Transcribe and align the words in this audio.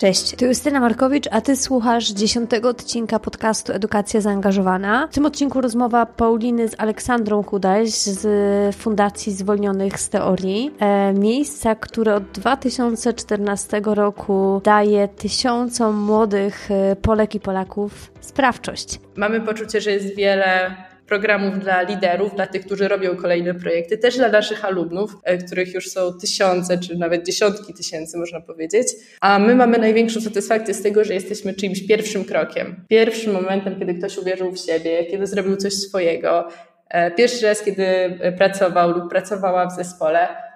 Cześć, 0.00 0.36
to 0.36 0.44
Justyna 0.44 0.80
Markowicz, 0.80 1.28
a 1.30 1.40
ty 1.40 1.56
słuchasz 1.56 2.08
dziesiątego 2.08 2.68
odcinka 2.68 3.18
podcastu 3.18 3.72
Edukacja 3.72 4.20
Zaangażowana. 4.20 5.08
W 5.10 5.14
tym 5.14 5.26
odcinku 5.26 5.60
rozmowa 5.60 6.06
Pauliny 6.06 6.68
z 6.68 6.74
Aleksandrą 6.78 7.44
Kudaś 7.44 7.90
z 7.90 8.76
Fundacji 8.76 9.32
Zwolnionych 9.32 10.00
z 10.00 10.08
Teorii. 10.08 10.70
E, 10.78 11.12
miejsca, 11.12 11.74
które 11.74 12.14
od 12.14 12.24
2014 12.24 13.80
roku 13.84 14.60
daje 14.64 15.08
tysiącom 15.08 15.96
młodych 15.96 16.70
e, 16.70 16.96
Polek 16.96 17.34
i 17.34 17.40
Polaków 17.40 18.12
sprawczość. 18.20 19.00
Mamy 19.16 19.40
poczucie, 19.40 19.80
że 19.80 19.90
jest 19.90 20.16
wiele 20.16 20.76
programów 21.10 21.58
dla 21.58 21.82
liderów, 21.82 22.34
dla 22.34 22.46
tych, 22.46 22.66
którzy 22.66 22.88
robią 22.88 23.16
kolejne 23.16 23.54
projekty, 23.54 23.98
też 23.98 24.16
dla 24.16 24.28
naszych 24.28 24.64
alumnów, 24.64 25.16
e, 25.24 25.38
których 25.38 25.74
już 25.74 25.90
są 25.90 26.18
tysiące, 26.20 26.78
czy 26.78 26.96
nawet 26.98 27.26
dziesiątki 27.26 27.74
tysięcy, 27.74 28.18
można 28.18 28.40
powiedzieć. 28.40 28.86
A 29.20 29.38
my 29.38 29.54
mamy 29.54 29.78
największą 29.78 30.20
satysfakcję 30.20 30.74
z 30.74 30.82
tego, 30.82 31.04
że 31.04 31.14
jesteśmy 31.14 31.54
czyimś 31.54 31.86
pierwszym 31.86 32.24
krokiem, 32.24 32.84
pierwszym 32.88 33.32
momentem, 33.32 33.78
kiedy 33.78 33.94
ktoś 33.94 34.18
uwierzył 34.18 34.52
w 34.52 34.58
siebie, 34.58 35.06
kiedy 35.06 35.26
zrobił 35.26 35.56
coś 35.56 35.74
swojego, 35.74 36.48
e, 36.88 37.10
pierwszy 37.10 37.46
raz, 37.46 37.62
kiedy 37.62 37.84
pracował 38.38 38.90
lub 38.90 39.10
pracowała 39.10 39.66
w 39.66 39.76
zespole. 39.76 40.28
E, 40.28 40.49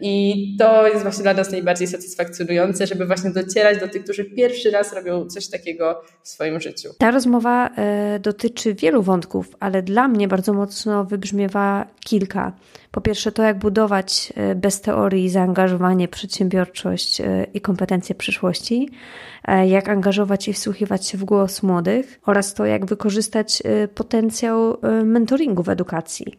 I 0.00 0.56
to 0.58 0.88
jest 0.88 1.02
właśnie 1.02 1.22
dla 1.22 1.34
nas 1.34 1.52
najbardziej 1.52 1.88
satysfakcjonujące, 1.88 2.86
żeby 2.86 3.06
właśnie 3.06 3.30
docierać 3.30 3.80
do 3.80 3.88
tych, 3.88 4.04
którzy 4.04 4.24
pierwszy 4.24 4.70
raz 4.70 4.92
robią 4.92 5.26
coś 5.26 5.48
takiego 5.48 6.02
w 6.22 6.28
swoim 6.28 6.60
życiu. 6.60 6.88
Ta 6.98 7.10
rozmowa 7.10 7.70
e, 7.76 8.18
dotyczy 8.18 8.74
wielu 8.74 9.02
wątków, 9.02 9.56
ale 9.60 9.82
dla 9.82 10.08
mnie 10.08 10.28
bardzo 10.28 10.52
mocno 10.52 11.04
wybrzmiewa 11.04 11.86
kilka. 12.00 12.52
Po 12.90 13.00
pierwsze, 13.00 13.32
to 13.32 13.42
jak 13.42 13.58
budować 13.58 14.32
e, 14.36 14.54
bez 14.54 14.80
teorii 14.80 15.30
zaangażowanie, 15.30 16.08
przedsiębiorczość 16.08 17.22
i 17.54 17.60
kompetencje 17.60 18.14
przyszłości, 18.14 18.90
jak 19.66 19.88
angażować 19.88 20.48
i 20.48 20.52
wsłuchiwać 20.52 21.06
się 21.06 21.18
w 21.18 21.24
głos 21.24 21.62
młodych 21.62 22.20
oraz 22.26 22.54
to, 22.54 22.66
jak 22.66 22.86
wykorzystać 22.86 23.62
potencjał 23.94 24.76
mentoringu 25.04 25.62
w 25.62 25.68
edukacji. 25.68 26.38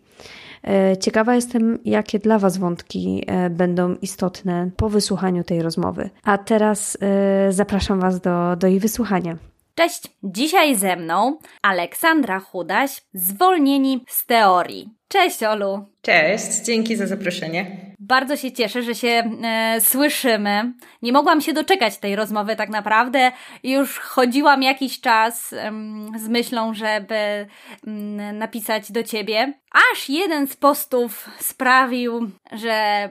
E, 0.64 0.98
ciekawa 0.98 1.36
jestem, 1.36 1.80
jakie 1.86 2.20
dla 2.20 2.40
Was 2.40 2.58
wątki 2.58 3.24
e, 3.28 3.50
będą 3.50 3.96
istotne 4.02 4.70
po 4.78 4.90
wysłuchaniu 4.90 5.44
tej 5.44 5.62
rozmowy. 5.62 6.10
A 6.24 6.38
teraz 6.38 6.98
e, 7.02 7.52
zapraszam 7.54 8.00
Was 8.00 8.22
do, 8.22 8.56
do 8.56 8.68
jej 8.68 8.80
wysłuchania. 8.80 9.38
Cześć! 9.76 10.02
Dzisiaj 10.24 10.76
ze 10.76 10.96
mną 10.96 11.38
Aleksandra 11.62 12.40
Chudaś, 12.40 13.02
zwolnieni 13.14 14.06
z 14.08 14.26
teorii. 14.26 14.90
Cześć 15.08 15.44
Olu! 15.44 15.86
Cześć, 16.02 16.66
dzięki 16.66 16.96
za 16.96 17.08
zaproszenie. 17.08 17.89
Bardzo 18.00 18.38
się 18.38 18.52
cieszę, 18.52 18.84
że 18.84 18.96
się 18.96 19.08
e, 19.44 19.82
słyszymy. 19.82 20.74
Nie 21.02 21.14
mogłam 21.14 21.42
się 21.42 21.54
doczekać 21.54 21.98
tej 21.98 22.16
rozmowy 22.16 22.56
tak 22.56 22.70
naprawdę. 22.70 23.32
Już 23.64 24.00
chodziłam 24.00 24.64
jakiś 24.64 25.02
czas 25.02 25.54
e, 25.54 25.72
z 26.20 26.28
myślą, 26.28 26.74
żeby 26.74 27.16
m, 27.16 27.48
mm, 27.88 28.38
napisać 28.38 28.92
do 28.92 29.04
Ciebie. 29.04 29.54
Aż 29.94 30.10
jeden 30.10 30.48
z 30.48 30.56
postów 30.56 31.30
sprawił, 31.40 32.32
że 32.52 33.10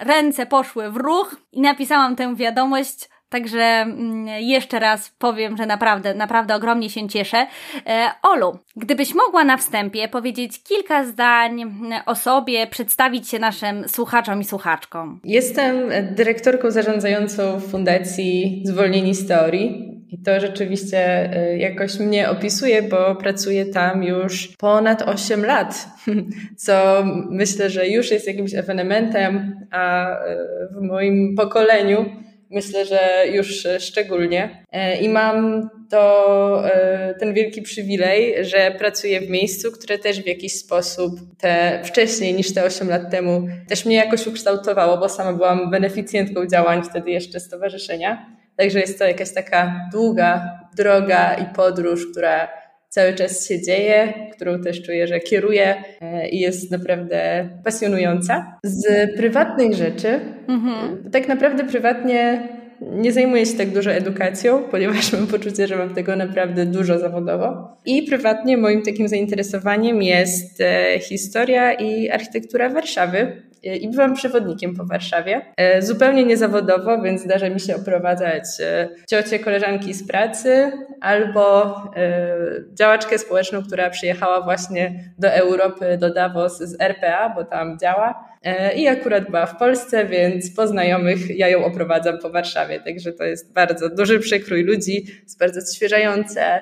ręce 0.00 0.46
poszły 0.46 0.90
w 0.90 0.96
ruch 0.96 1.36
i 1.52 1.60
napisałam 1.60 2.16
tę 2.16 2.36
wiadomość 2.36 3.08
Także 3.30 3.60
mm, 3.60 4.26
jeszcze 4.40 4.78
raz 4.78 5.10
powiem, 5.18 5.56
że 5.56 5.66
naprawdę, 5.66 6.14
naprawdę 6.14 6.54
ogromnie 6.54 6.90
się 6.90 7.08
cieszę. 7.08 7.46
E, 7.86 8.10
Olu, 8.22 8.58
gdybyś 8.76 9.14
mogła 9.14 9.44
na 9.44 9.56
wstępie 9.56 10.08
powiedzieć 10.08 10.62
kilka 10.62 11.04
zdań 11.04 11.62
o 12.06 12.14
sobie, 12.14 12.66
przedstawić 12.66 13.28
się 13.28 13.38
naszym 13.38 13.88
słuchaczom 13.88 14.40
i 14.40 14.44
słuchaczkom. 14.44 15.20
Jestem 15.24 15.76
dyrektorką 16.14 16.70
zarządzającą 16.70 17.60
Fundacji 17.60 18.62
Zwolnieni 18.66 19.14
z 19.14 19.28
Teorii. 19.28 19.90
I 20.12 20.22
to 20.22 20.40
rzeczywiście 20.40 20.98
e, 21.36 21.58
jakoś 21.58 21.98
mnie 21.98 22.30
opisuje, 22.30 22.82
bo 22.82 23.16
pracuję 23.16 23.66
tam 23.66 24.02
już 24.02 24.48
ponad 24.48 25.02
8 25.02 25.44
lat, 25.44 25.88
co 26.64 27.04
myślę, 27.30 27.70
że 27.70 27.88
już 27.88 28.10
jest 28.10 28.26
jakimś 28.26 28.54
ewenementem, 28.54 29.60
a 29.70 30.10
e, 30.10 30.36
w 30.72 30.82
moim 30.82 31.36
pokoleniu 31.36 32.04
myślę, 32.50 32.86
że 32.86 33.24
już 33.32 33.66
szczególnie. 33.78 34.64
E, 34.72 34.96
I 35.00 35.08
mam 35.08 35.68
to, 35.90 36.62
e, 36.74 37.14
ten 37.14 37.34
wielki 37.34 37.62
przywilej, 37.62 38.44
że 38.44 38.74
pracuję 38.78 39.20
w 39.20 39.30
miejscu, 39.30 39.72
które 39.72 39.98
też 39.98 40.22
w 40.22 40.26
jakiś 40.26 40.54
sposób 40.54 41.20
te 41.38 41.80
wcześniej 41.84 42.34
niż 42.34 42.54
te 42.54 42.64
8 42.64 42.88
lat 42.88 43.10
temu 43.10 43.48
też 43.68 43.84
mnie 43.86 43.96
jakoś 43.96 44.26
ukształtowało, 44.26 44.98
bo 44.98 45.08
sama 45.08 45.32
byłam 45.32 45.70
beneficjentką 45.70 46.46
działań 46.46 46.82
wtedy 46.90 47.10
jeszcze 47.10 47.40
stowarzyszenia. 47.40 48.26
Także 48.56 48.80
jest 48.80 48.98
to 48.98 49.04
jakaś 49.04 49.34
taka 49.34 49.88
długa 49.92 50.60
droga 50.76 51.34
i 51.34 51.54
podróż, 51.54 52.06
która 52.12 52.48
cały 52.90 53.14
czas 53.14 53.48
się 53.48 53.62
dzieje, 53.62 54.12
którą 54.32 54.62
też 54.62 54.82
czuję, 54.82 55.06
że 55.06 55.20
kieruję 55.20 55.84
e, 56.00 56.28
i 56.28 56.40
jest 56.40 56.70
naprawdę 56.70 57.48
pasjonująca. 57.64 58.58
Z 58.64 59.10
prywatnych 59.16 59.74
rzeczy, 59.74 60.20
mhm. 60.48 61.10
tak 61.10 61.28
naprawdę 61.28 61.64
prywatnie 61.64 62.48
nie 62.80 63.12
zajmuję 63.12 63.46
się 63.46 63.58
tak 63.58 63.68
dużo 63.68 63.92
edukacją, 63.92 64.62
ponieważ 64.70 65.12
mam 65.12 65.26
poczucie, 65.26 65.66
że 65.66 65.76
mam 65.76 65.94
tego 65.94 66.16
naprawdę 66.16 66.66
dużo 66.66 66.98
zawodowo. 66.98 67.76
I 67.86 68.02
prywatnie 68.02 68.56
moim 68.56 68.82
takim 68.82 69.08
zainteresowaniem 69.08 70.02
jest 70.02 70.60
e, 70.60 70.98
historia 71.00 71.72
i 71.72 72.10
architektura 72.10 72.68
Warszawy 72.68 73.42
i 73.62 73.88
byłam 73.88 74.14
przewodnikiem 74.14 74.76
po 74.76 74.84
Warszawie. 74.84 75.40
E, 75.56 75.82
zupełnie 75.82 76.24
niezawodowo, 76.24 77.02
więc 77.02 77.22
zdarza 77.22 77.50
mi 77.50 77.60
się 77.60 77.76
oprowadzać 77.76 78.44
e, 78.60 78.88
ciocie, 79.10 79.38
koleżanki 79.38 79.94
z 79.94 80.06
pracy 80.06 80.72
albo 81.00 81.74
e, 81.96 82.36
działaczkę 82.74 83.18
społeczną, 83.18 83.62
która 83.62 83.90
przyjechała 83.90 84.40
właśnie 84.40 85.04
do 85.18 85.28
Europy, 85.28 85.98
do 85.98 86.14
Davos 86.14 86.58
z 86.58 86.80
RPA, 86.80 87.32
bo 87.34 87.44
tam 87.44 87.78
działa. 87.78 88.30
I 88.76 88.88
akurat 88.88 89.24
była 89.24 89.46
w 89.46 89.56
Polsce, 89.56 90.04
więc 90.04 90.54
po 90.56 90.66
znajomych 90.66 91.38
ja 91.38 91.48
ją 91.48 91.64
oprowadzam 91.64 92.18
po 92.18 92.30
Warszawie. 92.30 92.80
Także 92.80 93.12
to 93.12 93.24
jest 93.24 93.52
bardzo 93.52 93.88
duży 93.88 94.20
przekrój 94.20 94.64
ludzi, 94.64 95.06
jest 95.24 95.38
bardzo 95.38 95.60
odświeżające 95.60 96.60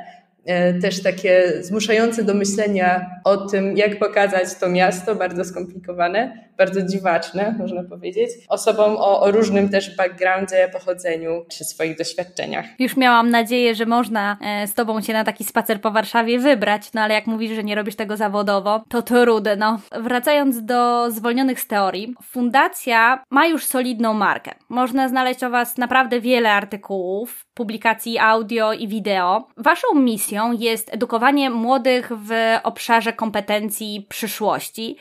E, 0.48 0.74
też 0.74 1.02
takie 1.02 1.52
zmuszające 1.60 2.24
do 2.24 2.34
myślenia 2.34 3.10
o 3.24 3.36
tym, 3.36 3.76
jak 3.76 3.98
pokazać 3.98 4.54
to 4.60 4.68
miasto, 4.68 5.14
bardzo 5.14 5.44
skomplikowane, 5.44 6.47
bardzo 6.58 6.82
dziwaczne, 6.82 7.54
można 7.58 7.84
powiedzieć, 7.84 8.30
osobom 8.48 8.96
o, 8.96 9.20
o, 9.20 9.30
różnym 9.30 9.68
też 9.68 9.96
backgroundzie, 9.96 10.68
pochodzeniu 10.72 11.44
czy 11.50 11.64
swoich 11.64 11.98
doświadczeniach. 11.98 12.66
Już 12.78 12.96
miałam 12.96 13.30
nadzieję, 13.30 13.74
że 13.74 13.86
można 13.86 14.36
e, 14.40 14.66
z 14.66 14.74
Tobą 14.74 15.00
się 15.00 15.12
na 15.12 15.24
taki 15.24 15.44
spacer 15.44 15.80
po 15.80 15.90
Warszawie 15.90 16.38
wybrać, 16.38 16.92
no 16.94 17.00
ale 17.00 17.14
jak 17.14 17.26
mówisz, 17.26 17.52
że 17.52 17.64
nie 17.64 17.74
robisz 17.74 17.96
tego 17.96 18.16
zawodowo, 18.16 18.84
to 18.88 19.02
trudno. 19.02 19.80
Wracając 20.00 20.64
do 20.64 21.10
zwolnionych 21.10 21.60
z 21.60 21.66
teorii, 21.66 22.14
fundacja 22.22 23.22
ma 23.30 23.46
już 23.46 23.66
solidną 23.66 24.14
markę. 24.14 24.54
Można 24.68 25.08
znaleźć 25.08 25.44
o 25.44 25.50
Was 25.50 25.78
naprawdę 25.78 26.20
wiele 26.20 26.52
artykułów, 26.52 27.46
publikacji 27.54 28.18
audio 28.18 28.72
i 28.72 28.88
wideo. 28.88 29.48
Waszą 29.56 29.94
misją 29.94 30.52
jest 30.52 30.94
edukowanie 30.94 31.50
młodych 31.50 32.12
w 32.12 32.32
obszarze 32.62 33.12
kompetencji 33.12 34.06
przyszłości. 34.08 34.96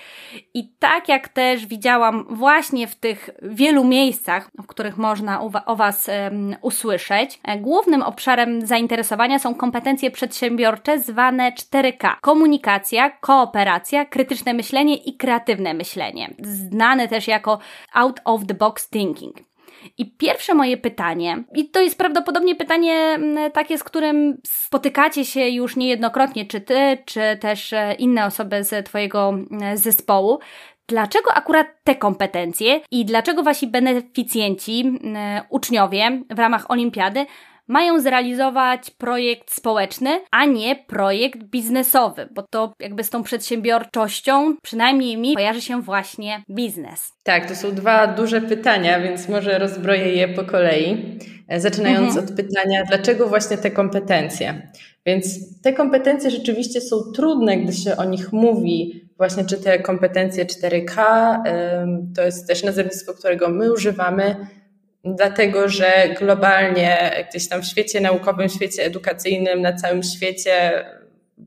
I 0.53 0.73
tak 0.79 1.09
jak 1.09 1.27
też 1.47 1.65
widziałam 1.65 2.25
właśnie 2.29 2.87
w 2.87 2.95
tych 2.95 3.29
wielu 3.41 3.83
miejscach, 3.83 4.49
w 4.63 4.67
których 4.67 4.97
można 4.97 5.41
o 5.65 5.75
Was 5.75 6.09
usłyszeć, 6.61 7.39
e, 7.43 7.57
głównym 7.57 8.01
obszarem 8.01 8.67
zainteresowania 8.67 9.39
są 9.39 9.55
kompetencje 9.55 10.11
przedsiębiorcze 10.11 10.99
zwane 10.99 11.51
4K. 11.51 12.15
Komunikacja, 12.21 13.09
kooperacja, 13.09 14.05
krytyczne 14.05 14.53
myślenie 14.53 14.95
i 14.95 15.17
kreatywne 15.17 15.73
myślenie. 15.73 16.33
Znane 16.39 17.07
też 17.07 17.27
jako 17.27 17.59
out 17.93 18.19
of 18.25 18.45
the 18.47 18.53
box 18.53 18.89
thinking. 18.89 19.37
I 19.97 20.11
pierwsze 20.11 20.53
moje 20.53 20.77
pytanie, 20.77 21.43
i 21.55 21.69
to 21.69 21.81
jest 21.81 21.97
prawdopodobnie 21.97 22.55
pytanie 22.55 23.19
takie, 23.53 23.77
z 23.77 23.83
którym 23.83 24.37
spotykacie 24.45 25.25
się 25.25 25.49
już 25.49 25.75
niejednokrotnie, 25.75 26.45
czy 26.45 26.61
ty, 26.61 26.97
czy 27.05 27.21
też 27.41 27.73
e, 27.73 27.93
inne 27.93 28.25
osoby 28.25 28.63
z 28.63 28.85
Twojego 28.85 29.33
zespołu, 29.75 30.39
Dlaczego 30.89 31.33
akurat 31.33 31.67
te 31.83 31.95
kompetencje 31.95 32.81
i 32.91 33.05
dlaczego 33.05 33.43
wasi 33.43 33.67
beneficjenci, 33.67 34.99
uczniowie 35.49 36.21
w 36.29 36.39
ramach 36.39 36.71
olimpiady 36.71 37.25
mają 37.67 37.99
zrealizować 37.99 38.91
projekt 38.91 39.51
społeczny, 39.51 40.09
a 40.31 40.45
nie 40.45 40.75
projekt 40.75 41.43
biznesowy, 41.43 42.29
bo 42.31 42.43
to 42.49 42.73
jakby 42.79 43.03
z 43.03 43.09
tą 43.09 43.23
przedsiębiorczością, 43.23 44.55
przynajmniej 44.61 45.17
mi, 45.17 45.35
kojarzy 45.35 45.61
się 45.61 45.81
właśnie 45.81 46.43
biznes. 46.49 47.13
Tak, 47.23 47.47
to 47.47 47.55
są 47.55 47.71
dwa 47.71 48.07
duże 48.07 48.41
pytania, 48.41 48.99
więc 48.99 49.29
może 49.29 49.59
rozbroję 49.59 50.13
je 50.13 50.27
po 50.27 50.43
kolei. 50.43 51.17
E, 51.47 51.59
zaczynając 51.59 52.07
mhm. 52.07 52.25
od 52.25 52.35
pytania, 52.35 52.83
dlaczego 52.87 53.27
właśnie 53.27 53.57
te 53.57 53.71
kompetencje? 53.71 54.71
Więc 55.05 55.25
te 55.61 55.73
kompetencje 55.73 56.31
rzeczywiście 56.31 56.81
są 56.81 56.97
trudne, 57.15 57.57
gdy 57.57 57.73
się 57.73 57.97
o 57.97 58.03
nich 58.03 58.33
mówi, 58.33 59.06
właśnie 59.17 59.45
czy 59.45 59.57
te 59.57 59.79
kompetencje 59.79 60.45
4K, 60.45 60.97
to 62.15 62.21
jest 62.21 62.47
też 62.47 62.63
nazewnictwo, 62.63 63.13
którego 63.13 63.49
my 63.49 63.73
używamy, 63.73 64.35
dlatego 65.03 65.69
że 65.69 66.09
globalnie 66.19 67.25
gdzieś 67.29 67.49
tam 67.49 67.61
w 67.61 67.65
świecie 67.65 68.01
naukowym, 68.01 68.49
w 68.49 68.53
świecie 68.53 68.83
edukacyjnym, 68.83 69.61
na 69.61 69.73
całym 69.73 70.03
świecie 70.03 70.85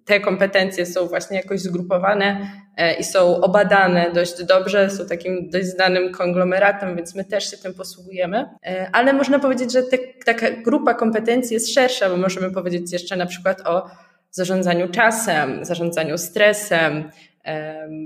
te 0.04 0.20
kompetencje 0.20 0.86
są 0.86 1.06
właśnie 1.06 1.36
jakoś 1.36 1.60
zgrupowane 1.60 2.50
e, 2.76 2.94
i 2.94 3.04
są 3.04 3.40
obadane 3.40 4.10
dość 4.14 4.44
dobrze, 4.44 4.90
są 4.90 5.06
takim 5.06 5.50
dość 5.50 5.66
znanym 5.66 6.12
konglomeratem, 6.12 6.96
więc 6.96 7.14
my 7.14 7.24
też 7.24 7.50
się 7.50 7.56
tym 7.56 7.74
posługujemy. 7.74 8.48
E, 8.66 8.90
ale 8.92 9.12
można 9.12 9.38
powiedzieć, 9.38 9.72
że 9.72 9.82
te, 9.82 9.98
taka 10.24 10.50
grupa 10.50 10.94
kompetencji 10.94 11.54
jest 11.54 11.74
szersza, 11.74 12.10
bo 12.10 12.16
możemy 12.16 12.50
powiedzieć 12.50 12.92
jeszcze 12.92 13.16
na 13.16 13.26
przykład 13.26 13.60
o 13.66 13.90
zarządzaniu 14.30 14.88
czasem, 14.88 15.64
zarządzaniu 15.64 16.18
stresem, 16.18 17.10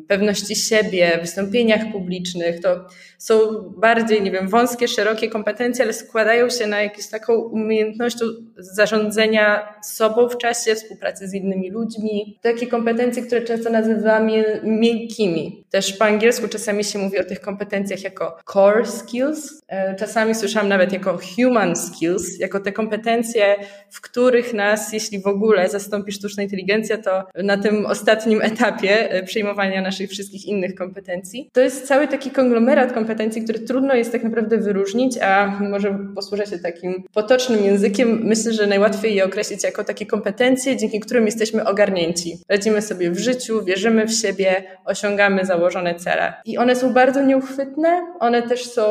pewności 0.09 0.57
siebie, 0.57 1.19
wystąpieniach 1.21 1.93
publicznych. 1.93 2.61
To 2.61 2.87
są 3.19 3.39
bardziej, 3.77 4.23
nie 4.23 4.31
wiem, 4.31 4.49
wąskie, 4.49 4.89
szerokie 4.89 5.29
kompetencje, 5.29 5.85
ale 5.85 5.93
składają 5.93 6.51
się 6.51 6.67
na 6.67 6.83
jakąś 6.83 7.07
taką 7.07 7.35
umiejętność 7.35 8.17
zarządzania 8.57 9.75
sobą 9.83 10.29
w 10.29 10.39
czasie, 10.39 10.75
współpracy 10.75 11.29
z 11.29 11.35
innymi 11.35 11.71
ludźmi. 11.71 12.39
Takie 12.43 12.67
kompetencje, 12.67 13.23
które 13.23 13.43
często 13.43 13.71
nazywamy 13.71 14.61
miękkimi. 14.65 15.65
Też 15.71 15.93
po 15.93 16.05
angielsku 16.05 16.49
czasami 16.49 16.85
się 16.85 16.99
mówi 16.99 17.19
o 17.19 17.25
tych 17.25 17.41
kompetencjach 17.41 18.05
jako 18.05 18.39
core 18.53 18.87
skills. 18.87 19.63
E, 19.69 19.95
czasami 19.97 20.35
słyszałam 20.35 20.69
nawet 20.69 20.93
jako 20.93 21.19
human 21.37 21.77
skills, 21.77 22.39
jako 22.39 22.61
te 22.61 22.73
kompetencje, 22.73 23.57
w 23.91 24.01
których 24.01 24.55
nas, 24.55 24.93
jeśli 24.93 25.21
w 25.21 25.27
ogóle 25.27 25.69
zastąpi 25.69 26.13
sztuczna 26.13 26.43
inteligencja, 26.43 26.99
to 26.99 27.25
na 27.35 27.57
tym 27.57 27.87
ostatnim 27.87 28.43
etapie 28.43 29.11
e, 29.11 29.24
przejmowania 29.25 29.83
naszych 29.83 30.11
wszystkich 30.11 30.47
innych 30.47 30.75
kompetencji. 30.75 31.51
To 31.53 31.61
jest 31.61 31.87
cały 31.87 32.09
taki 32.09 32.31
konglomerat 32.31 32.93
kompetencji, 32.93 33.43
który 33.43 33.59
trudno 33.59 33.95
jest 33.95 34.13
tak 34.13 34.25
naprawdę 34.25 34.59
wyróżnić, 34.59 35.19
a 35.19 35.59
może 35.61 35.99
posłużę 36.15 36.47
się 36.47 36.59
takim 36.59 37.05
potocznym 37.15 37.65
językiem. 37.65 38.21
Myślę, 38.25 38.53
że 38.53 38.67
najłatwiej 38.67 39.15
je 39.15 39.25
określić 39.25 39.65
jako 39.65 39.85
takie 39.85 40.07
kompetencje, 40.07 40.77
dzięki 40.77 41.01
którym 41.01 41.27
jesteśmy 41.27 41.65
ogarnięci. 41.65 42.39
Radzimy 42.49 42.83
sobie 42.83 43.11
w 43.11 43.19
życiu, 43.19 43.65
wierzymy 43.65 44.07
w 44.07 44.13
siebie, 44.13 44.65
osiągamy 44.85 45.45
założone 45.45 45.95
cele. 45.95 46.33
I 46.45 46.59
one 46.59 46.77
są 46.77 46.93
bardzo 46.93 47.23
nieuchwytne, 47.23 48.07
one 48.21 48.43
też 48.43 48.65
są 48.65 48.85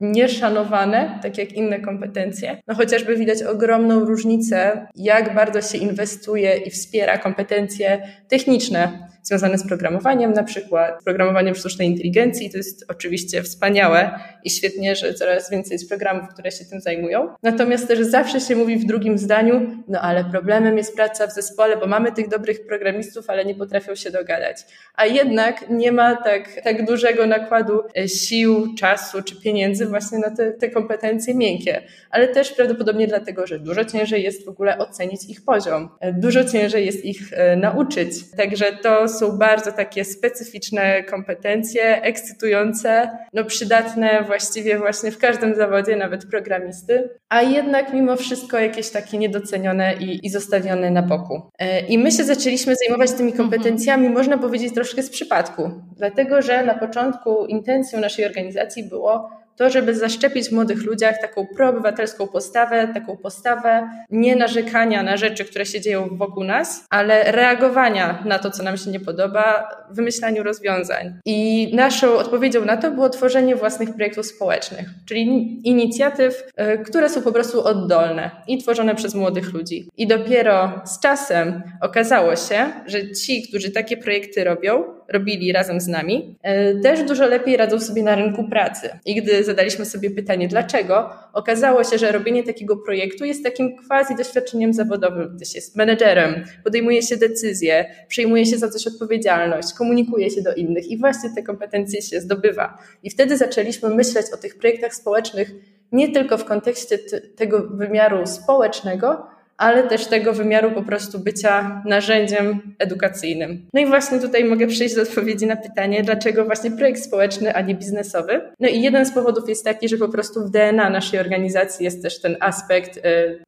nieszanowane, 0.00 1.18
tak 1.22 1.38
jak 1.38 1.52
inne 1.52 1.80
kompetencje. 1.80 2.60
No 2.66 2.74
chociażby 2.74 3.16
widać 3.16 3.42
ogromną 3.42 4.04
różnicę, 4.04 4.86
jak 4.94 5.34
bardzo 5.34 5.62
się 5.62 5.78
inwestuje 5.78 6.56
i 6.56 6.70
wspiera 6.70 7.18
kompetencje 7.18 8.02
techniczne 8.28 9.08
związane 9.26 9.58
z 9.58 9.66
programowaniem, 9.66 10.32
na 10.32 10.44
przykład 10.44 11.04
programowaniem 11.04 11.54
sztucznej 11.54 11.88
inteligencji. 11.88 12.50
To 12.50 12.56
jest 12.56 12.84
oczywiście 12.88 13.42
wspaniałe 13.42 14.18
i 14.44 14.50
świetnie, 14.50 14.96
że 14.96 15.14
coraz 15.14 15.50
więcej 15.50 15.72
jest 15.72 15.88
programów, 15.88 16.28
które 16.28 16.50
się 16.50 16.64
tym 16.64 16.80
zajmują. 16.80 17.28
Natomiast 17.42 17.88
też 17.88 18.00
zawsze 18.00 18.40
się 18.40 18.56
mówi 18.56 18.76
w 18.76 18.84
drugim 18.84 19.18
zdaniu, 19.18 19.84
no 19.88 20.00
ale 20.00 20.24
problemem 20.24 20.78
jest 20.78 20.96
praca 20.96 21.26
w 21.26 21.32
zespole, 21.32 21.76
bo 21.76 21.86
mamy 21.86 22.12
tych 22.12 22.28
dobrych 22.28 22.66
programistów, 22.66 23.30
ale 23.30 23.44
nie 23.44 23.54
potrafią 23.54 23.94
się 23.94 24.10
dogadać. 24.10 24.56
A 24.94 25.06
jednak 25.06 25.70
nie 25.70 25.92
ma 25.92 26.16
tak, 26.16 26.60
tak 26.64 26.86
dużego 26.86 27.26
nakładu 27.26 27.80
e, 27.98 28.08
sił, 28.08 28.74
czasu 28.78 29.22
czy 29.22 29.40
pieniędzy 29.40 29.86
właśnie 29.86 30.18
na 30.18 30.30
te, 30.30 30.52
te 30.52 30.70
kompetencje 30.70 31.34
miękkie. 31.34 31.82
Ale 32.10 32.28
też 32.28 32.52
prawdopodobnie 32.52 33.06
dlatego, 33.06 33.46
że 33.46 33.58
dużo 33.58 33.84
ciężej 33.84 34.22
jest 34.22 34.44
w 34.44 34.48
ogóle 34.48 34.78
ocenić 34.78 35.24
ich 35.28 35.44
poziom. 35.44 35.88
E, 36.00 36.12
dużo 36.12 36.44
ciężej 36.44 36.86
jest 36.86 37.04
ich 37.04 37.32
e, 37.32 37.56
nauczyć. 37.56 38.10
Także 38.36 38.72
to 38.82 39.08
są 39.18 39.38
bardzo 39.38 39.72
takie 39.72 40.04
specyficzne 40.04 41.02
kompetencje, 41.02 42.02
ekscytujące, 42.02 43.10
no 43.32 43.44
przydatne 43.44 44.24
właściwie 44.26 44.78
właśnie 44.78 45.10
w 45.10 45.18
każdym 45.18 45.54
zawodzie, 45.54 45.96
nawet 45.96 46.26
programisty, 46.26 47.10
a 47.28 47.42
jednak 47.42 47.92
mimo 47.92 48.16
wszystko 48.16 48.58
jakieś 48.58 48.90
takie 48.90 49.18
niedocenione 49.18 49.94
i, 49.94 50.26
i 50.26 50.30
zostawione 50.30 50.90
na 50.90 51.02
boku. 51.02 51.42
E, 51.58 51.80
I 51.80 51.98
my 51.98 52.12
się 52.12 52.24
zaczęliśmy 52.24 52.74
zajmować 52.76 53.12
tymi 53.12 53.30
mhm. 53.30 53.50
kompetencjami, 53.50 54.08
można 54.08 54.38
powiedzieć 54.38 54.74
troszkę 54.74 55.02
z 55.02 55.10
przypadku, 55.10 55.70
dlatego 55.96 56.42
że 56.42 56.64
na 56.64 56.74
początku 56.74 57.46
intencją 57.46 58.00
naszej 58.00 58.26
organizacji 58.26 58.88
było 58.88 59.30
to, 59.56 59.70
żeby 59.70 59.94
zaszczepić 59.94 60.48
w 60.48 60.52
młodych 60.52 60.84
ludziach 60.84 61.20
taką 61.20 61.46
proobywatelską 61.46 62.28
postawę, 62.28 62.88
taką 62.94 63.16
postawę 63.16 63.88
nie 64.10 64.36
narzekania 64.36 65.02
na 65.02 65.16
rzeczy, 65.16 65.44
które 65.44 65.66
się 65.66 65.80
dzieją 65.80 66.08
wokół 66.16 66.44
nas, 66.44 66.86
ale 66.90 67.32
reagowania 67.32 68.22
na 68.24 68.38
to, 68.38 68.50
co 68.50 68.62
nam 68.62 68.76
się 68.76 68.90
nie 68.90 69.00
podoba, 69.00 69.68
wymyślaniu 69.90 70.42
rozwiązań. 70.42 71.14
I 71.24 71.70
naszą 71.74 72.16
odpowiedzią 72.16 72.64
na 72.64 72.76
to 72.76 72.90
było 72.90 73.08
tworzenie 73.08 73.56
własnych 73.56 73.94
projektów 73.94 74.26
społecznych, 74.26 74.88
czyli 75.08 75.26
inicjatyw, 75.68 76.44
e, 76.56 76.78
które 76.78 77.08
są 77.08 77.22
po 77.22 77.32
prostu 77.32 77.64
oddolne 77.64 78.30
i 78.48 78.58
tworzone 78.58 78.94
przez 78.94 79.14
młodych 79.14 79.52
ludzi. 79.52 79.88
I 79.96 80.06
dopiero 80.06 80.80
z 80.84 81.00
czasem 81.00 81.62
okazało 81.80 82.36
się, 82.36 82.72
że 82.86 83.12
ci, 83.12 83.48
którzy 83.48 83.70
takie 83.70 83.96
projekty 83.96 84.44
robią, 84.44 84.95
robili 85.08 85.52
razem 85.52 85.80
z 85.80 85.86
nami, 85.88 86.36
e, 86.42 86.74
też 86.74 87.02
dużo 87.02 87.26
lepiej 87.26 87.56
radzą 87.56 87.80
sobie 87.80 88.02
na 88.02 88.14
rynku 88.14 88.44
pracy. 88.44 88.88
I 89.04 89.22
gdy 89.22 89.44
zadaliśmy 89.44 89.84
sobie 89.84 90.10
pytanie, 90.10 90.48
dlaczego, 90.48 91.10
okazało 91.32 91.84
się, 91.84 91.98
że 91.98 92.12
robienie 92.12 92.42
takiego 92.42 92.76
projektu 92.76 93.24
jest 93.24 93.44
takim 93.44 93.76
quasi 93.88 94.16
doświadczeniem 94.16 94.72
zawodowym, 94.72 95.38
się 95.44 95.58
jest 95.58 95.76
menedżerem, 95.76 96.44
podejmuje 96.64 97.02
się 97.02 97.16
decyzje, 97.16 97.94
przejmuje 98.08 98.46
się 98.46 98.58
za 98.58 98.68
coś 98.68 98.86
odpowiedzialność, 98.86 99.72
komunikuje 99.72 100.30
się 100.30 100.42
do 100.42 100.54
innych 100.54 100.86
i 100.86 100.98
właśnie 100.98 101.30
te 101.36 101.42
kompetencje 101.42 102.02
się 102.02 102.20
zdobywa. 102.20 102.78
I 103.02 103.10
wtedy 103.10 103.36
zaczęliśmy 103.36 103.88
myśleć 103.88 104.26
o 104.34 104.36
tych 104.36 104.58
projektach 104.58 104.94
społecznych 104.94 105.50
nie 105.92 106.12
tylko 106.12 106.38
w 106.38 106.44
kontekście 106.44 106.98
tego 107.36 107.68
wymiaru 107.68 108.26
społecznego, 108.26 109.26
ale 109.56 109.82
też 109.82 110.06
tego 110.06 110.32
wymiaru 110.32 110.70
po 110.70 110.82
prostu 110.82 111.18
bycia 111.18 111.82
narzędziem 111.84 112.60
edukacyjnym. 112.78 113.66
No 113.74 113.80
i 113.80 113.86
właśnie 113.86 114.18
tutaj 114.18 114.44
mogę 114.44 114.66
przejść 114.66 114.94
do 114.94 115.02
odpowiedzi 115.02 115.46
na 115.46 115.56
pytanie, 115.56 116.02
dlaczego 116.02 116.44
właśnie 116.44 116.70
projekt 116.70 117.02
społeczny, 117.02 117.54
a 117.54 117.60
nie 117.60 117.74
biznesowy. 117.74 118.40
No 118.60 118.68
i 118.68 118.82
jeden 118.82 119.06
z 119.06 119.12
powodów 119.12 119.48
jest 119.48 119.64
taki, 119.64 119.88
że 119.88 119.96
po 119.96 120.08
prostu 120.08 120.46
w 120.46 120.50
DNA 120.50 120.90
naszej 120.90 121.20
organizacji 121.20 121.84
jest 121.84 122.02
też 122.02 122.20
ten 122.20 122.36
aspekt 122.40 122.96
y, 122.96 123.00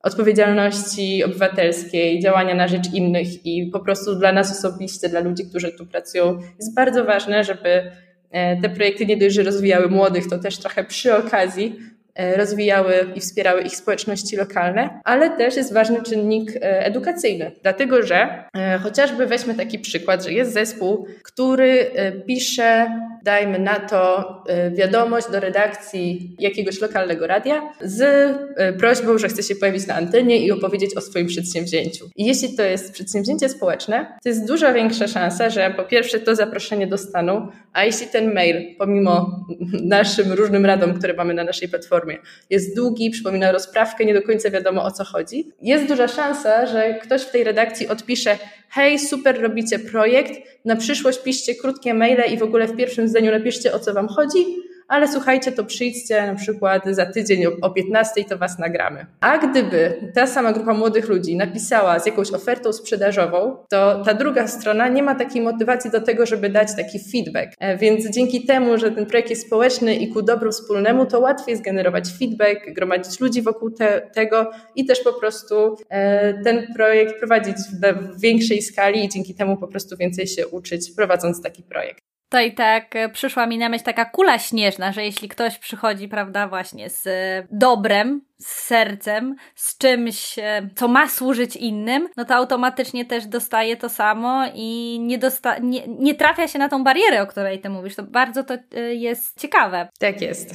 odpowiedzialności 0.03 1.25
obywatelskiej, 1.25 2.21
działania 2.21 2.55
na 2.55 2.69
rzecz 2.69 2.95
innych 2.95 3.47
i 3.47 3.67
po 3.67 3.81
prostu 3.81 4.15
dla 4.15 4.33
nas 4.33 4.59
osobiście, 4.59 5.09
dla 5.09 5.21
ludzi, 5.21 5.47
którzy 5.49 5.73
tu 5.73 5.87
pracują, 5.87 6.39
jest 6.59 6.75
bardzo 6.75 7.05
ważne, 7.05 7.45
żeby 7.45 7.69
y, 7.69 8.63
te 8.63 8.69
projekty 8.69 9.07
nie 9.07 9.17
dość, 9.17 9.35
że 9.35 9.43
rozwijały 9.43 9.89
młodych, 9.89 10.29
to 10.29 10.39
też 10.39 10.59
trochę 10.59 10.85
przy 10.85 11.17
okazji 11.17 11.77
rozwijały 12.19 13.07
i 13.15 13.21
wspierały 13.21 13.63
ich 13.63 13.77
społeczności 13.77 14.37
lokalne, 14.37 15.01
ale 15.05 15.31
też 15.31 15.57
jest 15.57 15.73
ważny 15.73 16.03
czynnik 16.03 16.57
e, 16.57 16.87
edukacyjny, 16.87 17.51
dlatego 17.63 18.03
że 18.03 18.45
e, 18.55 18.79
chociażby 18.79 19.27
weźmy 19.27 19.55
taki 19.55 19.79
przykład, 19.79 20.25
że 20.25 20.33
jest 20.33 20.53
zespół, 20.53 21.07
który 21.23 21.91
pisze, 22.27 22.87
dajmy 23.25 23.59
na 23.59 23.81
to, 23.81 24.35
wiadomość 24.73 25.31
do 25.31 25.41
redakcji 25.41 26.37
jakiegoś 26.39 26.81
lokalnego 26.81 27.27
radia 27.27 27.73
z 27.81 28.33
prośbą, 28.79 29.19
że 29.19 29.29
chce 29.29 29.43
się 29.43 29.57
pojawić 29.57 29.87
na 29.87 29.95
antenie 29.95 30.39
i 30.47 30.53
opowiedzieć 30.53 30.97
o 30.97 31.01
swoim 31.01 31.27
przedsięwzięciu. 31.27 32.11
I 32.17 32.27
jeśli 32.27 32.57
to 32.57 32.63
jest 32.63 32.93
przedsięwzięcie 32.93 33.49
społeczne, 33.49 34.19
to 34.23 34.29
jest 34.29 34.47
dużo 34.47 34.75
większa 34.75 35.09
szansa, 35.09 35.51
że 35.51 35.75
po 35.77 35.85
pierwsze 35.85 36.21
to 36.21 36.35
zaproszenie 36.35 36.87
dostaną, 36.87 37.49
a 37.73 37.85
jeśli 37.85 38.07
ten 38.07 38.35
mail, 38.35 38.77
pomimo 38.79 39.45
naszym 39.83 40.33
różnym 40.33 40.67
radom, 40.67 40.95
które 40.99 41.15
mamy 41.15 41.35
na 41.35 41.45
naszej 41.45 41.69
platformie, 41.69 41.89
formie. 41.89 42.19
Jest 42.51 42.77
długi, 42.77 43.11
przypomina 43.11 43.53
rozprawkę, 43.53 44.05
nie 44.05 44.15
do 44.15 44.23
końca 44.23 44.51
wiadomo 44.51 44.85
o 44.85 44.91
co 44.91 45.05
chodzi. 45.05 45.53
Jest 45.63 45.87
duża 45.87 46.09
szansa, 46.09 46.67
że 46.67 46.95
ktoś 46.95 47.23
w 47.23 47.31
tej 47.31 47.45
redakcji 47.45 47.89
odpisze: 47.89 48.39
Hej, 48.71 48.99
super 48.99 49.41
robicie 49.41 49.79
projekt, 49.79 50.33
na 50.65 50.77
przyszłość 50.77 51.23
piszcie 51.23 51.55
krótkie 51.55 51.95
maile 51.95 52.23
i 52.33 52.37
w 52.37 52.43
ogóle 52.43 52.67
w 52.67 52.77
pierwszym 52.77 53.08
zdaniu 53.09 53.31
napiszcie 53.31 53.73
o 53.73 53.79
co 53.79 53.95
wam 53.95 54.09
chodzi 54.09 54.45
ale 54.89 55.09
słuchajcie, 55.09 55.53
to 55.53 55.65
przyjdźcie 55.65 56.27
na 56.27 56.35
przykład 56.35 56.83
za 56.91 57.07
tydzień 57.07 57.47
o 57.63 57.71
15, 57.71 58.25
to 58.25 58.39
was 58.39 58.59
nagramy. 58.59 59.07
A 59.21 59.39
gdyby 59.39 60.11
ta 60.15 60.27
sama 60.27 60.53
grupa 60.53 60.75
młodych 60.75 61.09
ludzi 61.09 61.37
napisała 61.37 61.99
z 61.99 62.07
jakąś 62.07 62.33
ofertą 62.33 62.73
sprzedażową, 62.73 63.57
to 63.71 64.05
ta 64.05 64.15
druga 64.15 64.47
strona 64.47 64.89
nie 64.89 65.03
ma 65.03 65.15
takiej 65.15 65.43
motywacji 65.43 65.91
do 65.91 66.01
tego, 66.01 66.27
żeby 66.27 66.49
dać 66.49 66.69
taki 66.77 66.99
feedback. 67.13 67.53
E, 67.59 67.77
więc 67.77 68.11
dzięki 68.11 68.47
temu, 68.47 68.79
że 68.79 68.91
ten 68.91 69.07
projekt 69.07 69.31
jest 69.31 69.47
społeczny 69.47 69.95
i 69.95 70.09
ku 70.09 70.23
dobru 70.23 70.53
wspólnemu, 70.53 71.07
to 71.07 71.21
łatwiej 71.21 71.57
zgenerować 71.57 72.09
feedback, 72.19 72.75
gromadzić 72.75 73.21
ludzi 73.21 73.43
wokół 73.43 73.71
te, 73.71 74.11
tego 74.15 74.51
i 74.77 74.87
też 74.87 75.01
po 75.01 75.13
prostu 75.13 75.77
e, 75.89 76.43
ten 76.43 76.67
projekt 76.75 77.19
prowadzić 77.19 77.57
w, 77.57 78.15
w 78.17 78.21
większej 78.21 78.63
skali 78.63 79.05
i 79.05 79.09
dzięki 79.09 79.35
temu 79.35 79.57
po 79.57 79.69
prostu 79.69 79.97
więcej 79.97 80.27
się 80.27 80.49
uczyć, 80.49 80.91
prowadząc 80.97 81.43
taki 81.43 81.63
projekt. 81.63 82.08
To 82.29 82.41
i 82.41 82.53
tak 82.55 82.97
e, 82.97 83.09
przyszła 83.09 83.47
mi 83.47 83.59
na 83.59 83.69
myśl 83.69 83.85
taka 83.85 84.05
kula 84.05 84.39
śnieżna, 84.39 84.93
że 84.93 85.05
jeśli 85.05 85.29
ktoś 85.29 85.59
przychodzi, 85.59 86.09
prawda, 86.09 86.49
właśnie 86.49 86.91
z 86.91 87.07
e, 87.07 87.47
dobrem, 87.51 88.21
z 88.39 88.47
sercem, 88.47 89.37
z 89.55 89.79
czymś, 89.79 90.39
e, 90.39 90.69
co 90.77 90.89
ma 90.89 91.09
służyć 91.09 91.57
innym, 91.57 92.09
no 92.17 92.25
to 92.25 92.35
automatycznie 92.35 93.05
też 93.05 93.27
dostaje 93.27 93.77
to 93.77 93.89
samo 93.89 94.45
i 94.55 94.99
nie, 95.03 95.19
dosta- 95.19 95.59
nie, 95.63 95.87
nie 95.89 96.15
trafia 96.15 96.49
się 96.49 96.59
na 96.59 96.69
tą 96.69 96.85
barierę, 96.85 97.23
o 97.23 97.27
której 97.27 97.61
ty 97.61 97.69
mówisz. 97.69 97.97
To 97.97 98.03
bardzo 98.03 98.45
to 98.45 98.55
jest 98.91 99.41
ciekawe. 99.41 99.89
Tak 99.99 100.21
jest. 100.21 100.55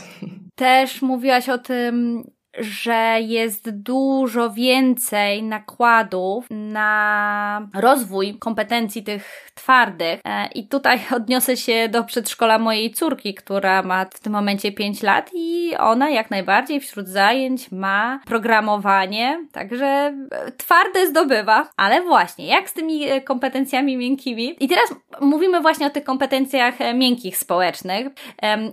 Też 0.56 1.02
mówiłaś 1.02 1.50
o 1.50 1.58
tym, 1.58 2.24
że 2.58 3.18
jest 3.22 3.70
dużo 3.70 4.50
więcej 4.50 5.44
nakładów 5.44 6.46
na 6.50 7.68
rozwój 7.74 8.40
kompetencji 8.40 9.04
tych 9.04 9.52
twardych. 9.56 10.22
E, 10.26 10.48
I 10.48 10.68
tutaj 10.68 11.00
odniosę 11.18 11.58
się 11.58 11.90
do 11.90 12.04
przedszkola 12.04 12.60
mojej 12.60 12.92
córki, 12.92 13.34
która 13.34 13.84
ma 13.84 14.06
w 14.06 14.20
tym 14.20 14.34
momencie 14.34 14.72
5 14.72 15.04
lat 15.04 15.30
i 15.34 15.76
ona 15.80 16.10
jak 16.10 16.32
najbardziej 16.32 16.80
wśród 16.80 17.08
zajęć 17.08 17.72
ma 17.72 18.20
programowanie, 18.26 19.46
także 19.52 19.86
e, 19.86 20.52
twarde 20.52 21.08
zdobywa. 21.08 21.70
Ale 21.78 22.02
właśnie, 22.02 22.48
jak 22.48 22.70
z 22.70 22.74
tymi 22.74 23.04
e, 23.04 23.22
kompetencjami 23.22 23.98
miękkimi? 23.98 24.56
I 24.60 24.68
teraz 24.68 24.96
mówimy 25.22 25.62
właśnie 25.62 25.88
o 25.88 25.90
tych 25.90 26.04
kompetencjach 26.04 26.76
miękkich 26.96 27.38
społecznych. 27.38 28.08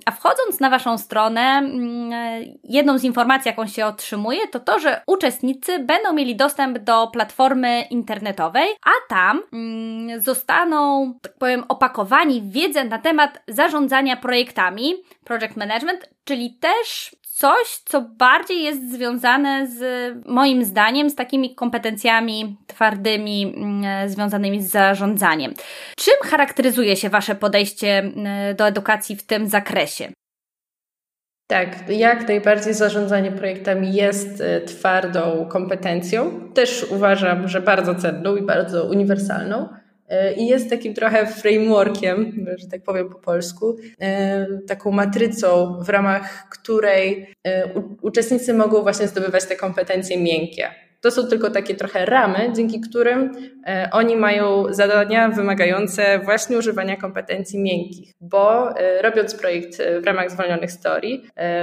A 0.06 0.10
wchodząc 0.10 0.60
na 0.60 0.70
Waszą 0.70 0.98
stronę, 0.98 1.40
mm, 1.40 2.10
jedną 2.64 2.98
z 2.98 3.04
informacji, 3.04 3.48
jaką 3.48 3.66
się 3.70 3.86
otrzymuje, 3.86 4.48
to 4.48 4.60
to, 4.60 4.78
że 4.78 5.02
uczestnicy 5.06 5.78
będą 5.78 6.12
mieli 6.12 6.36
dostęp 6.36 6.78
do 6.78 7.06
platformy 7.06 7.82
internetowej, 7.82 8.68
a 8.86 8.90
tam 9.08 9.42
mm, 9.52 10.20
zostaną, 10.20 11.14
tak 11.22 11.38
powiem, 11.38 11.64
opakowani 11.68 12.40
w 12.40 12.52
wiedzę 12.52 12.84
na 12.84 12.98
temat 12.98 13.42
zarządzania 13.48 14.16
projektami, 14.16 14.94
project 15.24 15.56
management, 15.56 16.08
czyli 16.24 16.58
też 16.60 17.16
coś, 17.40 17.78
co 17.84 18.00
bardziej 18.00 18.62
jest 18.62 18.92
związane 18.92 19.66
z 19.66 19.82
moim 20.26 20.64
zdaniem 20.64 21.10
z 21.10 21.14
takimi 21.14 21.54
kompetencjami 21.54 22.56
twardymi 22.66 23.54
mm, 23.56 24.08
związanymi 24.08 24.62
z 24.62 24.70
zarządzaniem. 24.70 25.54
Czym 25.96 26.14
charakteryzuje 26.24 26.96
się 26.96 27.08
Wasze 27.08 27.34
podejście 27.34 27.98
mm, 27.98 28.56
do 28.56 28.66
edukacji 28.66 29.16
w 29.16 29.26
tym 29.26 29.48
zakresie? 29.48 30.12
Tak, 31.50 31.88
jak 31.88 32.28
najbardziej 32.28 32.74
zarządzanie 32.74 33.32
projektami 33.32 33.94
jest 33.94 34.40
e, 34.40 34.60
twardą 34.60 35.46
kompetencją. 35.48 36.40
Też 36.54 36.86
uważam, 36.90 37.48
że 37.48 37.60
bardzo 37.60 37.94
cenną 37.94 38.36
i 38.36 38.42
bardzo 38.42 38.84
uniwersalną. 38.84 39.68
E, 40.08 40.34
I 40.34 40.46
jest 40.46 40.70
takim 40.70 40.94
trochę 40.94 41.26
frameworkiem, 41.26 42.46
że 42.56 42.66
tak 42.66 42.82
powiem 42.82 43.08
po 43.08 43.18
polsku, 43.18 43.76
e, 44.00 44.46
taką 44.68 44.90
matrycą, 44.90 45.78
w 45.82 45.88
ramach 45.88 46.48
której 46.50 47.34
uczestnicy 48.02 48.54
mogą 48.54 48.82
właśnie 48.82 49.08
zdobywać 49.08 49.44
te 49.44 49.56
kompetencje 49.56 50.18
miękkie. 50.22 50.68
To 51.00 51.10
są 51.10 51.26
tylko 51.26 51.50
takie 51.50 51.74
trochę 51.74 52.06
ramy, 52.06 52.52
dzięki 52.56 52.80
którym 52.80 53.32
e, 53.66 53.88
oni 53.92 54.16
mają 54.16 54.74
zadania 54.74 55.28
wymagające 55.28 56.18
właśnie 56.18 56.58
używania 56.58 56.96
kompetencji 56.96 57.58
miękkich, 57.58 58.12
bo 58.20 58.70
e, 58.78 59.02
robiąc 59.02 59.34
projekt 59.34 59.80
e, 59.80 60.00
w 60.00 60.04
ramach 60.04 60.30
zwolnionych 60.30 60.72
story, 60.72 61.20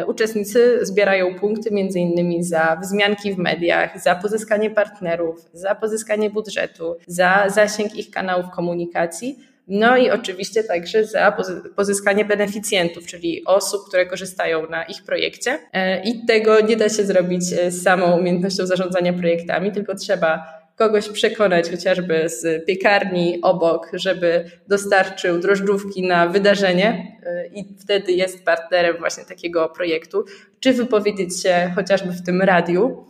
uczestnicy 0.08 0.86
zbierają 0.86 1.36
punkty 1.36 1.72
między 1.72 2.00
innymi 2.00 2.44
za 2.44 2.78
wzmianki 2.82 3.34
w 3.34 3.38
mediach, 3.38 4.02
za 4.02 4.16
pozyskanie 4.16 4.70
partnerów, 4.70 5.46
za 5.54 5.76
pozyskanie 5.76 6.30
budżetu, 6.30 6.96
za 7.08 7.50
zasięg 7.50 7.96
ich 7.96 8.12
kanałów 8.12 8.46
komunikacji 8.50 9.47
no 9.68 9.98
i 9.98 10.10
oczywiście 10.10 10.64
także 10.64 11.06
za 11.06 11.38
pozyskanie 11.76 12.26
beneficjentów, 12.26 13.06
czyli 13.06 13.46
osób, 13.46 13.88
które 13.88 14.06
korzystają 14.06 14.70
na 14.70 14.84
ich 14.84 15.04
projekcie. 15.04 15.60
E, 15.74 16.04
I 16.04 16.26
tego 16.26 16.62
nie 16.62 16.78
da 16.78 16.90
się 16.90 17.06
zrobić 17.06 17.54
e, 17.54 17.72
samą 17.72 18.20
umiejętnością 18.20 18.66
zarządzania 18.66 19.14
projektami, 19.14 19.72
tylko 19.72 19.96
trzeba 19.96 20.58
kogoś 20.76 21.10
przekonać 21.10 21.70
chociażby 21.70 22.30
z 22.30 22.66
piekarni 22.66 23.40
obok, 23.42 23.90
żeby 23.94 24.46
dostarczył 24.68 25.40
drożdżówki 25.40 26.08
na 26.08 26.28
wydarzenie 26.28 27.18
e, 27.24 27.48
i 27.48 27.66
wtedy 27.80 28.12
jest 28.12 28.46
partnerem 28.46 28.98
właśnie 28.98 29.26
takiego 29.26 29.70
projektu, 29.70 30.26
czy 30.60 30.74
wypowiedzieć 30.74 31.42
się 31.42 31.72
chociażby 31.76 32.12
w 32.12 32.26
tym 32.26 32.42
radiu, 32.42 33.06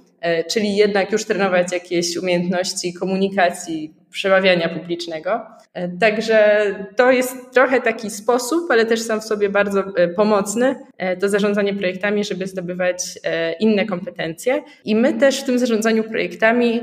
czyli 0.49 0.75
jednak 0.75 1.11
już 1.11 1.25
trenować 1.25 1.71
jakieś 1.71 2.17
umiejętności 2.17 2.93
komunikacji, 2.93 3.93
przemawiania 4.11 4.69
publicznego. 4.69 5.41
E, 5.73 5.89
także 5.89 6.65
to 6.95 7.11
jest 7.11 7.35
trochę 7.53 7.81
taki 7.81 8.09
sposób, 8.09 8.71
ale 8.71 8.85
też 8.85 9.01
sam 9.01 9.21
w 9.21 9.23
sobie 9.23 9.49
bardzo 9.49 9.83
e, 9.95 10.07
pomocny 10.07 10.75
e, 10.97 11.15
do 11.15 11.29
zarządzania 11.29 11.73
projektami, 11.73 12.23
żeby 12.23 12.47
zdobywać 12.47 13.19
inne 13.59 13.85
kompetencje. 13.85 14.63
I 14.85 14.95
my 14.95 15.13
też 15.13 15.41
w 15.41 15.43
tym 15.43 15.59
zarządzaniu 15.59 16.03
projektami 16.03 16.81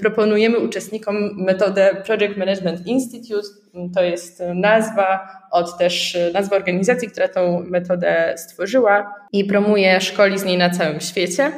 proponujemy 0.00 0.58
uczestnikom 0.58 1.44
metodę 1.44 2.02
Project 2.06 2.36
Management 2.36 2.86
Institute. 2.86 3.48
To 3.94 4.02
jest 4.02 4.42
nazwa 4.54 5.28
od 5.50 5.78
też 5.78 6.18
nazwa 6.34 6.56
organizacji, 6.56 7.08
która 7.08 7.28
tą 7.28 7.64
metodę 7.66 8.34
stworzyła 8.36 9.14
i 9.32 9.44
promuje 9.44 10.00
szkoli 10.00 10.38
z 10.38 10.44
niej 10.44 10.58
na 10.58 10.70
całym 10.70 11.00
świecie. 11.00 11.52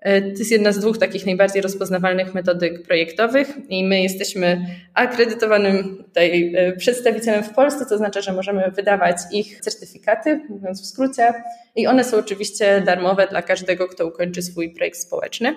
E, 0.00 0.22
to 0.22 0.38
jest 0.38 0.50
jedna 0.50 0.72
z 0.72 0.78
dwóch 0.78 0.98
takich 0.98 1.26
najbardziej 1.26 1.62
rozpoznawalnych 1.62 2.34
metodyk 2.34 2.82
projektowych 2.82 3.48
i 3.68 3.84
my 3.84 4.02
jesteśmy 4.02 4.66
akredytowanym 4.94 5.96
tutaj 5.96 6.54
e, 6.56 6.72
przedstawicielem 6.72 7.44
w 7.44 7.54
Polsce, 7.54 7.86
to 7.86 7.98
znaczy, 7.98 8.22
że 8.22 8.32
możemy 8.32 8.70
wydawać 8.70 9.16
ich 9.32 9.60
certyfikaty, 9.60 10.40
mówiąc 10.48 10.82
w 10.82 10.86
skrócie, 10.86 11.34
i 11.76 11.86
one 11.86 12.04
są 12.04 12.16
oczywiście 12.16 12.82
darmowe 12.86 13.26
dla 13.26 13.42
każdego, 13.42 13.88
kto 13.88 14.06
ukończy 14.06 14.42
swój 14.42 14.70
projekt 14.70 14.98
społeczny. 14.98 15.54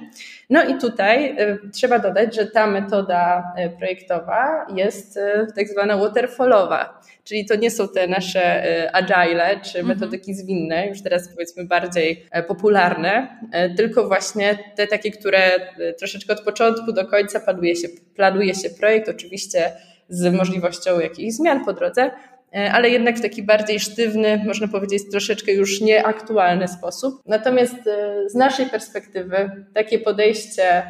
No 0.50 0.63
i 0.63 0.77
tutaj 0.77 1.36
e, 1.38 1.57
trzeba 1.74 2.00
dodać, 2.00 2.36
że 2.36 2.45
ta 2.45 2.67
metoda 2.67 3.53
projektowa 3.77 4.65
jest 4.75 5.19
tak 5.55 5.67
zwana 5.67 5.98
waterfallowa, 5.98 7.00
czyli 7.31 7.45
to 7.45 7.55
nie 7.55 7.71
są 7.71 7.88
te 7.88 8.07
nasze 8.07 8.61
agile 8.93 9.59
czy 9.63 9.79
mhm. 9.79 9.88
metodyki 9.88 10.33
zwinne, 10.33 10.88
już 10.88 11.01
teraz 11.01 11.29
powiedzmy 11.33 11.65
bardziej 11.65 12.25
popularne, 12.47 13.38
tylko 13.77 14.07
właśnie 14.07 14.59
te 14.75 14.88
takie, 14.88 15.11
które 15.11 15.39
e, 15.39 15.93
troszeczkę 15.93 16.33
od 16.33 16.41
początku 16.41 16.93
do 16.93 17.07
końca 17.07 17.39
planuje 17.39 17.75
się, 17.75 17.88
planuje 18.15 18.55
się 18.55 18.69
projekt, 18.69 19.09
oczywiście 19.09 19.71
z 20.09 20.33
możliwością 20.33 21.00
jakichś 21.00 21.33
zmian 21.33 21.65
po 21.65 21.73
drodze, 21.73 22.11
e, 22.55 22.71
ale 22.71 22.89
jednak 22.89 23.17
w 23.17 23.21
taki 23.21 23.43
bardziej 23.43 23.79
sztywny, 23.79 24.43
można 24.45 24.67
powiedzieć 24.67 25.03
troszeczkę 25.11 25.51
już 25.51 25.81
nieaktualny 25.81 26.67
sposób. 26.67 27.21
Natomiast 27.25 27.88
e, 27.88 28.29
z 28.29 28.35
naszej 28.35 28.65
perspektywy 28.65 29.65
takie 29.73 30.00
podejście 30.00 30.83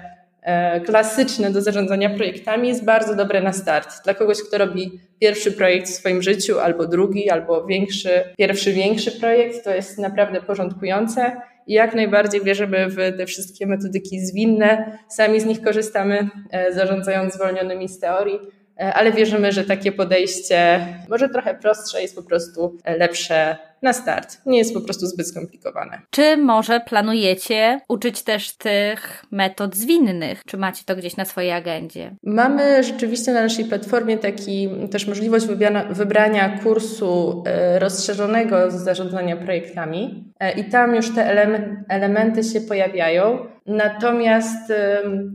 klasyczne 0.86 1.52
do 1.52 1.62
zarządzania 1.62 2.10
projektami 2.10 2.68
jest 2.68 2.86
bardzo 2.86 3.16
dobre 3.16 3.42
na 3.42 3.54
start. 3.54 4.04
Dla 4.04 4.14
kogoś, 4.14 4.44
kto 4.44 4.58
robi 4.58 5.00
pierwszy 5.20 5.52
projekt 5.52 5.88
w 5.88 5.94
swoim 5.94 6.22
życiu, 6.22 6.60
albo 6.60 6.88
drugi, 6.88 7.30
albo 7.30 7.66
większy, 7.66 8.10
pierwszy, 8.38 8.74
większy 8.74 9.12
projekt, 9.12 9.64
to 9.64 9.76
jest 9.76 10.00
naprawdę 10.00 10.42
porządkujące 10.42 11.42
i 11.68 11.74
jak 11.74 11.96
najbardziej 11.96 12.42
wierzymy 12.42 12.88
w 12.90 12.96
te 13.18 13.26
wszystkie 13.26 13.68
metodyki 13.68 14.20
zwinne. 14.20 14.98
Sami 15.10 15.40
z 15.40 15.46
nich 15.46 15.62
korzystamy, 15.62 16.30
e, 16.52 16.74
zarządzając 16.74 17.34
zwolnionymi 17.34 17.90
z 17.90 18.00
teorii, 18.00 18.36
e, 18.36 18.61
ale 18.82 19.12
wierzymy, 19.12 19.52
że 19.52 19.64
takie 19.64 19.92
podejście, 19.92 20.88
może 21.10 21.30
trochę 21.30 21.56
prostsze, 21.56 22.02
jest 22.02 22.16
po 22.16 22.24
prostu 22.24 22.78
lepsze 22.98 23.58
na 23.82 23.94
start. 23.94 24.42
Nie 24.46 24.58
jest 24.58 24.74
po 24.74 24.82
prostu 24.82 25.06
zbyt 25.06 25.28
skomplikowane. 25.28 26.02
Czy 26.10 26.38
może 26.38 26.80
planujecie 26.80 27.82
uczyć 27.88 28.24
też 28.24 28.58
tych 28.58 29.26
metod 29.32 29.76
zwinnych? 29.76 30.42
Czy 30.46 30.58
macie 30.58 30.84
to 30.86 30.96
gdzieś 30.96 31.18
na 31.18 31.26
swojej 31.26 31.52
agendzie? 31.52 32.16
Mamy 32.24 32.84
rzeczywiście 32.84 33.32
na 33.32 33.42
naszej 33.42 33.66
platformie 33.66 34.18
taki 34.18 34.70
też 34.92 35.08
możliwość 35.08 35.46
wybrania, 35.46 35.84
wybrania 35.84 36.60
kursu 36.64 37.44
e, 37.46 37.80
rozszerzonego 37.80 38.72
z 38.72 38.74
zarządzania 38.74 39.38
projektami 39.38 40.34
e, 40.40 40.60
i 40.60 40.64
tam 40.64 40.96
już 40.96 41.16
te 41.16 41.52
elementy 41.90 42.44
się 42.44 42.62
pojawiają. 42.62 43.46
Natomiast 43.72 44.74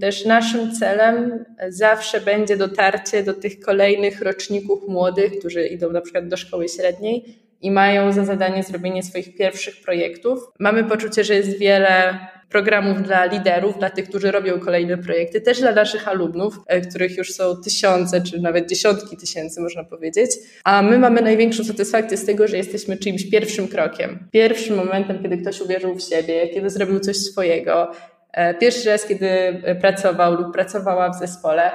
też 0.01 0.25
naszym 0.25 0.73
celem 0.73 1.45
zawsze 1.69 2.21
będzie 2.21 2.57
dotarcie 2.57 3.23
do 3.23 3.35
tych 3.35 3.61
kolejnych 3.61 4.23
roczników 4.23 4.89
młodych, 4.89 5.39
którzy 5.39 5.67
idą 5.67 5.91
na 5.93 6.01
przykład 6.01 6.29
do 6.29 6.37
szkoły 6.37 6.69
średniej 6.69 7.47
i 7.63 7.71
mają 7.71 8.13
za 8.13 8.25
zadanie 8.25 8.63
zrobienie 8.63 9.03
swoich 9.03 9.37
pierwszych 9.37 9.75
projektów. 9.85 10.39
Mamy 10.59 10.85
poczucie, 10.85 11.25
że 11.25 11.35
jest 11.35 11.59
wiele 11.59 12.19
programów 12.49 13.03
dla 13.03 13.25
liderów, 13.25 13.79
dla 13.79 13.91
tych, 13.91 14.09
którzy 14.09 14.31
robią 14.31 14.61
kolejne 14.61 14.99
projekty, 14.99 15.41
też 15.41 15.61
dla 15.61 15.73
naszych 15.73 16.09
alumnów, 16.09 16.55
e, 16.67 16.81
których 16.81 17.17
już 17.17 17.33
są 17.33 17.57
tysiące, 17.65 18.21
czy 18.21 18.41
nawet 18.41 18.69
dziesiątki 18.69 19.17
tysięcy, 19.17 19.61
można 19.61 19.85
powiedzieć. 19.85 20.31
A 20.65 20.83
my 20.83 20.99
mamy 20.99 21.23
największą 21.23 21.65
satysfakcję 21.65 22.17
z 22.17 22.27
tego, 22.27 22.49
że 22.49 22.57
jesteśmy 22.57 22.97
czyimś 22.97 23.31
pierwszym 23.31 23.69
krokiem, 23.69 24.29
pierwszym 24.33 24.77
momentem, 24.77 25.23
kiedy 25.23 25.37
ktoś 25.37 25.61
uwierzył 25.61 25.95
w 25.95 26.03
siebie, 26.03 26.49
kiedy 26.49 26.71
zrobił 26.71 27.01
coś 27.01 27.17
swojego, 27.17 27.93
pierwszy 28.61 28.91
raz, 28.91 29.07
kiedy 29.07 29.63
pracował 29.81 30.35
lub 30.35 30.53
pracowała 30.53 31.11
w 31.11 31.19
zespole 31.19 31.71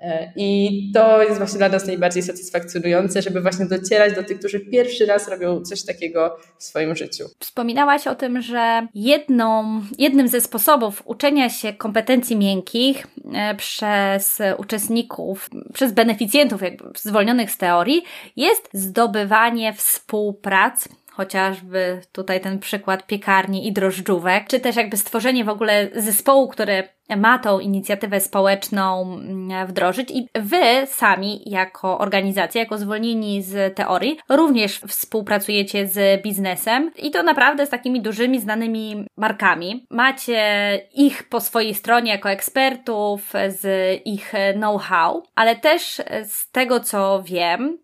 E, 0.00 0.32
I 0.36 0.90
to 0.94 1.22
jest 1.22 1.38
właśnie 1.38 1.58
dla 1.58 1.68
nas 1.68 1.86
najbardziej 1.86 2.22
satysfakcjonujące, 2.22 3.22
żeby 3.22 3.40
właśnie 3.40 3.66
docierać 3.66 4.14
do 4.14 4.22
tych, 4.22 4.38
którzy 4.38 4.60
pierwszy 4.60 5.06
raz 5.06 5.28
robią 5.28 5.62
coś 5.62 5.84
takiego 5.84 6.36
w 6.58 6.64
swoim 6.64 6.96
życiu. 6.96 7.24
Wspominałaś 7.38 8.06
o 8.06 8.14
tym, 8.14 8.42
że 8.42 8.86
jedną, 8.94 9.80
jednym 9.98 10.28
ze 10.28 10.40
sposobów 10.40 11.02
uczenia 11.04 11.50
się 11.50 11.72
kompetencji 11.72 12.36
miękkich 12.36 13.06
e, 13.34 13.54
przez 13.54 14.38
uczestników, 14.58 15.50
przez 15.72 15.92
beneficjentów 15.92 16.62
jakby 16.62 16.84
zwolnionych 16.96 17.50
z 17.50 17.58
teorii 17.58 18.02
jest 18.36 18.68
zdobywanie 18.72 19.72
współprac 19.72 20.88
chociażby 21.16 22.00
tutaj 22.12 22.40
ten 22.40 22.58
przykład 22.58 23.06
piekarni 23.06 23.68
i 23.68 23.72
drożdżówek, 23.72 24.46
czy 24.48 24.60
też 24.60 24.76
jakby 24.76 24.96
stworzenie 24.96 25.44
w 25.44 25.48
ogóle 25.48 25.88
zespołu, 25.94 26.48
który 26.48 26.88
ma 27.16 27.38
tą 27.38 27.60
inicjatywę 27.60 28.20
społeczną 28.20 29.02
mm, 29.02 29.66
wdrożyć 29.66 30.10
i 30.10 30.28
wy 30.34 30.86
sami 30.86 31.42
jako 31.46 31.98
organizacja, 31.98 32.60
jako 32.60 32.78
zwolnieni 32.78 33.42
z 33.42 33.76
teorii, 33.76 34.18
również 34.28 34.78
współpracujecie 34.78 35.86
z 35.86 36.22
biznesem 36.22 36.90
i 36.96 37.10
to 37.10 37.22
naprawdę 37.22 37.66
z 37.66 37.70
takimi 37.70 38.00
dużymi, 38.00 38.40
znanymi 38.40 39.06
markami. 39.16 39.86
Macie 39.90 40.40
ich 40.94 41.28
po 41.28 41.40
swojej 41.40 41.74
stronie 41.74 42.10
jako 42.10 42.30
ekspertów, 42.30 43.32
z 43.48 43.66
ich 44.04 44.32
know-how, 44.54 45.22
ale 45.34 45.56
też 45.56 46.02
z 46.24 46.50
tego 46.50 46.80
co 46.80 47.22
wiem, 47.22 47.78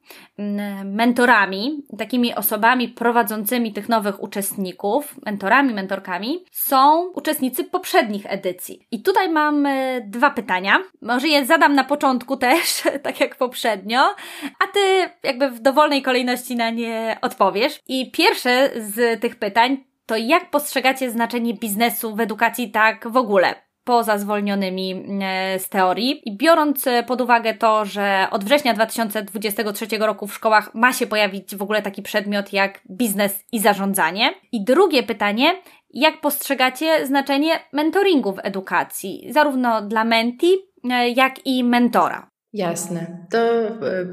mentorami, 0.84 1.82
takimi 1.98 2.34
osobami 2.34 2.88
prowadzącymi 2.88 3.72
tych 3.72 3.88
nowych 3.88 4.22
uczestników, 4.22 5.14
mentorami, 5.26 5.74
mentorkami, 5.74 6.44
są 6.50 7.08
uczestnicy 7.14 7.64
poprzednich 7.64 8.26
edycji. 8.28 8.86
I 8.90 9.02
tutaj 9.12 9.28
mam 9.28 9.66
e, 9.66 10.00
dwa 10.00 10.30
pytania. 10.30 10.78
Może 11.02 11.28
je 11.28 11.46
zadam 11.46 11.74
na 11.74 11.84
początku 11.84 12.36
też, 12.36 12.82
tak 13.04 13.20
jak 13.20 13.36
poprzednio, 13.36 14.00
a 14.42 14.66
ty 14.74 14.80
jakby 15.22 15.50
w 15.50 15.60
dowolnej 15.60 16.02
kolejności 16.02 16.56
na 16.56 16.70
nie 16.70 17.18
odpowiesz. 17.22 17.80
I 17.88 18.10
pierwsze 18.10 18.70
z 18.76 19.20
tych 19.20 19.36
pytań 19.36 19.84
to 20.06 20.16
jak 20.16 20.50
postrzegacie 20.50 21.10
znaczenie 21.10 21.54
biznesu 21.54 22.16
w 22.16 22.20
edukacji 22.20 22.70
tak 22.70 23.08
w 23.08 23.16
ogóle? 23.16 23.54
poza 23.84 24.18
zwolnionymi 24.18 25.04
e, 25.22 25.58
z 25.58 25.68
teorii. 25.68 26.28
I 26.28 26.36
biorąc 26.36 26.84
pod 27.06 27.20
uwagę 27.20 27.54
to, 27.54 27.84
że 27.84 28.26
od 28.30 28.44
września 28.44 28.74
2023 28.74 29.86
roku 29.98 30.26
w 30.26 30.34
szkołach 30.34 30.74
ma 30.74 30.92
się 30.92 31.06
pojawić 31.06 31.56
w 31.56 31.62
ogóle 31.62 31.82
taki 31.82 32.02
przedmiot 32.02 32.52
jak 32.52 32.80
biznes 32.90 33.44
i 33.52 33.60
zarządzanie. 33.60 34.34
I 34.52 34.64
drugie 34.64 35.02
pytanie, 35.02 35.54
jak 35.92 36.20
postrzegacie 36.20 37.06
znaczenie 37.06 37.50
mentoringu 37.72 38.32
w 38.32 38.40
edukacji, 38.42 39.26
zarówno 39.30 39.82
dla 39.82 40.04
menti, 40.04 40.52
e, 40.90 41.08
jak 41.08 41.46
i 41.46 41.64
mentora? 41.64 42.30
Jasne. 42.52 43.26
To 43.30 43.38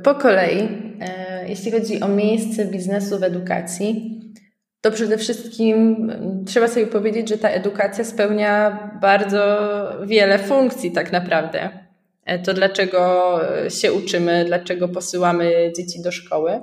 po 0.04 0.16
kolei, 0.16 0.70
jeśli 1.48 1.72
chodzi 1.72 2.02
o 2.02 2.08
miejsce 2.08 2.66
biznesu 2.66 3.20
w 3.20 3.24
edukacji, 3.24 4.20
to 4.82 4.92
przede 4.92 5.18
wszystkim 5.18 6.10
mm, 6.12 6.46
trzeba 6.46 6.68
sobie 6.68 6.88
powiedzieć, 6.88 7.30
że 7.30 7.38
ta 7.38 7.50
edukacja 7.50 8.04
spełnia 8.04 8.80
bardzo 9.02 9.60
wiele 10.06 10.40
funkcji 10.40 10.92
tak 10.92 11.12
naprawdę. 11.12 11.70
E, 12.26 12.40
to 12.40 12.54
dlaczego 12.54 13.40
się 13.70 13.94
uczymy, 13.94 14.46
dlaczego 14.46 14.88
posyłamy 14.88 15.72
dzieci 15.78 16.02
do 16.02 16.12
szkoły. 16.12 16.62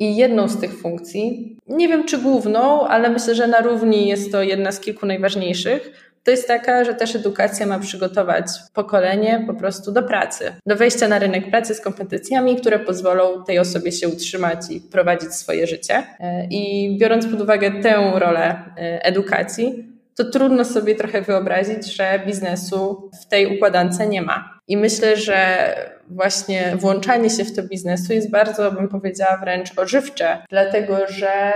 I 0.00 0.16
jedną 0.16 0.48
z 0.48 0.60
tych 0.60 0.78
funkcji, 0.78 1.56
nie 1.68 1.88
wiem 1.88 2.04
czy 2.04 2.18
główną, 2.18 2.86
ale 2.86 3.10
myślę, 3.10 3.34
że 3.34 3.46
na 3.46 3.60
równi 3.60 4.08
jest 4.08 4.32
to 4.32 4.42
jedna 4.42 4.72
z 4.72 4.80
kilku 4.80 5.06
najważniejszych, 5.06 6.08
to 6.24 6.30
jest 6.30 6.48
taka, 6.48 6.84
że 6.84 6.94
też 6.94 7.16
edukacja 7.16 7.66
ma 7.66 7.78
przygotować 7.78 8.46
pokolenie 8.74 9.44
po 9.46 9.54
prostu 9.54 9.92
do 9.92 10.02
pracy, 10.02 10.52
do 10.66 10.76
wejścia 10.76 11.08
na 11.08 11.18
rynek 11.18 11.50
pracy 11.50 11.74
z 11.74 11.80
kompetencjami, 11.80 12.56
które 12.56 12.78
pozwolą 12.78 13.44
tej 13.44 13.58
osobie 13.58 13.92
się 13.92 14.08
utrzymać 14.08 14.58
i 14.70 14.80
prowadzić 14.80 15.34
swoje 15.34 15.66
życie. 15.66 16.02
E, 16.20 16.46
I 16.50 16.96
biorąc 17.00 17.26
pod 17.26 17.40
uwagę 17.40 17.82
tę 17.82 18.12
rolę 18.14 18.48
e, 18.76 19.04
edukacji, 19.04 19.84
to 20.16 20.24
trudno 20.24 20.64
sobie 20.64 20.94
trochę 20.94 21.22
wyobrazić, 21.22 21.94
że 21.96 22.22
biznesu 22.26 23.10
w 23.22 23.26
tej 23.26 23.56
układance 23.56 23.98
nie 24.08 24.22
ma. 24.22 24.57
I 24.68 24.76
myślę, 24.76 25.16
że 25.16 25.74
właśnie 26.10 26.72
włączanie 26.76 27.30
się 27.30 27.44
w 27.44 27.56
to 27.56 27.62
biznesu 27.62 28.12
jest 28.12 28.30
bardzo, 28.30 28.72
bym 28.72 28.88
powiedziała, 28.88 29.36
wręcz 29.36 29.78
ożywcze, 29.78 30.38
dlatego 30.50 30.96
że 31.08 31.52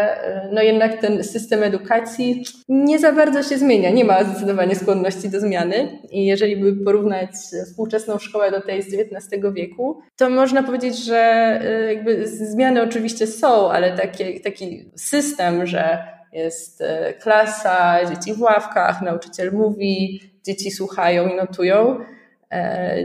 no 0.52 0.62
jednak 0.62 1.00
ten 1.00 1.24
system 1.24 1.62
edukacji 1.62 2.44
nie 2.68 2.98
za 2.98 3.12
bardzo 3.12 3.42
się 3.42 3.58
zmienia, 3.58 3.90
nie 3.90 4.04
ma 4.04 4.24
zdecydowanie 4.24 4.76
skłonności 4.76 5.28
do 5.28 5.40
zmiany. 5.40 5.98
I 6.10 6.26
jeżeli 6.26 6.56
by 6.56 6.84
porównać 6.84 7.30
współczesną 7.66 8.18
szkołę 8.18 8.50
do 8.50 8.60
tej 8.60 8.82
z 8.82 8.94
XIX 8.94 9.42
wieku, 9.52 10.00
to 10.16 10.30
można 10.30 10.62
powiedzieć, 10.62 11.04
że 11.04 11.60
y, 11.88 11.94
jakby 11.94 12.28
zmiany 12.28 12.82
oczywiście 12.82 13.26
są, 13.26 13.70
ale 13.70 13.96
taki, 14.44 14.90
system, 14.96 15.66
że 15.66 16.04
jest 16.32 16.80
y, 16.80 16.86
klasa, 17.20 17.98
dzieci 18.04 18.34
w 18.34 18.40
ławkach, 18.40 19.02
nauczyciel 19.02 19.52
mówi, 19.52 20.20
dzieci 20.44 20.70
słuchają 20.70 21.28
i 21.28 21.36
notują 21.36 21.98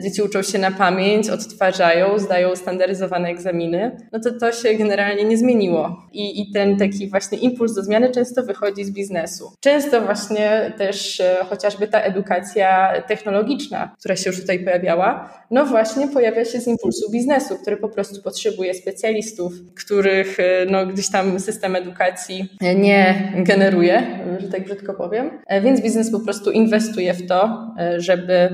dzieci 0.04 0.22
uczą 0.22 0.42
się 0.42 0.60
na 0.60 0.72
pamięć, 0.72 1.30
odtwarzają, 1.30 2.20
zdają 2.20 2.56
standaryzowane 2.56 3.30
egzaminy, 3.30 3.98
no 4.12 4.20
to 4.20 4.32
to 4.40 4.52
się 4.52 4.74
generalnie 4.74 5.26
nie 5.26 5.38
zmieniło. 5.38 6.08
I, 6.14 6.42
I 6.42 6.52
ten 6.52 6.78
taki 6.78 7.10
właśnie 7.10 7.38
impuls 7.38 7.74
do 7.74 7.84
zmiany 7.84 8.12
często 8.12 8.44
wychodzi 8.44 8.84
z 8.84 8.92
biznesu. 8.92 9.52
Często 9.60 10.02
właśnie 10.02 10.74
też 10.78 11.20
e, 11.20 11.38
chociażby 11.50 11.88
ta 11.88 12.02
edukacja 12.02 12.94
technologiczna, 13.08 13.96
która 14.00 14.16
się 14.16 14.30
już 14.30 14.42
tutaj 14.42 14.60
pojawiała, 14.60 15.34
no 15.52 15.66
właśnie 15.66 16.08
pojawia 16.08 16.46
się 16.46 16.60
z 16.60 16.68
impulsu 16.68 17.12
biznesu, 17.12 17.58
który 17.62 17.78
po 17.78 17.90
prostu 17.90 18.22
potrzebuje 18.22 18.74
specjalistów, 18.74 19.54
których 19.76 20.40
e, 20.40 20.66
no, 20.70 20.86
gdzieś 20.86 21.10
tam 21.12 21.40
system 21.40 21.76
edukacji 21.76 22.50
nie 22.76 23.32
generuje, 23.36 24.04
że 24.40 24.48
tak 24.48 24.64
brzydko 24.64 24.94
powiem. 24.94 25.30
Więc 25.64 25.82
biznes 25.82 26.12
po 26.12 26.20
prostu 26.20 26.52
inwestuje 26.52 27.14
w 27.14 27.28
to, 27.28 27.72
żeby 27.98 28.50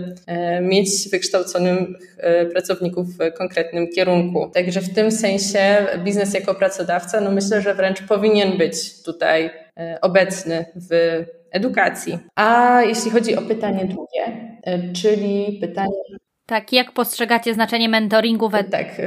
mieć 0.61 0.82
mieć 0.83 1.09
wykształconych 1.09 1.79
e, 2.17 2.45
pracowników 2.45 3.07
w 3.17 3.33
konkretnym 3.37 3.87
kierunku. 3.95 4.49
Także 4.53 4.81
w 4.81 4.93
tym 4.93 5.11
sensie 5.11 5.85
biznes 6.03 6.33
jako 6.33 6.55
pracodawca, 6.55 7.21
no 7.21 7.31
myślę, 7.31 7.61
że 7.61 7.73
wręcz 7.73 8.01
powinien 8.01 8.57
być 8.57 9.03
tutaj 9.03 9.49
e, 9.77 9.97
obecny 10.01 10.65
w 10.75 11.23
edukacji. 11.51 12.19
A 12.35 12.81
jeśli 12.81 13.11
chodzi 13.11 13.35
o 13.35 13.41
pytanie 13.41 13.85
drugie, 13.85 14.57
e, 14.63 14.93
czyli 14.93 15.57
pytanie. 15.61 16.03
Tak, 16.45 16.73
jak 16.73 16.91
postrzegacie 16.91 17.53
znaczenie 17.53 17.89
mentoringu 17.89 18.49
w 18.49 18.55
edukacji? 18.55 18.95
Tak, 18.95 19.01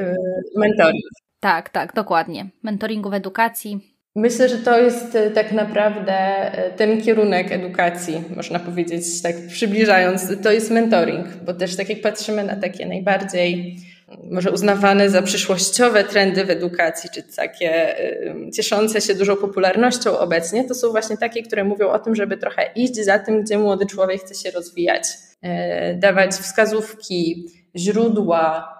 mentoring. 0.56 1.04
Tak, 1.40 1.70
tak, 1.70 1.94
dokładnie. 1.94 2.46
Mentoringu 2.62 3.10
w 3.10 3.14
edukacji. 3.14 3.95
Myślę, 4.16 4.48
że 4.48 4.58
to 4.58 4.78
jest 4.78 5.14
e, 5.14 5.30
tak 5.30 5.52
naprawdę 5.52 6.12
e, 6.12 6.70
ten 6.70 7.02
kierunek 7.02 7.52
edukacji, 7.52 8.24
można 8.36 8.58
powiedzieć, 8.58 9.22
tak 9.22 9.34
przybliżając, 9.48 10.42
to 10.42 10.52
jest 10.52 10.70
mentoring, 10.70 11.26
bo 11.44 11.54
też 11.54 11.76
tak 11.76 11.88
jak 11.88 12.00
patrzymy 12.00 12.44
na 12.44 12.56
takie 12.56 12.86
najbardziej 12.86 13.76
może 14.30 14.50
uznawane 14.50 15.10
za 15.10 15.22
przyszłościowe 15.22 16.04
trendy 16.04 16.44
w 16.44 16.50
edukacji, 16.50 17.10
czy 17.14 17.22
takie 17.36 17.98
e, 17.98 18.50
cieszące 18.50 19.00
się 19.00 19.14
dużą 19.14 19.36
popularnością 19.36 20.18
obecnie, 20.18 20.64
to 20.64 20.74
są 20.74 20.90
właśnie 20.90 21.16
takie, 21.16 21.42
które 21.42 21.64
mówią 21.64 21.88
o 21.88 21.98
tym, 21.98 22.14
żeby 22.14 22.36
trochę 22.36 22.70
iść 22.74 22.94
za 22.94 23.18
tym, 23.18 23.42
gdzie 23.42 23.58
młody 23.58 23.86
człowiek 23.86 24.20
chce 24.20 24.34
się 24.34 24.50
rozwijać, 24.50 25.04
dawać 25.94 26.30
wskazówki, 26.30 27.46
źródła, 27.76 28.75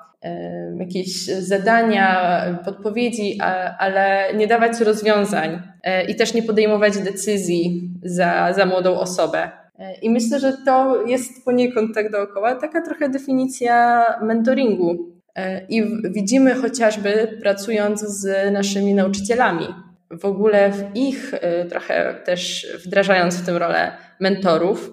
jakieś 0.79 1.27
zadania, 1.27 2.43
podpowiedzi, 2.65 3.39
ale 3.79 4.35
nie 4.35 4.47
dawać 4.47 4.81
rozwiązań 4.81 5.63
e, 5.83 6.05
i 6.05 6.17
też 6.17 6.35
nie 6.35 6.43
podejmować 6.43 6.99
decyzji 6.99 7.91
za, 8.03 8.53
za 8.53 8.67
młodą 8.67 8.99
osobę. 8.99 9.51
E, 9.79 9.95
I 9.95 10.11
myślę, 10.11 10.41
że 10.41 10.53
to 10.67 11.07
jest 11.07 11.45
poniekąd 11.45 11.95
tak 11.95 12.11
dookoła 12.11 12.55
taka 12.55 12.83
trochę 12.83 13.09
definicja 13.09 14.05
mentoringu. 14.23 15.13
E, 15.35 15.67
I 15.69 15.83
widzimy 16.11 16.55
chociażby 16.55 17.39
pracując 17.43 18.01
z 18.01 18.53
naszymi 18.53 18.95
nauczycielami, 18.95 19.67
w 20.11 20.25
ogóle 20.25 20.73
w 20.73 20.97
ich 20.97 21.35
trochę 21.71 22.15
też 22.25 22.67
wdrażając 22.85 23.37
w 23.37 23.47
tym 23.47 23.57
rolę 23.57 23.93
mentorów, 24.21 24.93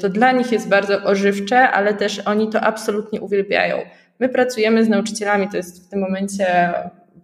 to 0.00 0.08
dla 0.08 0.32
nich 0.32 0.52
jest 0.52 0.68
bardzo 0.68 1.02
ożywcze, 1.02 1.70
ale 1.70 1.94
też 1.94 2.18
oni 2.18 2.48
to 2.48 2.60
absolutnie 2.60 3.20
uwielbiają. 3.20 3.76
My 4.18 4.28
pracujemy 4.28 4.84
z 4.84 4.88
nauczycielami, 4.88 5.48
to 5.48 5.56
jest 5.56 5.86
w 5.86 5.90
tym 5.90 6.00
momencie 6.00 6.74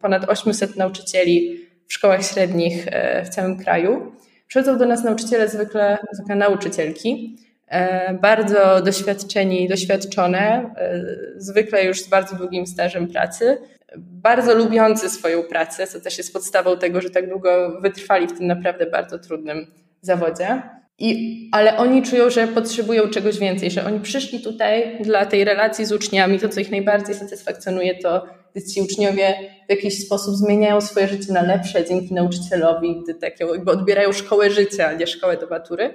ponad 0.01 0.29
800 0.29 0.77
nauczycieli 0.77 1.61
w 1.89 1.93
szkołach 1.93 2.25
średnich 2.25 2.87
e, 2.89 3.25
w 3.25 3.29
całym 3.29 3.57
kraju. 3.57 4.13
Przychodzą 4.47 4.79
do 4.79 4.87
nas 4.87 5.05
nauczyciele, 5.05 5.49
zwykle, 5.49 5.99
zwykle 6.13 6.37
nauczycielki, 6.37 7.37
e, 7.69 8.15
bardzo 8.15 8.83
doświadczeni, 8.83 9.69
doświadczone, 9.69 10.75
e, 10.77 11.05
zwykle 11.37 11.85
już 11.85 12.01
z 12.01 12.09
bardzo 12.09 12.37
długim 12.37 12.67
stażem 12.67 13.09
pracy, 13.09 13.59
bardzo 13.97 14.55
lubiący 14.55 15.11
swoją 15.11 15.43
pracę, 15.43 15.87
co 15.87 16.01
też 16.01 16.19
jest 16.19 16.33
podstawą 16.33 16.79
tego, 16.79 17.01
że 17.01 17.11
tak 17.11 17.29
długo 17.29 17.81
wytrwali 17.81 18.27
w 18.27 18.39
tym 18.39 18.47
naprawdę 18.47 18.87
bardzo 18.87 19.19
trudnym 19.19 19.67
zawodzie. 20.01 20.63
I, 20.99 21.49
ale 21.53 21.77
oni 21.77 22.03
czują, 22.03 22.31
że 22.31 22.49
potrzebują 22.49 23.09
czegoś 23.09 23.39
więcej, 23.39 23.71
że 23.71 23.85
oni 23.85 24.01
przyszli 24.01 24.41
tutaj 24.41 24.99
dla 25.01 25.27
tej 25.27 25.45
relacji 25.45 25.85
z 25.85 25.93
uczniami. 25.93 26.39
To, 26.39 26.49
co 26.49 26.61
ich 26.61 26.71
najbardziej 26.71 27.15
satysfakcjonuje, 27.15 27.99
to 27.99 28.27
gdy 28.55 28.65
ci 28.65 28.81
uczniowie 28.81 29.35
w 29.67 29.71
jakiś 29.71 30.07
sposób 30.07 30.35
zmieniają 30.35 30.81
swoje 30.81 31.09
życie 31.09 31.33
na 31.33 31.43
lepsze 31.43 31.85
dzięki 31.85 32.15
nauczycielowi, 32.15 33.01
gdy 33.03 33.15
takie, 33.15 33.45
jakby 33.45 33.71
odbierają 33.71 34.13
szkołę 34.13 34.51
życia, 34.51 34.87
a 34.87 34.93
nie 34.93 35.07
szkołę 35.07 35.37
do 35.37 35.47
matury. 35.47 35.95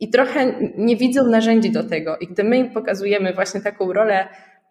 I 0.00 0.10
trochę 0.10 0.54
nie 0.76 0.96
widzą 0.96 1.26
narzędzi 1.26 1.70
do 1.70 1.84
tego. 1.84 2.16
I 2.16 2.26
gdy 2.26 2.44
my 2.44 2.58
im 2.58 2.70
pokazujemy 2.70 3.32
właśnie 3.32 3.60
taką 3.60 3.92
rolę 3.92 4.28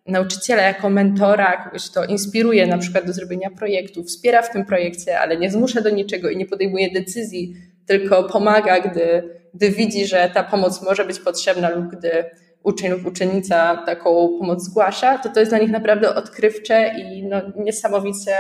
nauczyciela 0.08 0.64
jako 0.64 0.90
mentora, 0.90 1.64
kogoś, 1.66 1.90
kto 1.90 2.06
inspiruje 2.06 2.68
na 2.68 2.78
przykład 2.78 3.06
do 3.06 3.14
zrobienia 3.14 3.50
projektu, 3.50 4.04
wspiera 4.04 4.42
w 4.42 4.52
tym 4.52 4.66
projekcie, 4.66 5.20
ale 5.20 5.38
nie 5.38 5.52
zmusza 5.52 5.82
do 5.82 5.90
niczego 5.90 6.30
i 6.30 6.38
nie 6.38 6.46
podejmuje 6.46 6.92
decyzji, 6.92 7.54
tylko 7.88 8.24
pomaga, 8.24 8.80
gdy, 8.80 9.24
gdy 9.54 9.70
widzi, 9.70 10.08
że 10.08 10.32
ta 10.34 10.44
pomoc 10.44 10.82
może 10.82 11.06
być 11.06 11.20
potrzebna 11.20 11.70
lub 11.70 11.86
gdy 11.86 12.26
uczeń 12.64 12.92
lub 12.92 13.06
uczennica 13.06 13.84
taką 13.86 14.38
pomoc 14.40 14.64
zgłasza, 14.64 15.18
to 15.18 15.30
to 15.30 15.40
jest 15.40 15.52
dla 15.52 15.60
nich 15.60 15.72
naprawdę 15.72 16.16
odkrywcze 16.16 16.96
i 17.00 17.24
no, 17.24 17.42
niesamowicie 17.56 18.36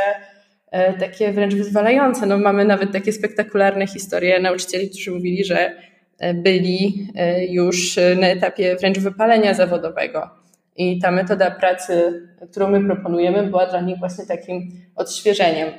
e, 0.71 0.93
takie 0.93 1.31
wręcz 1.31 1.55
wyzwalające. 1.55 2.25
No, 2.25 2.37
mamy 2.37 2.65
nawet 2.65 2.91
takie 2.91 3.13
spektakularne 3.13 3.87
historie 3.87 4.39
nauczycieli, 4.39 4.89
którzy 4.89 5.11
mówili, 5.11 5.45
że 5.45 5.71
e, 6.19 6.33
byli 6.33 7.07
e, 7.15 7.45
już 7.45 7.99
na 8.19 8.27
etapie 8.27 8.75
wręcz 8.75 8.99
wypalenia 8.99 9.53
zawodowego. 9.53 10.29
I 10.75 10.99
ta 10.99 11.11
metoda 11.11 11.51
pracy, 11.51 12.23
którą 12.51 12.69
my 12.69 12.85
proponujemy, 12.85 13.43
była 13.43 13.65
dla 13.65 13.81
nich 13.81 13.99
właśnie 13.99 14.25
takim 14.25 14.71
odświeżeniem. 14.95 15.69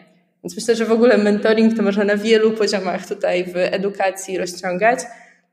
Więc 0.44 0.57
myślę, 0.57 0.74
że 0.74 0.85
w 0.85 0.92
ogóle 0.92 1.18
mentoring 1.18 1.77
to 1.77 1.83
można 1.83 2.05
na 2.05 2.16
wielu 2.16 2.51
poziomach 2.51 3.09
tutaj 3.09 3.44
w 3.44 3.57
edukacji 3.57 4.38
rozciągać. 4.38 5.01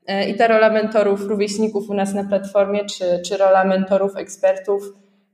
E, 0.06 0.28
I 0.28 0.34
ta 0.34 0.46
rola 0.46 0.70
mentorów, 0.70 1.20
rówieśników 1.20 1.90
u 1.90 1.94
nas 1.94 2.14
na 2.14 2.24
platformie, 2.24 2.84
czy, 2.84 3.22
czy 3.26 3.36
rola 3.36 3.64
mentorów, 3.64 4.16
ekspertów, 4.16 4.82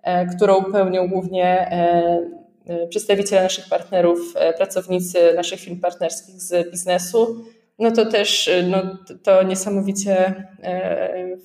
e, 0.02 0.26
którą 0.26 0.64
pełnią 0.64 1.08
głównie 1.08 1.70
e, 1.70 2.88
przedstawiciele 2.88 3.42
naszych 3.42 3.68
partnerów, 3.68 4.18
pracownicy 4.56 5.18
naszych 5.36 5.60
firm 5.60 5.80
partnerskich 5.80 6.40
z 6.40 6.70
biznesu, 6.70 7.44
no 7.78 7.90
to 7.90 8.06
też 8.06 8.50
no, 8.70 8.82
to 9.22 9.42
niesamowicie 9.42 10.34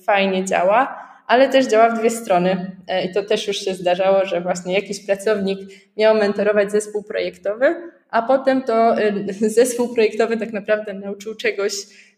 fajnie 0.06 0.44
działa, 0.44 1.07
ale 1.28 1.48
też 1.48 1.66
działa 1.66 1.90
w 1.90 1.98
dwie 1.98 2.10
strony. 2.10 2.70
I 3.04 3.12
to 3.12 3.22
też 3.22 3.48
już 3.48 3.56
się 3.56 3.74
zdarzało, 3.74 4.24
że 4.24 4.40
właśnie 4.40 4.74
jakiś 4.74 5.06
pracownik 5.06 5.58
miał 5.96 6.14
mentorować 6.14 6.72
zespół 6.72 7.02
projektowy, 7.02 7.74
a 8.10 8.22
potem 8.22 8.62
to 8.62 8.96
zespół 9.58 9.94
projektowy 9.94 10.36
tak 10.36 10.52
naprawdę 10.52 10.94
nauczył 10.94 11.34
czegoś 11.34 11.72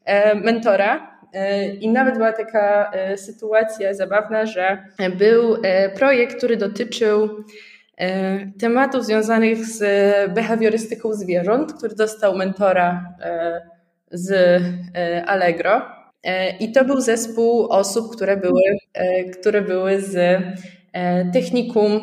E, 0.04 0.34
mentora. 0.34 1.20
E, 1.32 1.66
I 1.66 1.88
nawet 1.88 2.14
była 2.14 2.32
taka 2.32 2.90
e, 2.92 3.16
sytuacja 3.16 3.94
zabawna, 3.94 4.46
że 4.46 4.84
był 5.18 5.56
projekt, 5.96 6.36
który 6.36 6.56
dotyczył 6.56 7.44
tematów 8.60 9.04
związanych 9.04 9.66
z 9.66 9.82
behawiorystyką 10.32 11.12
zwierząt, 11.12 11.72
który 11.72 11.94
dostał 11.94 12.36
mentora 12.36 13.14
z 14.10 14.60
Allegro. 15.26 15.82
I 16.60 16.72
to 16.72 16.84
był 16.84 17.00
zespół 17.00 17.66
osób, 17.66 18.16
które 18.16 18.36
były, 18.36 18.62
które 19.32 19.62
były 19.62 20.00
z 20.00 20.42
technikum 21.32 22.00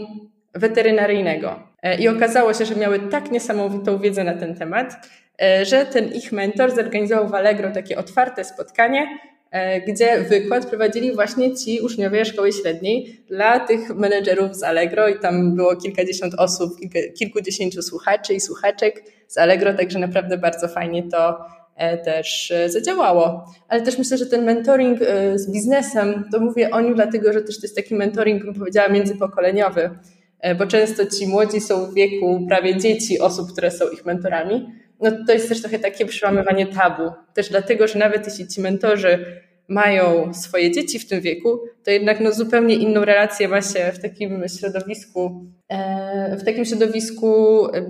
weterynaryjnego. 0.54 1.60
I 2.00 2.08
okazało 2.08 2.54
się, 2.54 2.66
że 2.66 2.76
miały 2.76 3.00
tak 3.00 3.32
niesamowitą 3.32 4.00
wiedzę 4.00 4.24
na 4.24 4.34
ten 4.34 4.56
temat, 4.56 4.96
E, 5.42 5.66
że 5.66 5.86
ten 5.86 6.14
ich 6.14 6.32
mentor 6.32 6.76
zorganizował 6.76 7.28
w 7.28 7.34
Allegro 7.34 7.72
takie 7.72 7.98
otwarte 7.98 8.44
spotkanie, 8.44 9.20
e, 9.52 9.82
gdzie 9.82 10.22
wykład 10.22 10.66
prowadzili 10.66 11.14
właśnie 11.14 11.56
ci 11.56 11.82
uczniowie 11.82 12.26
szkoły 12.26 12.54
średniej 12.54 13.24
dla 13.28 13.60
tych 13.60 13.96
menedżerów 13.96 14.56
z 14.56 14.64
Allegro 14.64 15.08
i 15.08 15.20
tam 15.20 15.56
było 15.56 15.76
kilkadziesiąt 15.76 16.34
osób, 16.38 16.74
kilkudziesięciu 17.20 17.82
słuchaczy 17.82 18.34
i 18.34 18.40
słuchaczek 18.40 19.04
z 19.28 19.38
Allegro, 19.38 19.74
także 19.74 20.00
naprawdę 20.00 20.38
bardzo 20.38 20.68
fajnie 20.68 21.04
to 21.04 21.30
e, 21.30 21.40
też 22.04 22.54
zadziałało. 22.68 23.54
Ale 23.68 23.82
też 23.82 23.98
myślę, 23.98 24.18
że 24.18 24.26
ten 24.26 24.46
mentoring 24.46 25.00
z 25.36 25.52
biznesem, 25.52 26.24
to 26.32 26.40
mówię 26.40 26.70
o 26.72 26.82
nim 26.82 26.96
dlatego, 26.96 27.34
że 27.34 27.42
też 27.42 27.56
to 27.56 27.62
jest 27.62 27.76
taki 27.76 27.96
mentoring, 27.96 28.44
bym 28.44 28.54
powiedziała, 28.54 28.90
międzypokoleniowy, 28.90 29.90
bo 30.58 30.68
często 30.68 31.06
ci 31.06 31.28
młodzi 31.28 31.62
są 31.62 31.86
w 31.86 31.94
wieku 31.94 32.46
prawie 32.48 32.78
dzieci 32.78 33.20
osób, 33.20 33.52
które 33.52 33.72
są 33.72 33.90
ich 33.90 34.06
mentorami, 34.06 34.70
no 35.02 35.12
to 35.28 35.34
jest 35.34 35.50
też 35.50 35.62
trochę 35.62 35.80
takie 35.80 36.06
przełamywanie 36.06 36.68
tabu. 36.68 37.12
Też 37.34 37.50
dlatego, 37.50 37.88
że 37.88 38.00
nawet 38.00 38.28
jeśli 38.28 38.48
ci 38.48 38.62
mentorzy 38.62 39.26
mają 39.68 40.34
swoje 40.34 40.72
dzieci 40.72 41.00
w 41.00 41.08
tym 41.08 41.22
wieku, 41.22 41.60
to 41.84 41.92
jednak 41.92 42.20
no 42.20 42.32
zupełnie 42.32 42.76
inną 42.76 43.06
relację 43.06 43.48
ma 43.48 43.62
się 43.62 43.92
w 43.94 44.00
takim 44.00 44.44
środowisku, 44.60 45.46
e, 45.70 46.38
w 46.38 46.44
takim 46.44 46.66
środowisku 46.66 47.28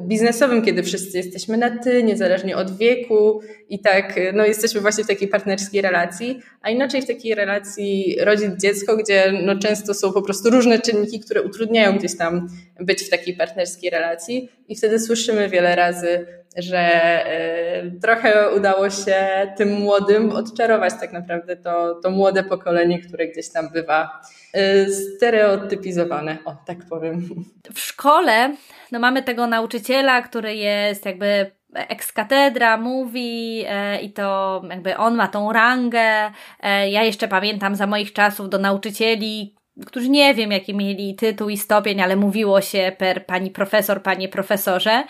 biznesowym, 0.08 0.62
kiedy 0.62 0.84
wszyscy 0.84 1.18
jesteśmy 1.18 1.58
na 1.58 1.80
ty, 1.80 2.04
niezależnie 2.04 2.58
od 2.58 2.78
wieku 2.78 3.42
i 3.70 3.80
tak, 3.80 4.20
no 4.34 4.46
jesteśmy 4.46 4.82
właśnie 4.82 5.04
w 5.04 5.08
takiej 5.08 5.28
partnerskiej 5.28 5.82
relacji, 5.82 6.40
a 6.62 6.70
inaczej 6.70 7.02
w 7.02 7.08
takiej 7.08 7.36
relacji 7.36 8.18
rodzic-dziecko, 8.20 8.98
gdzie 8.98 9.34
no 9.46 9.60
często 9.60 9.94
są 9.94 10.14
po 10.14 10.22
prostu 10.22 10.50
różne 10.50 10.80
czynniki, 10.80 11.20
które 11.20 11.42
utrudniają 11.42 11.98
gdzieś 11.98 12.18
tam 12.18 12.48
być 12.80 13.04
w 13.04 13.10
takiej 13.10 13.36
partnerskiej 13.36 13.90
relacji 13.90 14.50
i 14.68 14.76
wtedy 14.76 15.00
słyszymy 15.00 15.50
wiele 15.50 15.76
razy 15.76 16.26
że 16.58 16.78
e, 16.78 17.92
trochę 18.02 18.56
udało 18.56 18.90
się 18.90 19.16
tym 19.58 19.72
młodym 19.72 20.32
odczarować 20.32 20.94
tak 21.00 21.14
naprawdę 21.14 21.56
to, 21.56 21.96
to 21.96 22.10
młode 22.10 22.44
pokolenie, 22.44 23.00
które 23.00 23.28
gdzieś 23.28 23.50
tam 23.52 23.70
bywa 23.70 24.22
e, 24.54 24.86
stereotypizowane, 24.90 26.38
o 26.46 26.56
tak 26.66 26.78
powiem. 26.90 27.30
W 27.74 27.80
szkole 27.80 28.56
no 28.92 29.00
mamy 29.00 29.24
tego 29.24 29.48
nauczyciela, 29.48 30.22
który 30.22 30.56
jest 30.56 31.06
jakby 31.06 31.52
ex 31.74 32.12
katedra 32.12 32.78
mówi 32.78 33.64
e, 33.68 34.02
i 34.02 34.14
to 34.14 34.62
jakby 34.70 34.98
on 34.98 35.16
ma 35.16 35.28
tą 35.28 35.54
rangę. 35.54 36.32
E, 36.60 36.90
ja 36.90 37.04
jeszcze 37.04 37.28
pamiętam 37.28 37.76
za 37.76 37.88
moich 37.88 38.14
czasów 38.14 38.50
do 38.50 38.58
nauczycieli, 38.58 39.57
którzy 39.86 40.10
nie 40.10 40.34
wiem, 40.34 40.52
jaki 40.52 40.76
mieli 40.76 41.16
tytuł 41.16 41.50
i 41.50 41.58
stopień, 41.58 42.02
ale 42.02 42.16
mówiło 42.16 42.62
się 42.62 42.92
per 42.98 43.26
pani 43.26 43.52
profesor, 43.52 44.02
panie 44.02 44.30
profesorze. 44.30 45.04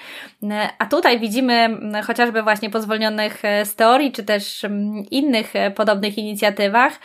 A 0.80 0.86
tutaj 0.86 1.20
widzimy 1.20 1.70
chociażby 2.04 2.44
właśnie 2.44 2.70
po 2.70 2.82
zwolnionych 2.82 3.46
e, 3.46 3.66
z 3.66 3.76
teorii, 3.76 4.12
czy 4.12 4.24
też 4.24 4.66
innych 5.12 5.56
e, 5.56 5.72
podobnych 5.72 6.18
inicjatywach, 6.18 7.00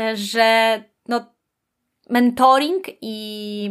e, 0.00 0.16
że 0.16 0.80
no, 1.08 1.34
mentoring 2.10 2.84
i 3.02 3.70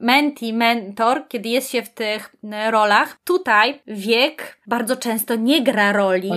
menti, 0.00 0.52
mentor, 0.52 1.28
kiedy 1.28 1.48
jest 1.48 1.70
się 1.70 1.82
w 1.82 1.88
tych 1.88 2.34
rolach, 2.70 3.18
tutaj 3.24 3.82
wiek 3.86 4.58
bardzo 4.66 4.96
często 4.96 5.34
nie 5.36 5.62
gra 5.62 5.92
roli. 5.92 6.30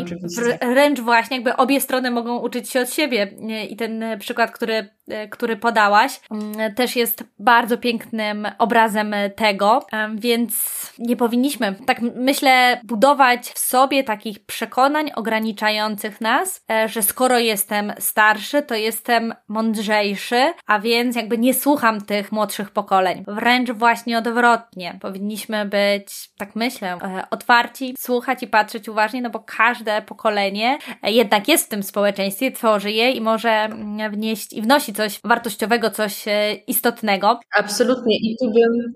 Wręcz 0.62 1.00
właśnie 1.00 1.38
jakby 1.38 1.56
obie 1.58 1.82
strony 1.82 2.12
mogą 2.12 2.38
uczyć 2.38 2.69
się 2.69 2.82
od 2.82 2.93
siebie. 2.93 3.34
I 3.69 3.76
ten 3.76 4.04
przykład, 4.19 4.52
który 4.52 4.89
E, 5.12 5.28
który 5.28 5.58
podałaś, 5.58 6.19
mm, 6.32 6.76
też 6.76 6.95
jest 6.95 7.24
bardzo 7.39 7.78
pięknym 7.78 8.47
obrazem 8.58 9.15
tego, 9.36 9.86
więc 10.15 10.54
nie 11.00 11.15
powinniśmy, 11.15 11.76
tak 11.86 12.02
myślę, 12.15 12.82
budować 12.84 13.47
w 13.47 13.60
sobie 13.60 14.04
takich 14.04 14.45
przekonań 14.45 15.12
ograniczających 15.15 16.21
nas, 16.21 16.65
e, 16.71 16.89
że 16.89 17.04
skoro 17.04 17.39
jestem 17.39 17.93
starszy, 18.00 18.62
to 18.62 18.76
jestem 18.76 19.34
mądrzejszy, 19.47 20.54
a 20.67 20.80
więc 20.80 21.15
jakby 21.15 21.38
nie 21.38 21.54
słucham 21.54 22.02
tych 22.02 22.32
młodszych 22.32 22.71
pokoleń. 22.71 23.24
Wręcz 23.28 23.51
właśnie 23.74 24.18
odwrotnie. 24.18 24.98
Powinniśmy 25.02 25.66
być, 25.66 26.32
tak 26.38 26.56
myślę, 26.56 26.94
e, 26.94 27.24
otwarci, 27.30 27.96
słuchać 28.00 28.44
i 28.44 28.48
patrzeć 28.48 28.90
uważnie, 28.90 29.22
no 29.22 29.30
bo 29.30 29.40
każde 29.40 30.02
pokolenie 30.02 30.78
jednak 31.04 31.48
jest 31.48 31.66
w 31.66 31.70
tym 31.70 31.84
społeczeństwie, 31.84 32.52
tworzy 32.52 32.92
je 32.92 33.12
i 33.12 33.22
może 33.22 33.50
mm, 33.50 34.12
wnieść 34.12 34.54
i 34.54 34.62
wnosić 34.62 34.96
coś 34.96 35.20
wartościowego, 35.24 35.90
coś 35.90 36.28
e, 36.28 36.54
istotnego. 36.54 37.40
Absolutnie. 37.58 38.18
I 38.18 38.38
tu 38.42 38.52
bym, 38.52 38.94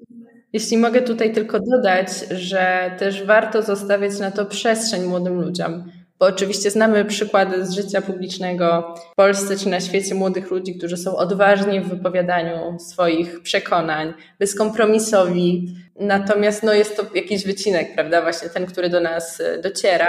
jeśli 0.54 0.78
mogę 0.78 1.02
tutaj 1.02 1.34
tylko 1.34 1.60
dodać, 1.60 2.08
że 2.32 2.96
też 3.00 3.26
warto 3.26 3.62
zostawiać 3.62 4.20
na 4.20 4.32
to 4.32 4.46
przestrzeń 4.46 5.04
młodym 5.04 5.42
ludziom. 5.42 5.84
Bo 6.20 6.26
oczywiście 6.26 6.72
znamy 6.72 7.06
przykłady 7.06 7.66
z 7.66 7.72
życia 7.72 8.02
publicznego 8.02 8.96
w 9.12 9.16
Polsce 9.16 9.58
czy 9.58 9.70
na 9.70 9.80
świecie 9.80 10.16
młodych 10.16 10.52
ludzi, 10.52 10.78
którzy 10.78 10.98
są 10.98 11.16
odważni 11.16 11.82
w 11.82 11.90
wypowiadaniu 11.90 12.80
swoich 12.80 13.42
przekonań, 13.42 14.14
bezkompromisowi. 14.40 15.76
Natomiast 16.00 16.64
no, 16.64 16.74
jest 16.74 16.98
to 16.98 17.04
jakiś 17.16 17.46
wycinek, 17.46 17.94
prawda? 17.94 18.22
Właśnie 18.22 18.50
ten, 18.50 18.66
który 18.66 18.90
do 18.90 19.00
nas 19.00 19.42
e, 19.42 19.62
dociera. 19.62 20.08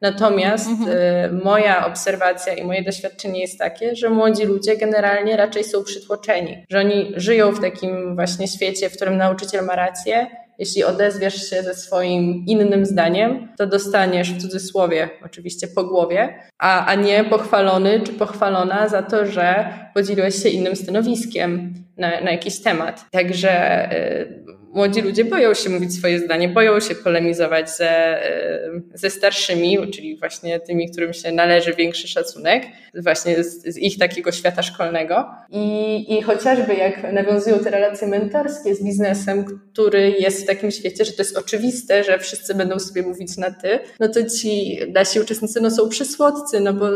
Natomiast 0.00 0.68
mhm. 0.68 0.98
Y, 0.98 1.44
moja 1.44 1.86
obserwacja 1.86 2.54
i 2.54 2.64
moje 2.64 2.82
doświadczenie 2.82 3.40
jest 3.40 3.58
takie, 3.58 3.96
że 3.96 4.10
młodzi 4.10 4.44
ludzie 4.44 4.76
generalnie 4.76 5.36
raczej 5.36 5.64
są 5.64 5.84
przytłoczeni, 5.84 6.64
że 6.70 6.78
oni 6.78 7.12
żyją 7.16 7.52
w 7.52 7.60
takim 7.60 8.14
właśnie 8.14 8.48
świecie, 8.48 8.90
w 8.90 8.96
którym 8.96 9.16
nauczyciel 9.16 9.64
ma 9.64 9.76
rację. 9.76 10.26
Jeśli 10.58 10.84
odezwiesz 10.84 11.50
się 11.50 11.62
ze 11.62 11.74
swoim 11.74 12.44
innym 12.46 12.86
zdaniem, 12.86 13.48
to 13.58 13.66
dostaniesz 13.66 14.32
w 14.32 14.42
cudzysłowie 14.42 15.10
oczywiście 15.24 15.68
po 15.68 15.84
głowie, 15.84 16.34
a, 16.58 16.86
a 16.86 16.94
nie 16.94 17.24
pochwalony 17.24 18.00
czy 18.00 18.12
pochwalona 18.12 18.88
za 18.88 19.02
to, 19.02 19.26
że 19.26 19.68
podzieliłeś 19.94 20.42
się 20.42 20.48
innym 20.48 20.76
stanowiskiem 20.76 21.74
na, 21.96 22.20
na 22.20 22.30
jakiś 22.30 22.62
temat. 22.62 23.04
Także 23.10 23.92
y, 23.92 24.44
młodzi 24.74 25.00
ludzie 25.00 25.24
boją 25.24 25.54
się 25.54 25.70
mówić 25.70 25.94
swoje 25.94 26.18
zdanie, 26.18 26.48
boją 26.48 26.80
się 26.80 26.94
polemizować 26.94 27.70
ze, 27.70 27.90
e, 27.90 28.70
ze 28.94 29.10
starszymi, 29.10 29.90
czyli 29.90 30.18
właśnie 30.18 30.60
tymi, 30.60 30.90
którym 30.90 31.12
się 31.12 31.32
należy 31.32 31.74
większy 31.74 32.08
szacunek, 32.08 32.62
właśnie 32.94 33.44
z, 33.44 33.62
z 33.74 33.78
ich 33.78 33.98
takiego 33.98 34.32
świata 34.32 34.62
szkolnego. 34.62 35.26
I, 35.50 36.18
I 36.18 36.22
chociażby 36.22 36.74
jak 36.74 37.12
nawiązują 37.12 37.58
te 37.58 37.70
relacje 37.70 38.08
mentorskie 38.08 38.74
z 38.74 38.84
biznesem, 38.84 39.44
który 39.72 40.14
jest 40.18 40.42
w 40.42 40.46
takim 40.46 40.70
świecie, 40.70 41.04
że 41.04 41.12
to 41.12 41.22
jest 41.22 41.38
oczywiste, 41.38 42.04
że 42.04 42.18
wszyscy 42.18 42.54
będą 42.54 42.78
sobie 42.78 43.02
mówić 43.02 43.36
na 43.36 43.50
ty, 43.50 43.78
no 44.00 44.08
to 44.08 44.20
ci 44.24 44.78
nasi 44.92 45.20
uczestnicy 45.20 45.60
no, 45.60 45.70
są 45.70 45.88
przysłodcy, 45.88 46.60
no 46.60 46.72
bo 46.72 46.86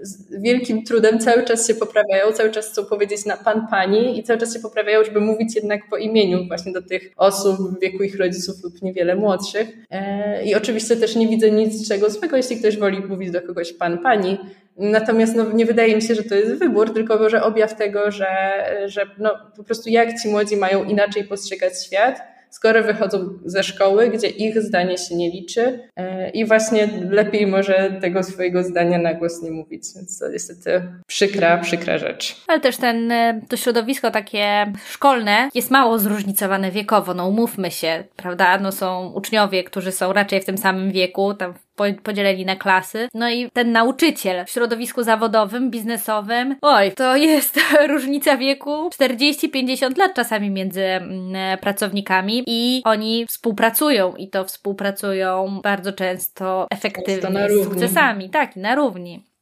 z 0.00 0.42
wielkim 0.42 0.84
trudem 0.84 1.18
cały 1.18 1.44
czas 1.44 1.66
się 1.66 1.74
poprawiają, 1.74 2.32
cały 2.32 2.50
czas 2.50 2.68
chcą 2.68 2.84
powiedzieć 2.84 3.24
na 3.24 3.36
pan, 3.36 3.66
pani 3.70 4.18
i 4.18 4.22
cały 4.22 4.38
czas 4.38 4.54
się 4.54 4.60
poprawiają, 4.60 5.04
żeby 5.04 5.20
mówić 5.20 5.54
jednak 5.54 5.80
po 5.90 5.96
imieniu 5.96 6.46
właśnie 6.48 6.72
do 6.72 6.82
tych 6.82 7.12
osób 7.16 7.56
w 7.58 7.80
wieku 7.80 8.02
ich 8.02 8.18
rodziców 8.18 8.64
lub 8.64 8.82
niewiele 8.82 9.16
młodszych. 9.16 9.68
E, 9.90 10.44
I 10.44 10.54
oczywiście 10.54 10.96
też 10.96 11.16
nie 11.16 11.28
widzę 11.28 11.50
nic 11.50 11.88
czego 11.88 12.10
złego, 12.10 12.36
jeśli 12.36 12.56
ktoś 12.56 12.78
woli 12.78 12.98
mówić 12.98 13.30
do 13.30 13.42
kogoś 13.42 13.72
pan, 13.72 13.98
pani. 13.98 14.38
Natomiast 14.76 15.36
no, 15.36 15.52
nie 15.52 15.66
wydaje 15.66 15.96
mi 15.96 16.02
się, 16.02 16.14
że 16.14 16.22
to 16.22 16.34
jest 16.34 16.54
wybór, 16.54 16.94
tylko 16.94 17.18
może 17.18 17.42
objaw 17.42 17.76
tego, 17.76 18.10
że, 18.10 18.26
że 18.86 19.06
no, 19.18 19.30
po 19.56 19.64
prostu 19.64 19.90
jak 19.90 20.20
ci 20.22 20.28
młodzi 20.28 20.56
mają 20.56 20.84
inaczej 20.84 21.24
postrzegać 21.24 21.84
świat, 21.84 22.35
skoro 22.56 22.82
wychodzą 22.82 23.38
ze 23.44 23.62
szkoły, 23.62 24.10
gdzie 24.10 24.28
ich 24.28 24.62
zdanie 24.62 24.98
się 24.98 25.16
nie 25.16 25.30
liczy 25.30 25.90
e, 25.96 26.30
i 26.30 26.44
właśnie 26.44 26.88
lepiej 27.10 27.46
może 27.46 27.98
tego 28.00 28.22
swojego 28.22 28.62
zdania 28.62 28.98
na 28.98 29.14
głos 29.14 29.42
nie 29.42 29.50
mówić. 29.50 29.82
Więc 29.96 30.18
to 30.18 30.28
niestety 30.28 30.82
przykra, 31.06 31.58
przykra 31.58 31.98
rzecz. 31.98 32.36
Ale 32.46 32.60
też 32.60 32.76
ten, 32.76 33.12
e, 33.12 33.40
to 33.48 33.56
środowisko 33.56 34.10
takie 34.10 34.72
szkolne 34.88 35.48
jest 35.54 35.70
mało 35.70 35.98
zróżnicowane 35.98 36.70
wiekowo, 36.70 37.14
no 37.14 37.28
umówmy 37.28 37.70
się, 37.70 38.04
prawda? 38.16 38.58
No 38.58 38.72
są 38.72 39.12
uczniowie, 39.12 39.64
którzy 39.64 39.92
są 39.92 40.12
raczej 40.12 40.40
w 40.40 40.44
tym 40.44 40.58
samym 40.58 40.92
wieku, 40.92 41.34
tam 41.34 41.54
podzieleni 42.02 42.44
na 42.44 42.56
klasy. 42.56 43.08
No 43.14 43.30
i 43.30 43.50
ten 43.50 43.72
nauczyciel 43.72 44.44
w 44.44 44.50
środowisku 44.50 45.02
zawodowym, 45.02 45.70
biznesowym, 45.70 46.56
oj, 46.62 46.92
to 46.92 47.16
jest 47.16 47.60
różnica 47.92 48.36
wieku 48.36 48.88
40-50 48.88 49.98
lat 49.98 50.14
czasami 50.14 50.50
między 50.50 50.82
mm, 50.82 51.58
pracownikami 51.58 52.44
i 52.46 52.82
oni 52.84 53.26
współpracują 53.26 54.14
i 54.16 54.28
to 54.28 54.44
współpracują 54.44 55.60
bardzo 55.62 55.92
często 55.92 56.66
efektywnie, 56.70 57.50
z 57.50 57.64
sukcesami, 57.64 58.30
tak, 58.30 58.56
na 58.56 58.74
równi. 58.74 59.35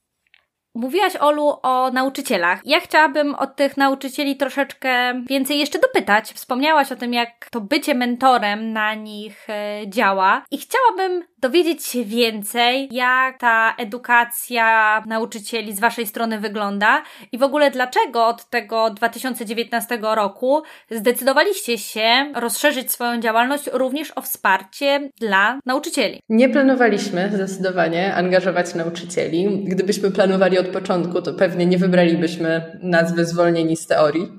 Mówiłaś, 0.74 1.16
Olu, 1.16 1.56
o 1.62 1.90
nauczycielach. 1.90 2.60
Ja 2.64 2.80
chciałabym 2.80 3.34
od 3.34 3.56
tych 3.56 3.76
nauczycieli 3.76 4.36
troszeczkę 4.36 5.22
więcej 5.26 5.58
jeszcze 5.58 5.78
dopytać. 5.78 6.32
Wspomniałaś 6.32 6.92
o 6.92 6.96
tym, 6.96 7.12
jak 7.12 7.48
to 7.50 7.60
bycie 7.60 7.94
mentorem 7.94 8.72
na 8.72 8.94
nich 8.94 9.50
e, 9.50 9.80
działa. 9.88 10.42
I 10.50 10.58
chciałabym 10.58 11.24
dowiedzieć 11.38 11.86
się 11.86 12.04
więcej, 12.04 12.88
jak 12.92 13.38
ta 13.38 13.74
edukacja 13.78 15.02
nauczycieli 15.06 15.74
z 15.74 15.80
Waszej 15.80 16.06
strony 16.06 16.40
wygląda 16.40 17.02
i 17.32 17.38
w 17.38 17.42
ogóle 17.42 17.70
dlaczego 17.70 18.26
od 18.26 18.44
tego 18.50 18.90
2019 18.90 19.98
roku 20.02 20.62
zdecydowaliście 20.90 21.78
się 21.78 22.32
rozszerzyć 22.34 22.92
swoją 22.92 23.20
działalność 23.20 23.64
również 23.72 24.12
o 24.16 24.22
wsparcie 24.22 25.10
dla 25.20 25.58
nauczycieli. 25.66 26.20
Nie 26.28 26.48
planowaliśmy 26.48 27.30
zdecydowanie 27.34 28.14
angażować 28.14 28.74
nauczycieli. 28.74 29.64
Gdybyśmy 29.64 30.10
planowali 30.10 30.58
od 30.66 30.72
początku, 30.72 31.22
to 31.22 31.34
pewnie 31.34 31.66
nie 31.66 31.78
wybralibyśmy 31.78 32.78
nazwy 32.82 33.24
zwolnieni 33.24 33.76
z 33.76 33.86
teorii. 33.86 34.28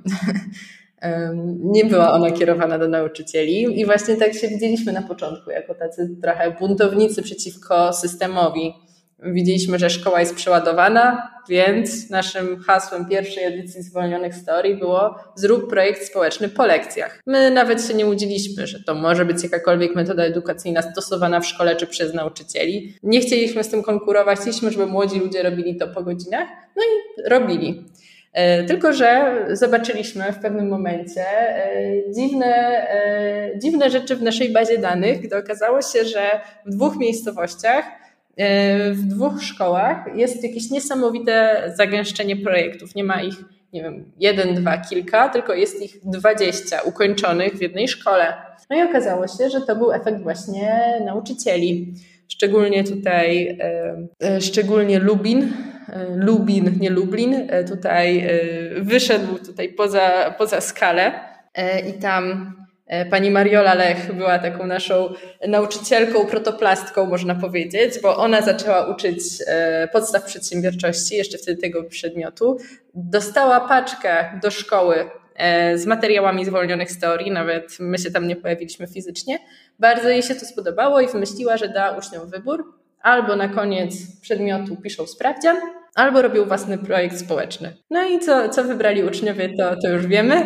nie 1.63 1.85
była 1.85 2.11
ona 2.11 2.31
kierowana 2.31 2.79
do 2.79 2.87
nauczycieli 2.87 3.79
i 3.79 3.85
właśnie 3.85 4.15
tak 4.15 4.33
się 4.33 4.47
widzieliśmy 4.47 4.93
na 4.93 5.01
początku, 5.01 5.51
jako 5.51 5.75
tacy 5.75 6.15
trochę 6.21 6.51
buntownicy 6.59 7.21
przeciwko 7.21 7.93
systemowi. 7.93 8.73
Widzieliśmy, 9.23 9.79
że 9.79 9.89
szkoła 9.89 10.19
jest 10.19 10.35
przeładowana, 10.35 11.31
więc 11.49 12.09
naszym 12.09 12.59
hasłem 12.59 13.05
pierwszej 13.05 13.43
edycji 13.43 13.83
zwolnionych 13.83 14.35
story 14.35 14.77
było 14.77 15.15
zrób 15.35 15.69
projekt 15.69 16.07
społeczny 16.07 16.49
po 16.49 16.65
lekcjach. 16.65 17.19
My 17.25 17.51
nawet 17.51 17.87
się 17.87 17.93
nie 17.93 18.05
łudziliśmy, 18.05 18.67
że 18.67 18.83
to 18.83 18.95
może 18.95 19.25
być 19.25 19.43
jakakolwiek 19.43 19.95
metoda 19.95 20.23
edukacyjna 20.23 20.81
stosowana 20.81 21.39
w 21.39 21.45
szkole 21.45 21.75
czy 21.75 21.87
przez 21.87 22.13
nauczycieli. 22.13 22.93
Nie 23.03 23.19
chcieliśmy 23.19 23.63
z 23.63 23.69
tym 23.69 23.83
konkurować, 23.83 24.39
chcieliśmy, 24.39 24.71
żeby 24.71 24.85
młodzi 24.85 25.19
ludzie 25.19 25.43
robili 25.43 25.75
to 25.77 25.87
po 25.87 26.03
godzinach, 26.03 26.47
no 26.75 26.83
i 26.83 27.29
robili. 27.29 27.85
E, 28.33 28.63
tylko, 28.63 28.93
że 28.93 29.37
zobaczyliśmy 29.51 30.31
w 30.31 30.39
pewnym 30.39 30.69
momencie 30.69 31.25
e, 31.27 32.11
dziwne, 32.11 32.55
e, 32.89 33.59
dziwne 33.59 33.89
rzeczy 33.89 34.15
w 34.15 34.21
naszej 34.21 34.49
bazie 34.49 34.77
danych, 34.77 35.21
gdy 35.21 35.37
okazało 35.37 35.81
się, 35.81 36.05
że 36.05 36.39
w 36.65 36.69
dwóch 36.69 36.97
miejscowościach, 36.97 37.85
w 38.91 39.01
dwóch 39.05 39.43
szkołach 39.43 40.05
jest 40.15 40.43
jakieś 40.43 40.71
niesamowite 40.71 41.63
zagęszczenie 41.75 42.37
projektów. 42.37 42.95
Nie 42.95 43.03
ma 43.03 43.21
ich, 43.21 43.35
nie 43.73 43.83
wiem, 43.83 44.11
jeden, 44.19 44.55
dwa, 44.55 44.77
kilka, 44.77 45.29
tylko 45.29 45.53
jest 45.53 45.81
ich 45.81 45.99
dwadzieścia 46.03 46.81
ukończonych 46.81 47.53
w 47.53 47.61
jednej 47.61 47.87
szkole. 47.87 48.33
No 48.69 48.77
i 48.77 48.81
okazało 48.81 49.27
się, 49.27 49.49
że 49.49 49.61
to 49.61 49.75
był 49.75 49.91
efekt 49.91 50.21
właśnie 50.21 51.01
nauczycieli. 51.05 51.93
Szczególnie 52.27 52.83
tutaj, 52.83 53.57
szczególnie 54.39 54.99
Lubin, 54.99 55.53
Lubin, 56.15 56.79
nie 56.79 56.89
Lublin, 56.89 57.47
e, 57.49 57.63
tutaj 57.63 58.19
e, 58.19 58.81
wyszedł 58.81 59.39
tutaj 59.45 59.69
poza, 59.69 60.35
poza 60.37 60.61
skalę 60.61 61.11
e, 61.53 61.89
i 61.89 61.93
tam 61.93 62.53
Pani 63.09 63.31
Mariola 63.31 63.73
Lech 63.73 64.13
była 64.13 64.39
taką 64.39 64.67
naszą 64.67 65.13
nauczycielką, 65.47 66.25
protoplastką, 66.25 67.05
można 67.05 67.35
powiedzieć, 67.35 67.93
bo 68.01 68.17
ona 68.17 68.41
zaczęła 68.41 68.87
uczyć 68.87 69.23
podstaw 69.93 70.23
przedsiębiorczości, 70.23 71.15
jeszcze 71.15 71.37
wtedy 71.37 71.61
tego 71.61 71.83
przedmiotu. 71.83 72.57
Dostała 72.93 73.59
paczkę 73.59 74.39
do 74.41 74.51
szkoły 74.51 75.09
z 75.75 75.85
materiałami 75.85 76.45
zwolnionych 76.45 76.91
z 76.91 76.99
teorii, 76.99 77.31
nawet 77.31 77.79
my 77.79 77.97
się 77.97 78.11
tam 78.11 78.27
nie 78.27 78.35
pojawiliśmy 78.35 78.87
fizycznie. 78.87 79.39
Bardzo 79.79 80.09
jej 80.09 80.23
się 80.23 80.35
to 80.35 80.45
spodobało 80.45 81.01
i 81.01 81.07
wymyśliła, 81.07 81.57
że 81.57 81.69
da 81.69 81.97
uczniom 81.97 82.29
wybór 82.29 82.73
albo 83.01 83.35
na 83.35 83.47
koniec 83.47 83.93
przedmiotu 84.21 84.75
piszą 84.75 85.07
sprawdzian, 85.07 85.57
albo 85.95 86.21
robią 86.21 86.45
własny 86.45 86.77
projekt 86.77 87.19
społeczny. 87.19 87.73
No 87.89 88.03
i 88.03 88.19
co, 88.19 88.49
co 88.49 88.63
wybrali 88.63 89.03
uczniowie, 89.03 89.49
to, 89.57 89.75
to 89.81 89.89
już 89.89 90.07
wiemy. 90.07 90.45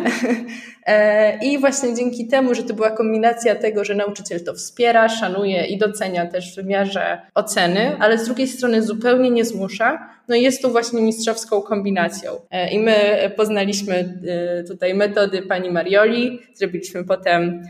E, 0.86 1.38
I 1.38 1.58
właśnie 1.58 1.94
dzięki 1.94 2.26
temu, 2.26 2.54
że 2.54 2.62
to 2.62 2.74
była 2.74 2.90
kombinacja 2.90 3.54
tego, 3.54 3.84
że 3.84 3.94
nauczyciel 3.94 4.44
to 4.44 4.54
wspiera, 4.54 5.08
szanuje 5.08 5.66
i 5.66 5.78
docenia 5.78 6.26
też 6.26 6.52
w 6.52 6.56
wymiarze 6.56 7.20
oceny, 7.34 7.96
ale 7.98 8.18
z 8.18 8.24
drugiej 8.24 8.48
strony 8.48 8.82
zupełnie 8.82 9.30
nie 9.30 9.44
zmusza, 9.44 10.08
no 10.28 10.34
jest 10.36 10.62
to 10.62 10.70
właśnie 10.70 11.02
mistrzowską 11.02 11.62
kombinacją. 11.62 12.32
E, 12.50 12.70
I 12.70 12.78
my 12.78 13.30
poznaliśmy 13.36 13.94
e, 13.94 14.64
tutaj 14.64 14.94
metody 14.94 15.42
pani 15.42 15.70
Marioli, 15.70 16.40
zrobiliśmy 16.54 17.04
potem 17.04 17.62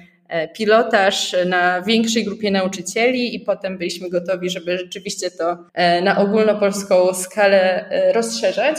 pilotaż 0.55 1.37
na 1.47 1.83
większej 1.83 2.25
grupie 2.25 2.51
nauczycieli 2.51 3.35
i 3.35 3.41
potem 3.41 3.79
byliśmy 3.79 4.11
gotowi, 4.11 4.51
żeby 4.51 4.79
rzeczywiście 4.79 5.31
to 5.31 5.57
e, 5.75 6.03
na 6.03 6.19
ogólnopolską 6.19 7.15
skalę 7.15 7.91
e, 7.91 8.13
rozszerzać. 8.13 8.77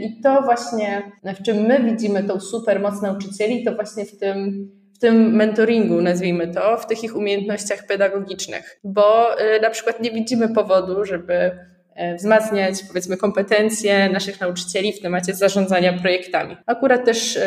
I 0.00 0.20
to 0.22 0.42
właśnie, 0.42 1.12
w 1.40 1.42
czym 1.42 1.56
my 1.56 1.82
widzimy 1.82 2.24
tą 2.24 2.40
super 2.40 2.80
moc 2.80 3.02
nauczycieli, 3.02 3.64
to 3.64 3.74
właśnie 3.74 4.04
w 4.04 4.18
tym 4.18 4.70
w 4.94 4.98
tym 4.98 5.36
mentoringu, 5.36 6.02
nazwijmy 6.02 6.48
to, 6.48 6.76
w 6.76 6.86
tych 6.86 7.04
ich 7.04 7.16
umiejętnościach 7.16 7.86
pedagogicznych, 7.86 8.80
bo 8.84 9.28
na 9.62 9.70
przykład 9.70 10.00
nie 10.00 10.10
widzimy 10.10 10.48
powodu, 10.48 11.04
żeby 11.04 11.34
E, 11.44 11.73
wzmacniać 12.16 12.82
powiedzmy 12.88 13.16
kompetencje 13.16 14.08
naszych 14.08 14.40
nauczycieli 14.40 14.92
w 14.92 15.00
temacie 15.00 15.34
zarządzania 15.34 15.92
projektami. 15.92 16.56
Akurat 16.66 17.04
też 17.04 17.38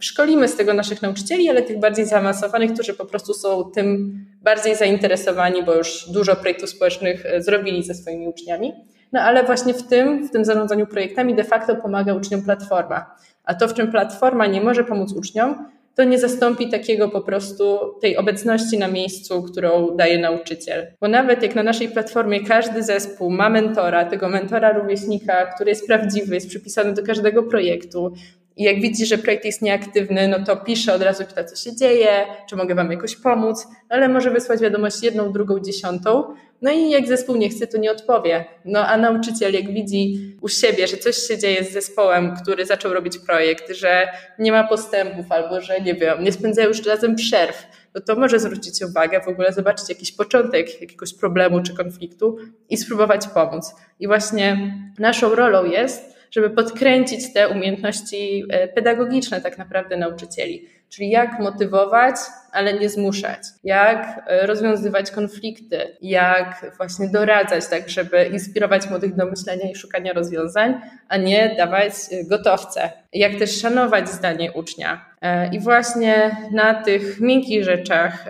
szkolimy 0.00 0.48
z 0.48 0.56
tego 0.56 0.74
naszych 0.74 1.02
nauczycieli, 1.02 1.48
ale 1.48 1.62
tych 1.62 1.80
bardziej 1.80 2.06
zaawansowanych, 2.06 2.72
którzy 2.72 2.94
po 2.94 3.04
prostu 3.04 3.34
są 3.34 3.70
tym 3.74 4.18
bardziej 4.42 4.76
zainteresowani, 4.76 5.62
bo 5.62 5.74
już 5.74 6.10
dużo 6.10 6.36
projektów 6.36 6.70
społecznych 6.70 7.26
e, 7.26 7.42
zrobili 7.42 7.82
ze 7.82 7.94
swoimi 7.94 8.28
uczniami. 8.28 8.72
No 9.12 9.20
ale 9.20 9.44
właśnie 9.44 9.74
w 9.74 9.82
tym, 9.82 10.28
w 10.28 10.30
tym 10.30 10.44
zarządzaniu 10.44 10.86
projektami 10.86 11.34
de 11.34 11.44
facto 11.44 11.76
pomaga 11.76 12.14
uczniom 12.14 12.42
platforma. 12.42 13.16
A 13.44 13.54
to, 13.54 13.68
w 13.68 13.74
czym 13.74 13.90
platforma 13.90 14.46
nie 14.46 14.60
może 14.60 14.84
pomóc 14.84 15.12
uczniom, 15.12 15.70
to 15.98 16.04
nie 16.04 16.18
zastąpi 16.18 16.68
takiego 16.68 17.08
po 17.08 17.20
prostu 17.20 17.78
tej 18.00 18.16
obecności 18.16 18.78
na 18.78 18.88
miejscu, 18.88 19.42
którą 19.42 19.96
daje 19.96 20.18
nauczyciel. 20.18 20.86
Bo 21.00 21.08
nawet 21.08 21.42
jak 21.42 21.54
na 21.54 21.62
naszej 21.62 21.88
platformie 21.88 22.44
każdy 22.44 22.82
zespół 22.82 23.30
ma 23.30 23.50
mentora, 23.50 24.04
tego 24.04 24.28
mentora 24.28 24.72
rówieśnika, 24.72 25.46
który 25.46 25.70
jest 25.70 25.86
prawdziwy, 25.86 26.34
jest 26.34 26.48
przypisany 26.48 26.94
do 26.94 27.02
każdego 27.02 27.42
projektu, 27.42 28.12
i 28.58 28.64
jak 28.64 28.80
widzi, 28.80 29.06
że 29.06 29.18
projekt 29.18 29.44
jest 29.44 29.62
nieaktywny, 29.62 30.28
no 30.28 30.44
to 30.44 30.56
pisze 30.56 30.94
od 30.94 31.02
razu, 31.02 31.24
pyta, 31.24 31.44
co 31.44 31.56
się 31.56 31.76
dzieje, 31.76 32.08
czy 32.48 32.56
mogę 32.56 32.74
Wam 32.74 32.90
jakoś 32.90 33.16
pomóc, 33.16 33.66
ale 33.88 34.08
może 34.08 34.30
wysłać 34.30 34.60
wiadomość 34.60 35.02
jedną, 35.02 35.32
drugą, 35.32 35.60
dziesiątą. 35.60 36.34
No 36.62 36.70
i 36.70 36.90
jak 36.90 37.06
zespół 37.06 37.36
nie 37.36 37.48
chce, 37.48 37.66
to 37.66 37.78
nie 37.78 37.90
odpowie. 37.90 38.44
No 38.64 38.86
a 38.86 38.96
nauczyciel, 38.96 39.52
jak 39.52 39.72
widzi 39.72 40.36
u 40.40 40.48
siebie, 40.48 40.86
że 40.86 40.96
coś 40.96 41.16
się 41.16 41.38
dzieje 41.38 41.64
z 41.64 41.72
zespołem, 41.72 42.36
który 42.42 42.66
zaczął 42.66 42.94
robić 42.94 43.18
projekt, 43.18 43.72
że 43.72 44.08
nie 44.38 44.52
ma 44.52 44.68
postępów 44.68 45.32
albo 45.32 45.60
że 45.60 45.80
nie 45.80 45.94
wiem, 45.94 46.24
nie 46.24 46.32
spędzają 46.32 46.68
już 46.68 46.86
razem 46.86 47.16
przerw, 47.16 47.66
to 47.94 48.00
to 48.00 48.16
może 48.16 48.38
zwrócić 48.38 48.82
uwagę, 48.82 49.20
w 49.20 49.28
ogóle 49.28 49.52
zobaczyć 49.52 49.88
jakiś 49.88 50.12
początek 50.12 50.80
jakiegoś 50.80 51.14
problemu 51.14 51.62
czy 51.62 51.74
konfliktu 51.74 52.36
i 52.68 52.76
spróbować 52.76 53.26
pomóc. 53.26 53.74
I 54.00 54.06
właśnie 54.06 54.74
naszą 54.98 55.34
rolą 55.34 55.64
jest, 55.64 56.17
żeby 56.30 56.50
podkręcić 56.50 57.32
te 57.32 57.48
umiejętności 57.48 58.44
e, 58.50 58.68
pedagogiczne 58.68 59.40
tak 59.40 59.58
naprawdę 59.58 59.96
nauczycieli. 59.96 60.68
Czyli 60.88 61.10
jak 61.10 61.40
motywować, 61.40 62.16
ale 62.52 62.74
nie 62.74 62.88
zmuszać, 62.88 63.38
jak 63.64 64.22
e, 64.26 64.46
rozwiązywać 64.46 65.10
konflikty, 65.10 65.96
jak 66.02 66.72
właśnie 66.76 67.08
doradzać, 67.08 67.66
tak, 67.66 67.88
żeby 67.88 68.24
inspirować 68.24 68.90
młodych 68.90 69.14
do 69.14 69.26
myślenia 69.26 69.70
i 69.70 69.74
szukania 69.74 70.12
rozwiązań, 70.12 70.74
a 71.08 71.16
nie 71.16 71.54
dawać 71.56 71.92
e, 72.12 72.24
gotowce. 72.24 72.92
Jak 73.12 73.38
też 73.38 73.60
szanować 73.60 74.08
zdanie 74.08 74.52
ucznia. 74.52 75.04
I 75.52 75.60
właśnie 75.60 76.36
na 76.52 76.82
tych 76.82 77.20
miękkich 77.20 77.64
rzeczach 77.64 78.24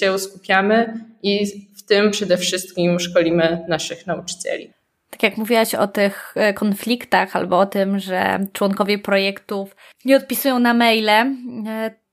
się 0.00 0.18
skupiamy 0.18 0.94
i 1.22 1.46
w 1.76 1.82
tym 1.82 2.10
przede 2.10 2.36
wszystkim 2.36 3.00
szkolimy 3.00 3.64
naszych 3.68 4.06
nauczycieli 4.06 4.75
tak 5.16 5.22
jak 5.22 5.36
mówiłaś 5.36 5.74
o 5.74 5.88
tych 5.88 6.32
e, 6.36 6.54
konfliktach 6.54 7.36
albo 7.36 7.58
o 7.58 7.66
tym, 7.66 7.98
że 7.98 8.46
członkowie 8.52 8.98
projektów 8.98 9.76
nie 10.04 10.16
odpisują 10.16 10.58
na 10.58 10.74
maile, 10.74 11.08
e, 11.08 11.34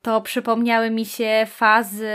to 0.02 0.22
przypomniały 0.22 0.92
mi 0.92 1.06
się 1.06 1.46
fazy 1.48 2.12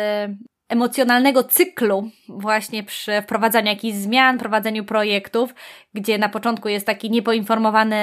emocjonalnego 0.69 1.45
cyklu 1.45 2.11
właśnie 2.29 2.83
przy 2.83 3.23
wprowadzaniu 3.23 3.69
jakichś 3.69 3.97
zmian, 3.97 4.39
prowadzeniu 4.39 4.85
projektów, 4.85 5.55
gdzie 5.95 6.19
na 6.19 6.29
początku 6.29 6.69
jest 6.69 6.87
taki 6.87 7.11
niepoinformowany 7.11 7.97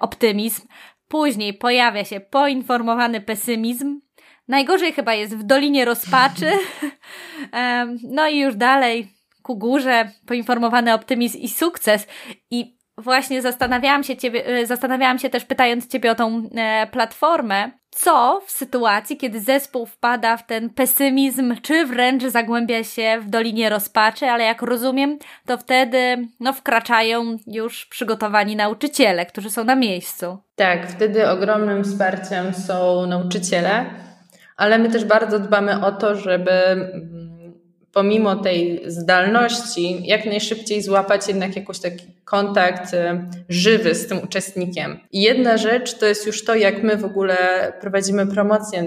optymizm, 0.00 0.62
później 1.08 1.54
pojawia 1.54 2.04
się 2.04 2.20
poinformowany 2.20 3.20
pesymizm, 3.20 4.00
Najgorzej 4.48 4.92
chyba 4.92 5.14
jest 5.14 5.36
w 5.36 5.42
Dolinie 5.42 5.84
Rozpaczy. 5.84 6.52
No 8.02 8.28
i 8.28 8.38
już 8.38 8.56
dalej 8.56 9.08
ku 9.44 9.56
górze, 9.56 10.10
poinformowany 10.26 10.94
optymizm 10.94 11.38
i 11.38 11.48
sukces. 11.48 12.06
I 12.50 12.78
właśnie 12.98 13.42
zastanawiałam 13.42 14.04
się, 14.04 14.16
ciebie, 14.16 14.46
e, 14.46 14.66
zastanawiałam 14.66 15.18
się 15.18 15.30
też 15.30 15.44
pytając 15.44 15.88
Ciebie 15.88 16.10
o 16.10 16.14
tą 16.14 16.48
e, 16.56 16.86
platformę, 16.86 17.70
co 17.90 18.42
w 18.46 18.50
sytuacji, 18.50 19.16
kiedy 19.16 19.40
zespół 19.40 19.86
wpada 19.86 20.36
w 20.36 20.46
ten 20.46 20.70
pesymizm, 20.70 21.56
czy 21.62 21.86
wręcz 21.86 22.24
zagłębia 22.24 22.84
się 22.84 23.18
w 23.20 23.28
dolinie 23.28 23.70
rozpaczy, 23.70 24.26
ale 24.26 24.44
jak 24.44 24.62
rozumiem, 24.62 25.18
to 25.46 25.58
wtedy 25.58 26.28
no, 26.40 26.52
wkraczają 26.52 27.36
już 27.46 27.86
przygotowani 27.86 28.56
nauczyciele, 28.56 29.26
którzy 29.26 29.50
są 29.50 29.64
na 29.64 29.76
miejscu. 29.76 30.38
Tak, 30.56 30.90
wtedy 30.90 31.30
ogromnym 31.30 31.84
wsparciem 31.84 32.54
są 32.54 33.06
nauczyciele, 33.06 33.84
ale 34.56 34.78
my 34.78 34.90
też 34.90 35.04
bardzo 35.04 35.38
dbamy 35.38 35.86
o 35.86 35.92
to, 35.92 36.14
żeby 36.14 36.52
pomimo 37.94 38.36
tej 38.36 38.82
zdalności, 38.86 40.06
jak 40.06 40.24
najszybciej 40.24 40.82
złapać 40.82 41.28
jednak 41.28 41.56
jakiś 41.56 41.78
taki 41.78 42.06
kontakt 42.24 42.94
e, 42.94 43.26
żywy 43.48 43.94
z 43.94 44.06
tym 44.06 44.18
uczestnikiem. 44.24 45.00
I 45.12 45.22
jedna 45.22 45.56
rzecz 45.56 45.98
to 45.98 46.06
jest 46.06 46.26
już 46.26 46.44
to, 46.44 46.54
jak 46.54 46.82
my 46.82 46.96
w 46.96 47.04
ogóle 47.04 47.36
prowadzimy 47.80 48.26
promocję 48.26 48.86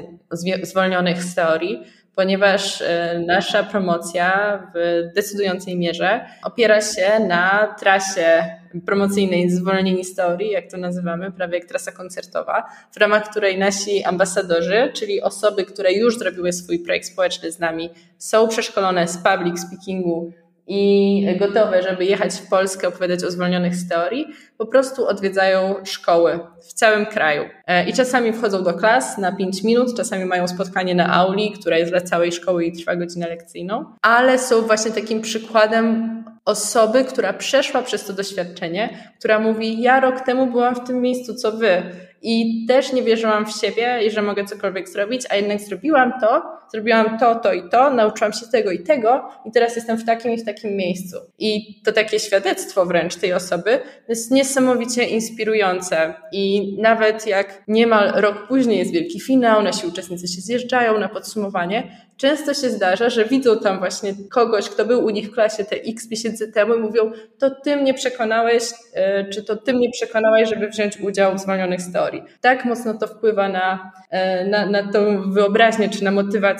zwolnionych 0.63 1.23
z 1.23 1.35
teorii, 1.35 1.83
ponieważ 2.15 2.81
e, 2.81 3.23
nasza 3.27 3.63
promocja 3.63 4.59
w 4.75 5.01
decydującej 5.15 5.77
mierze 5.77 6.25
opiera 6.43 6.81
się 6.81 7.19
na 7.27 7.75
trasie 7.79 8.56
promocyjnej 8.85 9.49
zwolnieni 9.49 10.05
z 10.05 10.15
teorii, 10.15 10.51
jak 10.51 10.71
to 10.71 10.77
nazywamy, 10.77 11.31
prawie 11.31 11.57
jak 11.57 11.67
trasa 11.67 11.91
koncertowa, 11.91 12.63
w 12.91 12.97
ramach 12.97 13.29
której 13.29 13.57
nasi 13.57 14.03
ambasadorzy, 14.03 14.91
czyli 14.93 15.21
osoby, 15.21 15.65
które 15.65 15.93
już 15.93 16.17
zrobiły 16.17 16.53
swój 16.53 16.79
projekt 16.79 17.07
społeczny 17.07 17.51
z 17.51 17.59
nami, 17.59 17.89
są 18.17 18.47
przeszkolone 18.47 19.07
z 19.07 19.17
public 19.17 19.59
speakingu 19.59 20.33
i 20.67 21.25
gotowe, 21.39 21.83
żeby 21.83 22.05
jechać 22.05 22.33
w 22.33 22.49
Polskę, 22.49 22.87
opowiadać 22.87 23.23
o 23.23 23.31
zwolnionych 23.31 23.75
z 23.75 23.89
teorii, 23.89 24.27
po 24.57 24.65
prostu 24.65 25.07
odwiedzają 25.07 25.75
szkoły 25.85 26.39
w 26.69 26.73
całym 26.73 27.05
kraju. 27.05 27.43
E, 27.67 27.89
I 27.89 27.93
czasami 27.93 28.33
wchodzą 28.33 28.63
do 28.63 28.73
klas 28.73 29.17
na 29.17 29.31
5 29.31 29.63
minut, 29.63 29.97
czasami 29.97 30.25
mają 30.25 30.47
spotkanie 30.47 30.95
na 30.95 31.13
auli, 31.13 31.51
która 31.51 31.77
jest 31.77 31.91
dla 31.91 32.01
całej 32.01 32.31
szkoły 32.31 32.65
i 32.65 32.71
trwa 32.71 32.95
godzinę 32.95 33.27
lekcyjną, 33.27 33.85
ale 34.01 34.39
są 34.39 34.61
właśnie 34.61 34.91
takim 34.91 35.21
przykładem 35.21 36.17
osoby, 36.45 37.03
która 37.03 37.33
przeszła 37.33 37.81
przez 37.81 38.05
to 38.05 38.13
doświadczenie, 38.13 39.11
która 39.19 39.39
mówi: 39.39 39.81
Ja 39.81 39.99
rok 39.99 40.21
temu 40.21 40.47
byłam 40.47 40.75
w 40.75 40.87
tym 40.87 41.01
miejscu, 41.01 41.35
co 41.35 41.51
wy. 41.51 41.83
I 42.21 42.65
też 42.67 42.93
nie 42.93 43.03
wierzyłam 43.03 43.45
w 43.45 43.51
siebie 43.51 43.99
i 44.07 44.11
że 44.11 44.21
mogę 44.21 44.45
cokolwiek 44.45 44.89
zrobić, 44.89 45.21
a 45.29 45.35
jednak 45.35 45.59
zrobiłam 45.59 46.13
to, 46.21 46.56
zrobiłam 46.71 47.19
to, 47.19 47.35
to 47.35 47.53
i 47.53 47.69
to, 47.69 47.89
nauczyłam 47.89 48.33
się 48.33 48.47
tego 48.51 48.71
i 48.71 48.79
tego, 48.79 49.29
i 49.45 49.51
teraz 49.51 49.75
jestem 49.75 49.97
w 49.97 50.05
takim 50.05 50.31
i 50.31 50.37
w 50.37 50.45
takim 50.45 50.75
miejscu. 50.75 51.17
I 51.39 51.81
to 51.85 51.91
takie 51.91 52.19
świadectwo 52.19 52.85
wręcz 52.85 53.15
tej 53.15 53.33
osoby 53.33 53.79
jest 54.07 54.31
niesamowicie 54.31 55.03
inspirujące. 55.03 56.13
I 56.31 56.75
nawet 56.81 57.27
jak 57.27 57.63
niemal 57.67 58.11
rok 58.15 58.47
później 58.47 58.79
jest 58.79 58.91
wielki 58.91 59.19
finał, 59.19 59.63
nasi 59.63 59.87
uczestnicy 59.87 60.27
się 60.27 60.41
zjeżdżają 60.41 60.99
na 60.99 61.09
podsumowanie, 61.09 62.07
często 62.17 62.53
się 62.53 62.69
zdarza, 62.69 63.09
że 63.09 63.25
widzą 63.25 63.59
tam 63.59 63.79
właśnie 63.79 64.13
kogoś, 64.31 64.69
kto 64.69 64.85
był 64.85 65.05
u 65.05 65.09
nich 65.09 65.29
w 65.29 65.33
klasie 65.33 65.65
te 65.65 65.75
x 65.75 66.11
miesięcy 66.11 66.51
temu 66.51 66.75
i 66.75 66.79
mówią, 66.79 67.11
to 67.39 67.49
ty 67.49 67.75
mnie 67.75 67.93
przekonałeś, 67.93 68.63
e, 68.93 69.25
czy 69.29 69.43
to 69.43 69.55
ty 69.55 69.73
mnie 69.73 69.91
przekonałeś, 69.91 70.49
żeby 70.49 70.67
wziąć 70.67 70.99
udział 70.99 71.35
w 71.35 71.39
zwolnionych 71.39 71.81
z 71.81 71.93
teorii. 71.93 72.23
Tak 72.41 72.65
mocno 72.65 72.93
to 72.93 73.07
wpływa 73.07 73.49
na, 73.49 73.91
e, 74.09 74.45
na, 74.45 74.65
na 74.65 74.91
tą 74.91 75.31
wyobraźnię, 75.31 75.89
czy 75.89 76.03
na 76.03 76.11
motywację 76.11 76.56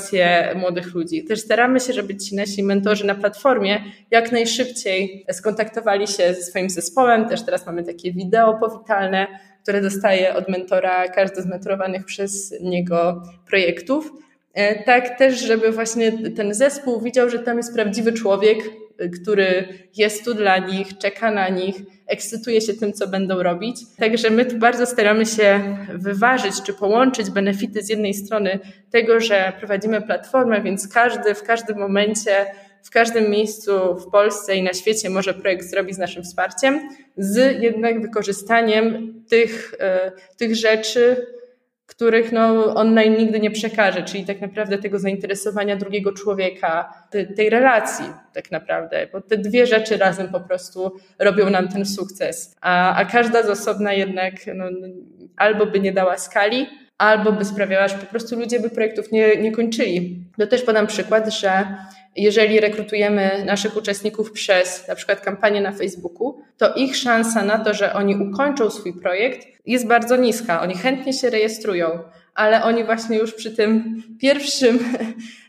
młodych 0.55 0.93
ludzi. 0.95 1.23
Też 1.23 1.39
staramy 1.39 1.79
się, 1.79 1.93
żeby 1.93 2.17
ci 2.17 2.35
nasi 2.35 2.63
mentorzy 2.63 3.05
na 3.05 3.15
platformie 3.15 3.83
jak 4.11 4.31
najszybciej 4.31 5.25
skontaktowali 5.31 6.07
się 6.07 6.33
ze 6.33 6.41
swoim 6.41 6.69
zespołem. 6.69 7.29
Też 7.29 7.45
teraz 7.45 7.65
mamy 7.65 7.83
takie 7.83 8.13
wideo 8.13 8.53
powitalne, 8.53 9.27
które 9.63 9.81
dostaje 9.81 10.35
od 10.35 10.49
mentora 10.49 11.07
każdy 11.07 11.41
z 11.41 11.45
mentorowanych 11.45 12.05
przez 12.05 12.53
niego 12.61 13.23
projektów 13.47 14.11
E, 14.57 14.83
tak 14.83 15.17
też, 15.17 15.39
żeby 15.39 15.71
właśnie 15.71 16.11
ten 16.11 16.53
zespół 16.53 17.01
widział, 17.01 17.29
że 17.29 17.39
tam 17.39 17.57
jest 17.57 17.73
prawdziwy 17.73 18.13
człowiek, 18.13 18.57
który 19.21 19.67
jest 19.97 20.25
tu 20.25 20.33
dla 20.33 20.57
nich, 20.57 20.97
czeka 20.97 21.31
na 21.31 21.49
nich, 21.49 21.75
ekscytuje 22.07 22.61
się 22.61 22.73
tym, 22.73 22.93
co 22.93 23.07
będą 23.07 23.43
robić. 23.43 23.77
Także 23.97 24.29
my 24.29 24.45
tu 24.45 24.57
bardzo 24.57 24.85
staramy 24.85 25.25
się 25.25 25.77
wyważyć 25.93 26.61
czy 26.61 26.73
połączyć 26.73 27.29
benefity 27.29 27.83
z 27.83 27.89
jednej 27.89 28.13
strony 28.13 28.59
tego, 28.91 29.19
że 29.19 29.53
prowadzimy 29.59 30.01
platformę, 30.01 30.61
więc 30.61 30.87
każdy 30.87 31.33
w 31.33 31.43
każdym 31.43 31.77
momencie, 31.77 32.45
w 32.83 32.89
każdym 32.89 33.29
miejscu 33.31 33.71
w 33.95 34.11
Polsce 34.11 34.55
i 34.55 34.63
na 34.63 34.73
świecie 34.73 35.09
może 35.09 35.33
projekt 35.33 35.69
zrobić 35.69 35.95
z 35.95 35.99
naszym 35.99 36.23
wsparciem, 36.23 36.89
z 37.17 37.61
jednak 37.61 38.01
wykorzystaniem 38.01 39.13
tych, 39.29 39.73
e, 39.79 40.11
tych 40.37 40.55
rzeczy, 40.55 41.27
których 41.97 42.31
no, 42.31 42.75
online 42.75 43.17
nigdy 43.17 43.39
nie 43.39 43.51
przekaże, 43.51 44.03
czyli 44.03 44.25
tak 44.25 44.41
naprawdę 44.41 44.77
tego 44.77 44.99
zainteresowania 44.99 45.75
drugiego 45.75 46.13
człowieka, 46.13 46.93
tej, 47.35 47.49
relacji 47.49 48.05
tak 48.33 48.51
naprawdę, 48.51 49.07
bo 49.13 49.21
te 49.21 49.37
dwie 49.37 49.67
rzeczy 49.67 49.97
razem 49.97 50.27
po 50.27 50.39
prostu 50.39 50.91
robią 51.19 51.49
nam 51.49 51.67
ten 51.67 51.85
sukces, 51.85 52.55
a, 52.61 52.95
a 52.95 53.05
każda 53.05 53.43
z 53.43 53.49
osobna 53.49 53.93
jednak 53.93 54.33
no, 54.55 54.65
albo 55.37 55.65
by 55.65 55.79
nie 55.79 55.91
dała 55.91 56.17
skali, 56.17 56.67
albo 56.97 57.31
by 57.31 57.45
sprawiała, 57.45 57.87
że 57.87 57.97
po 57.97 58.05
prostu 58.05 58.39
ludzie 58.39 58.59
by 58.59 58.69
projektów 58.69 59.11
nie, 59.11 59.37
nie 59.37 59.51
kończyli. 59.51 60.23
To 60.39 60.47
też 60.47 60.61
podam 60.61 60.87
przykład, 60.87 61.33
że 61.33 61.77
jeżeli 62.17 62.59
rekrutujemy 62.59 63.43
naszych 63.45 63.77
uczestników 63.77 64.31
przez 64.31 64.87
na 64.87 64.95
przykład 64.95 65.21
kampanię 65.21 65.61
na 65.61 65.71
Facebooku, 65.71 66.41
to 66.57 66.73
ich 66.73 66.95
szansa 66.95 67.43
na 67.43 67.59
to, 67.59 67.73
że 67.73 67.93
oni 67.93 68.15
ukończą 68.15 68.69
swój 68.69 68.93
projekt 68.93 69.47
jest 69.65 69.87
bardzo 69.87 70.15
niska. 70.15 70.61
Oni 70.61 70.75
chętnie 70.75 71.13
się 71.13 71.29
rejestrują, 71.29 71.99
ale 72.35 72.63
oni 72.63 72.83
właśnie 72.83 73.17
już 73.17 73.33
przy 73.33 73.51
tym 73.51 74.03
pierwszym 74.21 74.79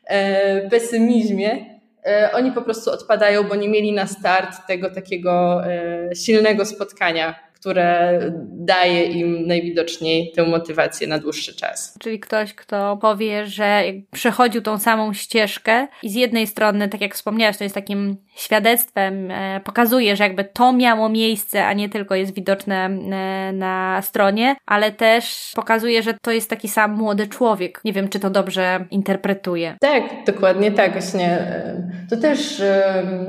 e, 0.04 0.70
pesymizmie 0.70 1.78
e, 2.06 2.30
oni 2.32 2.52
po 2.52 2.62
prostu 2.62 2.90
odpadają, 2.90 3.44
bo 3.44 3.54
nie 3.54 3.68
mieli 3.68 3.92
na 3.92 4.06
start 4.06 4.66
tego 4.66 4.90
takiego 4.90 5.62
e, 5.66 6.14
silnego 6.14 6.64
spotkania 6.64 7.47
które 7.60 8.20
daje 8.50 9.04
im 9.04 9.46
najwidoczniej 9.46 10.32
tę 10.32 10.46
motywację 10.46 11.06
na 11.06 11.18
dłuższy 11.18 11.56
czas. 11.56 11.98
Czyli 12.00 12.20
ktoś, 12.20 12.54
kto 12.54 12.96
powie, 12.96 13.46
że 13.46 13.82
przechodził 14.10 14.62
tą 14.62 14.78
samą 14.78 15.12
ścieżkę 15.12 15.88
i 16.02 16.10
z 16.10 16.14
jednej 16.14 16.46
strony, 16.46 16.88
tak 16.88 17.00
jak 17.00 17.14
wspomniałaś, 17.14 17.56
to 17.56 17.64
jest 17.64 17.74
takim 17.74 18.16
świadectwem, 18.36 19.30
e, 19.30 19.60
pokazuje, 19.64 20.16
że 20.16 20.24
jakby 20.24 20.44
to 20.44 20.72
miało 20.72 21.08
miejsce, 21.08 21.66
a 21.66 21.72
nie 21.72 21.88
tylko 21.88 22.14
jest 22.14 22.34
widoczne 22.34 22.86
e, 22.86 23.52
na 23.52 24.02
stronie, 24.02 24.56
ale 24.66 24.92
też 24.92 25.52
pokazuje, 25.54 26.02
że 26.02 26.14
to 26.22 26.30
jest 26.30 26.50
taki 26.50 26.68
sam 26.68 26.94
młody 26.94 27.26
człowiek. 27.26 27.80
Nie 27.84 27.92
wiem, 27.92 28.08
czy 28.08 28.20
to 28.20 28.30
dobrze 28.30 28.84
interpretuje. 28.90 29.76
Tak, 29.80 30.02
dokładnie 30.26 30.72
tak. 30.72 30.92
Właśnie 30.92 31.30
e, 31.30 31.87
to 32.10 32.16
też 32.16 32.62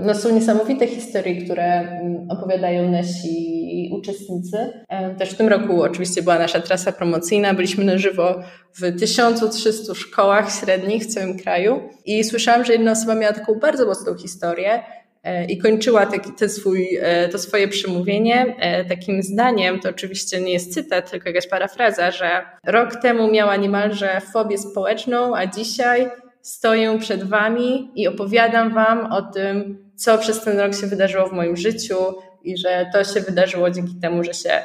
no, 0.05 0.15
są 0.15 0.35
niesamowite 0.35 0.87
historie, 0.87 1.45
które 1.45 1.99
opowiadają 2.29 2.91
nasi 2.91 3.89
uczestnicy. 3.93 4.57
Też 5.17 5.29
w 5.29 5.37
tym 5.37 5.47
roku 5.47 5.83
oczywiście 5.83 6.21
była 6.21 6.39
nasza 6.39 6.59
trasa 6.59 6.91
promocyjna, 6.91 7.53
byliśmy 7.53 7.83
na 7.83 7.97
żywo 7.97 8.41
w 8.73 8.99
1300 8.99 9.95
szkołach 9.95 10.59
średnich 10.59 11.03
w 11.03 11.07
całym 11.07 11.39
kraju 11.39 11.81
i 12.05 12.23
słyszałam, 12.23 12.65
że 12.65 12.73
jedna 12.73 12.91
osoba 12.91 13.15
miała 13.15 13.33
taką 13.33 13.55
bardzo 13.55 13.85
mocną 13.85 14.17
historię, 14.17 14.83
E, 15.23 15.45
i 15.45 15.57
kończyła 15.57 16.05
taki, 16.05 16.31
te 16.31 16.49
swój, 16.49 16.97
e, 17.01 17.29
to 17.29 17.39
swoje 17.39 17.67
przemówienie 17.67 18.55
e, 18.59 18.85
takim 18.85 19.23
zdaniem, 19.23 19.79
to 19.79 19.89
oczywiście 19.89 20.41
nie 20.41 20.53
jest 20.53 20.73
cytat, 20.73 21.11
tylko 21.11 21.29
jakaś 21.29 21.47
parafraza, 21.47 22.11
że 22.11 22.41
rok 22.65 22.95
temu 22.95 23.31
miała 23.31 23.55
niemalże 23.55 24.21
fobię 24.33 24.57
społeczną, 24.57 25.35
a 25.35 25.47
dzisiaj 25.47 26.09
stoję 26.41 26.99
przed 26.99 27.23
wami 27.23 27.91
i 27.95 28.07
opowiadam 28.07 28.73
wam 28.73 29.13
o 29.13 29.21
tym, 29.21 29.77
co 29.95 30.17
przez 30.17 30.41
ten 30.41 30.59
rok 30.59 30.75
się 30.75 30.87
wydarzyło 30.87 31.27
w 31.27 31.33
moim 31.33 31.57
życiu 31.57 31.95
i 32.43 32.57
że 32.57 32.85
to 32.93 33.03
się 33.03 33.21
wydarzyło 33.21 33.69
dzięki 33.69 33.95
temu, 34.01 34.23
że 34.23 34.33
się 34.33 34.61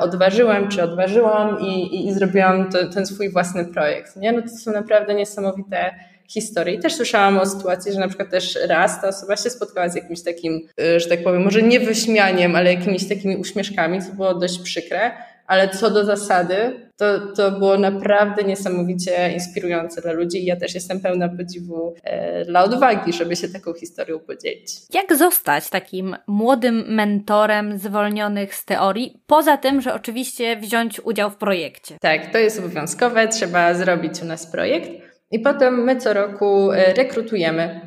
odważyłem 0.00 0.68
czy 0.68 0.82
odważyłam 0.82 1.60
i, 1.60 1.82
i, 1.82 2.08
i 2.08 2.14
zrobiłam 2.14 2.70
to, 2.70 2.78
ten 2.86 3.06
swój 3.06 3.32
własny 3.32 3.64
projekt. 3.64 4.16
Nie? 4.16 4.32
No 4.32 4.42
to 4.42 4.48
są 4.48 4.72
naprawdę 4.72 5.14
niesamowite 5.14 5.94
historii. 6.28 6.78
Też 6.78 6.94
słyszałam 6.94 7.38
o 7.38 7.46
sytuacji, 7.46 7.92
że 7.92 8.00
na 8.00 8.08
przykład 8.08 8.30
też 8.30 8.58
raz 8.68 9.00
ta 9.00 9.08
osoba 9.08 9.36
się 9.36 9.50
spotkała 9.50 9.88
z 9.88 9.94
jakimś 9.94 10.22
takim, 10.22 10.68
y, 10.80 11.00
że 11.00 11.08
tak 11.08 11.22
powiem, 11.22 11.42
może 11.42 11.62
nie 11.62 11.80
wyśmianiem, 11.80 12.56
ale 12.56 12.74
jakimiś 12.74 13.08
takimi 13.08 13.36
uśmieszkami, 13.36 14.02
co 14.02 14.12
było 14.12 14.34
dość 14.34 14.58
przykre, 14.58 15.10
ale 15.46 15.68
co 15.68 15.90
do 15.90 16.04
zasady, 16.04 16.86
to, 16.96 17.26
to 17.36 17.50
było 17.50 17.78
naprawdę 17.78 18.42
niesamowicie 18.42 19.32
inspirujące 19.32 20.00
dla 20.00 20.12
ludzi 20.12 20.42
i 20.42 20.44
ja 20.44 20.56
też 20.56 20.74
jestem 20.74 21.00
pełna 21.00 21.28
podziwu 21.28 21.94
e, 22.04 22.44
dla 22.44 22.64
odwagi, 22.64 23.12
żeby 23.12 23.36
się 23.36 23.48
taką 23.48 23.74
historią 23.74 24.18
podzielić. 24.18 24.70
Jak 24.94 25.16
zostać 25.16 25.70
takim 25.70 26.16
młodym 26.26 26.94
mentorem 26.94 27.78
zwolnionych 27.78 28.54
z 28.54 28.64
teorii, 28.64 29.22
poza 29.26 29.56
tym, 29.56 29.80
że 29.80 29.94
oczywiście 29.94 30.56
wziąć 30.56 31.00
udział 31.00 31.30
w 31.30 31.36
projekcie? 31.36 31.96
Tak, 32.00 32.32
to 32.32 32.38
jest 32.38 32.58
obowiązkowe, 32.58 33.28
trzeba 33.28 33.74
zrobić 33.74 34.22
u 34.22 34.24
nas 34.24 34.46
projekt. 34.46 34.90
I 35.30 35.38
potem 35.38 35.84
my 35.84 35.96
co 35.96 36.12
roku 36.12 36.72
e, 36.72 36.94
rekrutujemy 36.94 37.85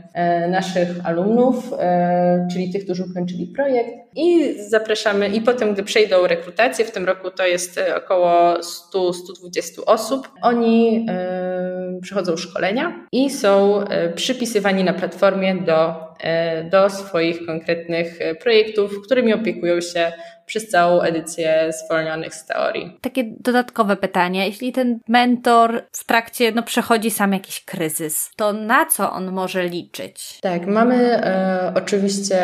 naszych 0.49 0.87
alumnów, 1.03 1.73
e, 1.79 2.47
czyli 2.51 2.71
tych, 2.71 2.83
którzy 2.83 3.03
ukończyli 3.11 3.47
projekt. 3.47 3.89
I 4.15 4.53
zapraszamy 4.69 5.27
i 5.27 5.41
potem, 5.41 5.73
gdy 5.73 5.83
przejdą 5.83 6.27
rekrutację, 6.27 6.85
w 6.85 6.91
tym 6.91 7.05
roku 7.05 7.31
to 7.31 7.47
jest 7.47 7.79
około 7.97 8.53
100-120 8.53 9.83
osób, 9.85 10.29
oni 10.41 11.05
przychodzą 12.01 12.37
szkolenia 12.37 13.05
i 13.11 13.29
są 13.29 13.83
przypisywani 14.15 14.83
na 14.83 14.93
platformie 14.93 15.55
do, 15.55 15.95
do 16.71 16.89
swoich 16.89 17.45
konkretnych 17.45 18.19
projektów, 18.41 19.01
którymi 19.05 19.33
opiekują 19.33 19.81
się 19.81 20.11
przez 20.49 20.69
całą 20.69 21.01
edycję 21.01 21.71
zwolnionych 21.85 22.35
z 22.35 22.45
teorii. 22.45 22.97
Takie 23.01 23.23
dodatkowe 23.39 23.95
pytanie. 23.95 24.45
Jeśli 24.45 24.71
ten 24.71 24.99
mentor 25.07 25.83
w 25.91 26.05
trakcie 26.05 26.51
no, 26.51 26.63
przechodzi 26.63 27.11
sam 27.11 27.33
jakiś 27.33 27.65
kryzys, 27.65 28.31
to 28.35 28.53
na 28.53 28.85
co 28.85 29.11
on 29.11 29.31
może 29.31 29.65
liczyć? 29.65 30.39
Tak, 30.41 30.67
mamy 30.67 30.95
e, 30.95 31.73
oczywiście 31.75 32.39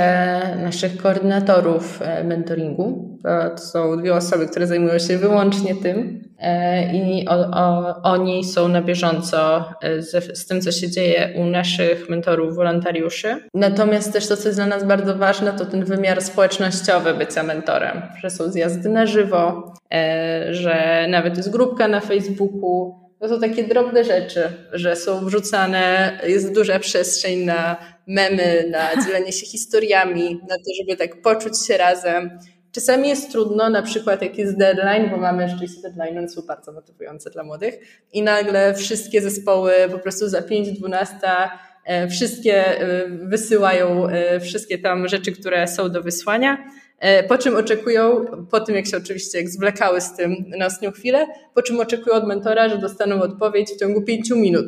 naszych 0.64 0.98
koordynatorów 0.98 2.02
e, 2.02 2.24
mentoringu. 2.24 3.20
To 3.56 3.58
są 3.58 3.98
dwie 3.98 4.16
osoby, 4.16 4.48
które 4.48 4.68
zajmują 4.68 5.00
się 5.00 5.18
wyłącznie 5.18 5.76
tym. 5.76 6.26
E, 6.40 6.94
i 6.94 7.28
o, 7.28 7.34
o, 7.34 8.02
oni 8.04 8.44
są 8.44 8.68
na 8.68 8.82
bieżąco 8.82 9.70
e, 9.82 10.02
z, 10.02 10.38
z, 10.38 10.46
tym, 10.46 10.62
co 10.62 10.72
się 10.72 10.92
dzieje 10.92 11.34
u 11.36 11.46
naszych 11.46 12.10
mentorów, 12.10 12.56
wolontariuszy. 12.56 13.38
Natomiast 13.54 14.14
też 14.14 14.28
to, 14.28 14.38
co 14.38 14.48
jest 14.48 14.58
dla 14.58 14.66
nas 14.66 14.84
bardzo 14.84 15.16
ważne, 15.16 15.54
to 15.54 15.66
ten 15.66 15.86
wymiar 15.86 16.22
społecznościowy 16.22 17.14
bycia 17.14 17.44
mentorem, 17.44 17.95
że 18.22 18.30
są 18.30 18.52
zjazdy 18.52 18.90
na 18.90 19.06
żywo, 19.06 19.74
e, 19.94 20.54
że 20.54 21.06
nawet 21.10 21.38
jest 21.38 21.52
grupka 21.52 21.88
na 21.88 22.00
Facebooku. 22.00 22.96
To 23.20 23.30
są 23.30 23.40
takie 23.40 23.64
drobne 23.64 24.04
rzeczy, 24.04 24.42
że 24.74 24.96
są 24.96 25.26
wrzucane, 25.26 26.12
jest 26.28 26.54
duża 26.54 26.80
przestrzeń 26.80 27.40
na 27.40 27.76
memy, 28.08 28.70
na 28.72 29.06
dzielenie 29.06 29.32
się 29.32 29.46
historiami, 29.46 30.40
na 30.50 30.56
to, 30.56 30.72
żeby 30.82 30.98
tak 30.98 31.22
poczuć 31.22 31.66
się 31.68 31.78
razem. 31.78 32.40
Czasami 32.72 33.10
jest 33.10 33.32
trudno, 33.32 33.70
na 33.70 33.82
przykład 33.82 34.22
jak 34.22 34.38
jest 34.38 34.58
deadline, 34.58 35.10
bo 35.10 35.18
mamy 35.18 35.50
rzeczywiście 35.50 35.82
deadline, 35.82 36.18
one 36.18 36.30
są 36.30 36.42
bardzo 36.42 36.72
motywujące 36.72 37.30
dla 37.30 37.44
młodych 37.44 37.80
i 38.14 38.22
nagle 38.22 38.74
wszystkie 38.74 39.22
zespoły 39.22 39.74
po 39.92 40.00
prostu 40.00 40.30
za 40.30 40.42
5-12 40.42 41.06
e, 41.24 41.50
wszystkie 42.10 42.80
e, 42.80 43.08
wysyłają 43.10 44.08
e, 44.08 44.40
wszystkie 44.40 44.78
tam 44.78 45.08
rzeczy, 45.08 45.32
które 45.32 45.68
są 45.68 45.90
do 45.90 46.04
wysłania, 46.04 46.58
po 47.28 47.38
czym 47.38 47.56
oczekują, 47.56 48.26
po 48.52 48.60
tym 48.60 48.76
jak 48.76 48.88
się 48.88 48.98
oczywiście 48.98 49.38
jak 49.38 49.50
zwlekały 49.50 50.02
z 50.02 50.16
tym 50.16 50.36
na 50.58 50.66
ostatnią 50.66 50.92
chwilę, 50.92 51.26
po 51.54 51.62
czym 51.62 51.80
oczekują 51.80 52.16
od 52.16 52.28
mentora, 52.28 52.70
że 52.70 52.78
dostaną 52.78 53.22
odpowiedź 53.22 53.70
w 53.70 53.80
ciągu 53.80 54.02
pięciu 54.02 54.36
minut. 54.36 54.66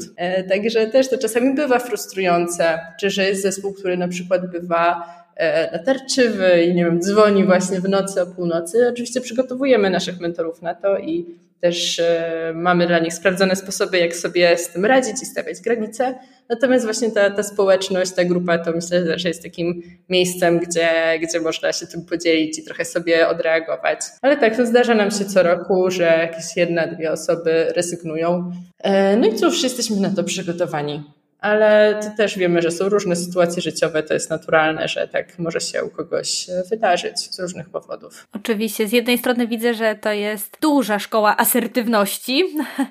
Także 0.50 0.88
też 0.88 1.10
to 1.10 1.18
czasami 1.18 1.56
bywa 1.56 1.80
frustrujące, 1.80 2.80
czy 3.00 3.10
że 3.10 3.24
jest 3.24 3.42
zespół, 3.42 3.74
który 3.74 3.98
na 3.98 4.08
przykład 4.08 4.52
bywa 4.52 5.04
E, 5.38 5.72
natarczywy 5.72 6.64
i 6.64 6.76
nie 6.76 6.86
wiem, 6.86 7.02
dzwoni 7.02 7.46
właśnie 7.46 7.82
w 7.82 7.90
nocy 7.90 8.22
o 8.22 8.26
północy. 8.26 8.90
Oczywiście 8.90 9.22
przygotowujemy 9.22 9.90
naszych 9.90 10.20
mentorów 10.20 10.62
na 10.62 10.76
to 10.76 10.98
i 10.98 11.26
też 11.62 12.00
e, 12.00 12.52
mamy 12.56 12.88
dla 12.88 13.00
nich 13.00 13.14
sprawdzone 13.14 13.56
sposoby, 13.56 13.98
jak 13.98 14.16
sobie 14.16 14.58
z 14.58 14.70
tym 14.70 14.86
radzić 14.86 15.24
i 15.24 15.26
stawiać 15.26 15.62
granice. 15.62 16.20
Natomiast 16.50 16.86
właśnie 16.86 17.12
ta, 17.12 17.30
ta 17.30 17.44
społeczność, 17.44 18.12
ta 18.12 18.26
grupa, 18.26 18.58
to 18.58 18.72
myślę, 18.72 19.20
że 19.20 19.28
jest 19.28 19.44
takim 19.44 19.82
miejscem, 20.10 20.60
gdzie, 20.60 20.90
gdzie 21.22 21.40
można 21.40 21.74
się 21.74 21.88
tym 21.88 22.06
podzielić 22.06 22.60
i 22.60 22.64
trochę 22.64 22.86
sobie 22.86 23.28
odreagować. 23.28 24.00
Ale 24.22 24.38
tak, 24.38 24.58
to 24.58 24.66
zdarza 24.66 24.96
nam 24.96 25.12
się 25.12 25.26
co 25.26 25.44
roku, 25.44 25.92
że 25.92 26.04
jakieś 26.04 26.58
jedna, 26.58 26.88
dwie 26.88 27.12
osoby 27.12 27.74
rezygnują. 27.76 28.52
E, 28.80 29.18
no 29.18 29.28
i 29.28 29.36
cóż, 29.36 29.64
jesteśmy 29.64 30.00
na 30.00 30.10
to 30.10 30.24
przygotowani 30.24 31.17
ale 31.40 32.00
też 32.18 32.38
wiemy, 32.38 32.62
że 32.62 32.72
są 32.72 32.90
różne 32.90 33.16
sytuacje 33.16 33.62
życiowe, 33.62 34.04
to 34.04 34.14
jest 34.14 34.30
naturalne, 34.30 34.88
że 34.88 35.08
tak 35.08 35.40
może 35.40 35.62
się 35.62 35.84
u 35.84 35.90
kogoś 35.90 36.48
wydarzyć 36.70 37.20
z 37.20 37.40
różnych 37.40 37.70
powodów. 37.70 38.28
Oczywiście, 38.34 38.88
z 38.88 38.92
jednej 38.92 39.18
strony 39.18 39.48
widzę, 39.48 39.74
że 39.74 39.96
to 39.96 40.12
jest 40.12 40.58
duża 40.62 41.00
szkoła 41.00 41.38
asertywności. 41.38 42.44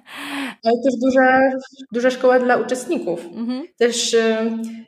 Ale 0.65 0.75
też 0.85 0.95
duża, 1.03 1.41
duża 1.93 2.11
szkoła 2.11 2.39
dla 2.39 2.57
uczestników. 2.57 3.25
Mhm. 3.25 3.65
Też 3.79 4.15
y, 4.15 4.37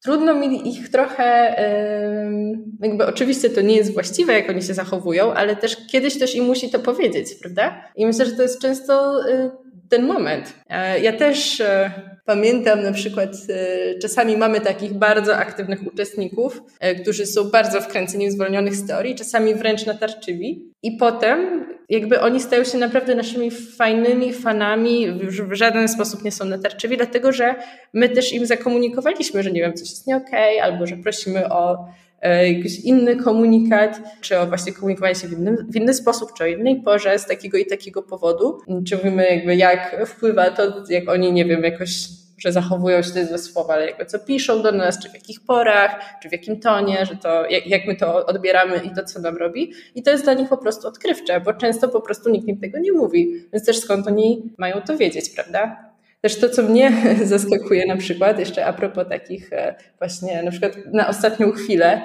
trudno 0.03 0.35
mi 0.35 0.69
ich 0.69 0.89
trochę, 0.89 1.59
y, 1.61 2.59
jakby 2.81 3.07
oczywiście 3.07 3.51
to 3.51 3.61
nie 3.61 3.77
jest 3.77 3.95
właściwe, 3.95 4.33
jak 4.33 4.51
oni 4.51 4.63
się 4.63 4.75
zachowują, 4.75 5.35
ale 5.35 5.57
też 5.57 5.77
kiedyś 5.87 6.19
też 6.19 6.35
im 6.35 6.45
musi 6.45 6.71
to 6.71 6.79
powiedzieć, 6.79 7.35
prawda? 7.35 7.85
I 7.97 8.07
myślę, 8.07 8.27
że 8.27 8.33
to 8.33 8.43
jest 8.43 8.61
często 8.61 9.21
y, 9.29 9.51
ten 9.89 10.07
moment. 10.07 10.55
E, 10.71 11.01
ja 11.01 11.13
też 11.13 11.61
e, 11.61 11.91
pamiętam 12.25 12.83
na 12.83 12.93
przykład, 12.93 13.31
e, 13.49 13.99
czasami 13.99 14.37
mamy 14.37 14.61
takich 14.61 14.93
bardzo 14.95 15.37
aktywnych 15.37 15.87
uczestników, 15.87 16.63
którzy 17.03 17.27
są 17.27 17.51
bardzo 17.51 17.81
wkręceni 17.81 18.29
w 18.29 18.33
zwolnionych 18.33 18.77
z 18.77 18.87
teorii, 18.87 19.15
czasami 19.15 19.55
wręcz 19.55 19.87
natarczywi. 19.87 20.73
I 20.83 20.93
potem 20.93 21.67
jakby 21.89 22.21
oni 22.21 22.41
stają 22.41 22.65
się 22.65 22.79
naprawdę 22.79 23.15
naszymi 23.15 23.51
fajnymi 23.51 24.33
fanami, 24.33 25.03
już 25.03 25.43
w 25.43 25.53
żaden 25.53 25.89
sposób 25.89 26.25
nie 26.25 26.33
są 26.33 26.45
natarczywi, 26.45 26.97
dlatego 26.97 27.33
że 27.33 27.55
my 27.93 28.09
też 28.09 28.33
im 28.33 28.47
zakomunikowaliśmy, 28.47 29.43
że 29.43 29.51
nie 29.51 29.61
wiem, 29.61 29.75
coś 29.75 29.91
jest 29.91 30.07
nie 30.07 30.17
okej, 30.17 30.59
okay, 30.59 30.73
albo 30.73 30.87
że 30.87 30.97
prosimy 30.97 31.49
o 31.49 31.89
jakiś 32.23 32.81
inny 32.81 33.17
komunikat, 33.17 34.01
czy 34.21 34.39
o 34.39 34.47
właśnie 34.47 34.73
komunikowanie 34.73 35.15
się 35.15 35.29
w, 35.29 35.33
innym, 35.33 35.57
w 35.71 35.77
inny 35.77 35.95
sposób, 35.95 36.33
czy 36.33 36.45
o 36.45 36.47
innej 36.47 36.83
porze 36.83 37.19
z 37.19 37.27
takiego 37.27 37.59
i 37.59 37.67
takiego 37.67 38.03
powodu. 38.03 38.59
Czy 38.87 38.97
mówimy 38.97 39.27
jakby 39.35 39.57
jak 39.57 40.07
wpływa 40.07 40.51
to, 40.51 40.63
jak 40.89 41.09
oni, 41.09 41.33
nie 41.33 41.45
wiem, 41.45 41.63
jakoś 41.63 42.09
że 42.39 42.53
zachowują 42.53 43.03
się, 43.03 43.27
złe 43.27 43.39
słowa, 43.39 43.75
ale 43.75 43.87
jakby 43.87 44.07
co 44.07 44.19
piszą 44.19 44.63
do 44.63 44.73
nas, 44.73 44.99
czy 44.99 45.11
w 45.11 45.15
jakich 45.15 45.41
porach, 45.41 46.19
czy 46.23 46.29
w 46.29 46.33
jakim 46.33 46.61
tonie, 46.61 47.07
że 47.07 47.17
to, 47.17 47.47
jak, 47.47 47.67
jak 47.67 47.87
my 47.87 47.97
to 47.97 48.27
odbieramy 48.27 48.77
i 48.85 48.91
to, 48.91 49.05
co 49.05 49.21
nam 49.21 49.37
robi. 49.37 49.73
I 49.95 50.03
to 50.03 50.11
jest 50.11 50.25
dla 50.25 50.35
nich 50.35 50.49
po 50.49 50.57
prostu 50.57 50.89
odkrywcze, 50.89 51.41
bo 51.41 51.53
często 51.53 51.89
po 51.89 52.01
prostu 52.01 52.31
nikt 52.31 52.49
im 52.49 52.61
tego 52.61 52.79
nie 52.79 52.93
mówi. 52.93 53.35
Więc 53.53 53.67
też 53.67 53.79
skąd 53.79 54.07
oni 54.07 54.43
mają 54.59 54.81
to 54.81 54.97
wiedzieć, 54.97 55.31
prawda? 55.31 55.88
Też 56.21 56.41
to, 56.41 56.49
co 56.49 56.63
mnie 56.63 56.93
zaskakuje 57.25 57.87
na 57.87 57.97
przykład, 57.97 58.39
jeszcze 58.39 58.67
a 58.67 58.73
propos 58.73 59.09
takich 59.09 59.53
e, 59.53 59.75
właśnie 59.99 60.43
na 60.43 60.51
przykład 60.51 60.73
na 60.93 61.09
ostatnią 61.09 61.53
chwilę 61.53 62.03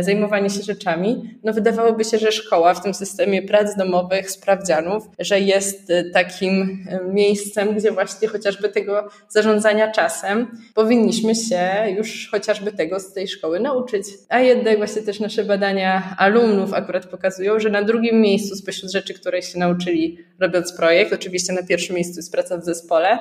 zajmowanie 0.00 0.50
się 0.50 0.62
rzeczami, 0.62 1.38
no 1.44 1.52
wydawałoby 1.52 2.04
się, 2.04 2.18
że 2.18 2.32
szkoła 2.32 2.74
w 2.74 2.82
tym 2.82 2.94
systemie 2.94 3.42
prac 3.42 3.76
domowych, 3.76 4.30
sprawdzianów, 4.30 5.08
że 5.18 5.40
jest 5.40 5.90
e, 5.90 6.04
takim 6.04 6.86
miejscem, 7.12 7.74
gdzie 7.74 7.92
właśnie 7.92 8.28
chociażby 8.28 8.68
tego 8.68 9.08
zarządzania 9.28 9.92
czasem 9.92 10.46
powinniśmy 10.74 11.34
się 11.34 11.68
już 11.96 12.28
chociażby 12.30 12.72
tego 12.72 13.00
z 13.00 13.12
tej 13.12 13.28
szkoły 13.28 13.60
nauczyć. 13.60 14.06
A 14.28 14.40
jednak 14.40 14.76
właśnie 14.76 15.02
też 15.02 15.20
nasze 15.20 15.44
badania 15.44 16.14
alumnów 16.18 16.72
akurat 16.72 17.06
pokazują, 17.06 17.60
że 17.60 17.70
na 17.70 17.82
drugim 17.82 18.20
miejscu 18.20 18.56
spośród 18.56 18.92
rzeczy, 18.92 19.14
które 19.14 19.42
się 19.42 19.58
nauczyli 19.58 20.18
robiąc 20.40 20.72
projekt, 20.72 21.12
oczywiście 21.12 21.52
na 21.52 21.62
pierwszym 21.62 21.96
miejscu 21.96 22.18
jest 22.18 22.32
praca 22.32 22.58
w 22.58 22.64
zespole, 22.64 23.18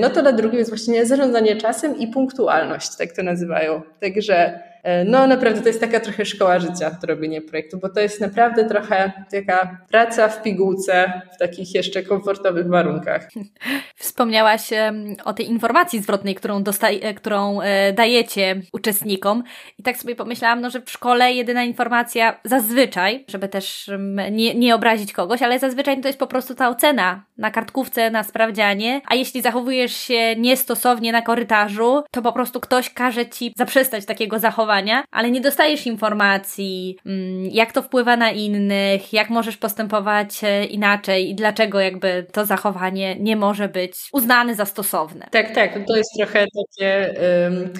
no 0.00 0.10
to 0.10 0.22
na 0.22 0.32
drugim 0.32 0.58
jest 0.58 0.70
właśnie 0.70 1.06
zarządzanie 1.06 1.56
czasem 1.56 1.98
i 1.98 2.06
punktualność, 2.06 2.96
tak 2.96 3.12
to 3.12 3.22
nazywają. 3.22 3.82
Także 4.00 4.34
e, 4.36 4.71
no 5.06 5.26
naprawdę 5.26 5.60
to 5.60 5.68
jest 5.68 5.80
taka 5.80 6.00
trochę 6.00 6.24
szkoła 6.24 6.58
życia, 6.58 6.98
robienie 7.02 7.42
projektu, 7.42 7.78
bo 7.78 7.88
to 7.88 8.00
jest 8.00 8.20
naprawdę 8.20 8.64
trochę 8.64 9.12
taka 9.30 9.78
praca 9.90 10.28
w 10.28 10.42
pigułce, 10.42 11.22
w 11.34 11.38
takich 11.38 11.74
jeszcze 11.74 12.02
komfortowych 12.02 12.68
warunkach. 12.68 13.28
Wspomniałaś 13.94 14.70
o 15.24 15.32
tej 15.32 15.50
informacji 15.50 16.00
zwrotnej, 16.00 16.34
którą, 16.34 16.62
dostaj, 16.62 17.00
e, 17.02 17.14
którą 17.14 17.60
e, 17.60 17.92
dajecie 17.92 18.60
uczestnikom 18.72 19.42
i 19.78 19.82
tak 19.82 19.96
sobie 19.96 20.16
pomyślałam, 20.16 20.60
no, 20.60 20.70
że 20.70 20.80
w 20.80 20.90
szkole 20.90 21.32
jedyna 21.32 21.64
informacja 21.64 22.40
zazwyczaj, 22.44 23.24
żeby 23.28 23.48
też 23.48 23.90
nie, 24.30 24.54
nie 24.54 24.74
obrazić 24.74 25.12
kogoś, 25.12 25.42
ale 25.42 25.58
zazwyczaj 25.58 26.00
to 26.00 26.08
jest 26.08 26.18
po 26.18 26.26
prostu 26.26 26.54
ta 26.54 26.68
ocena 26.68 27.24
na 27.38 27.50
kartkówce, 27.50 28.10
na 28.10 28.22
sprawdzianie, 28.22 29.00
a 29.06 29.14
jeśli 29.14 29.42
zachowujesz 29.42 29.96
się 29.96 30.36
niestosownie 30.36 31.12
na 31.12 31.22
korytarzu, 31.22 32.02
to 32.10 32.22
po 32.22 32.32
prostu 32.32 32.60
ktoś 32.60 32.90
każe 32.90 33.26
ci 33.26 33.52
zaprzestać 33.56 34.06
takiego 34.06 34.38
zachowania, 34.38 34.71
ale 35.10 35.30
nie 35.30 35.40
dostajesz 35.40 35.86
informacji, 35.86 36.98
mm, 37.06 37.44
jak 37.44 37.72
to 37.72 37.82
wpływa 37.82 38.16
na 38.16 38.30
innych, 38.30 39.12
jak 39.12 39.30
możesz 39.30 39.56
postępować 39.56 40.44
e, 40.44 40.64
inaczej 40.64 41.30
i 41.30 41.34
dlaczego 41.34 41.80
jakby 41.80 42.26
to 42.32 42.46
zachowanie 42.46 43.16
nie 43.16 43.36
może 43.36 43.68
być 43.68 44.08
uznane 44.12 44.54
za 44.54 44.64
stosowne. 44.64 45.26
Tak, 45.30 45.54
tak, 45.54 45.78
to 45.86 45.96
jest 45.96 46.10
trochę 46.18 46.46
takie. 46.46 47.14
Um, 47.44 47.70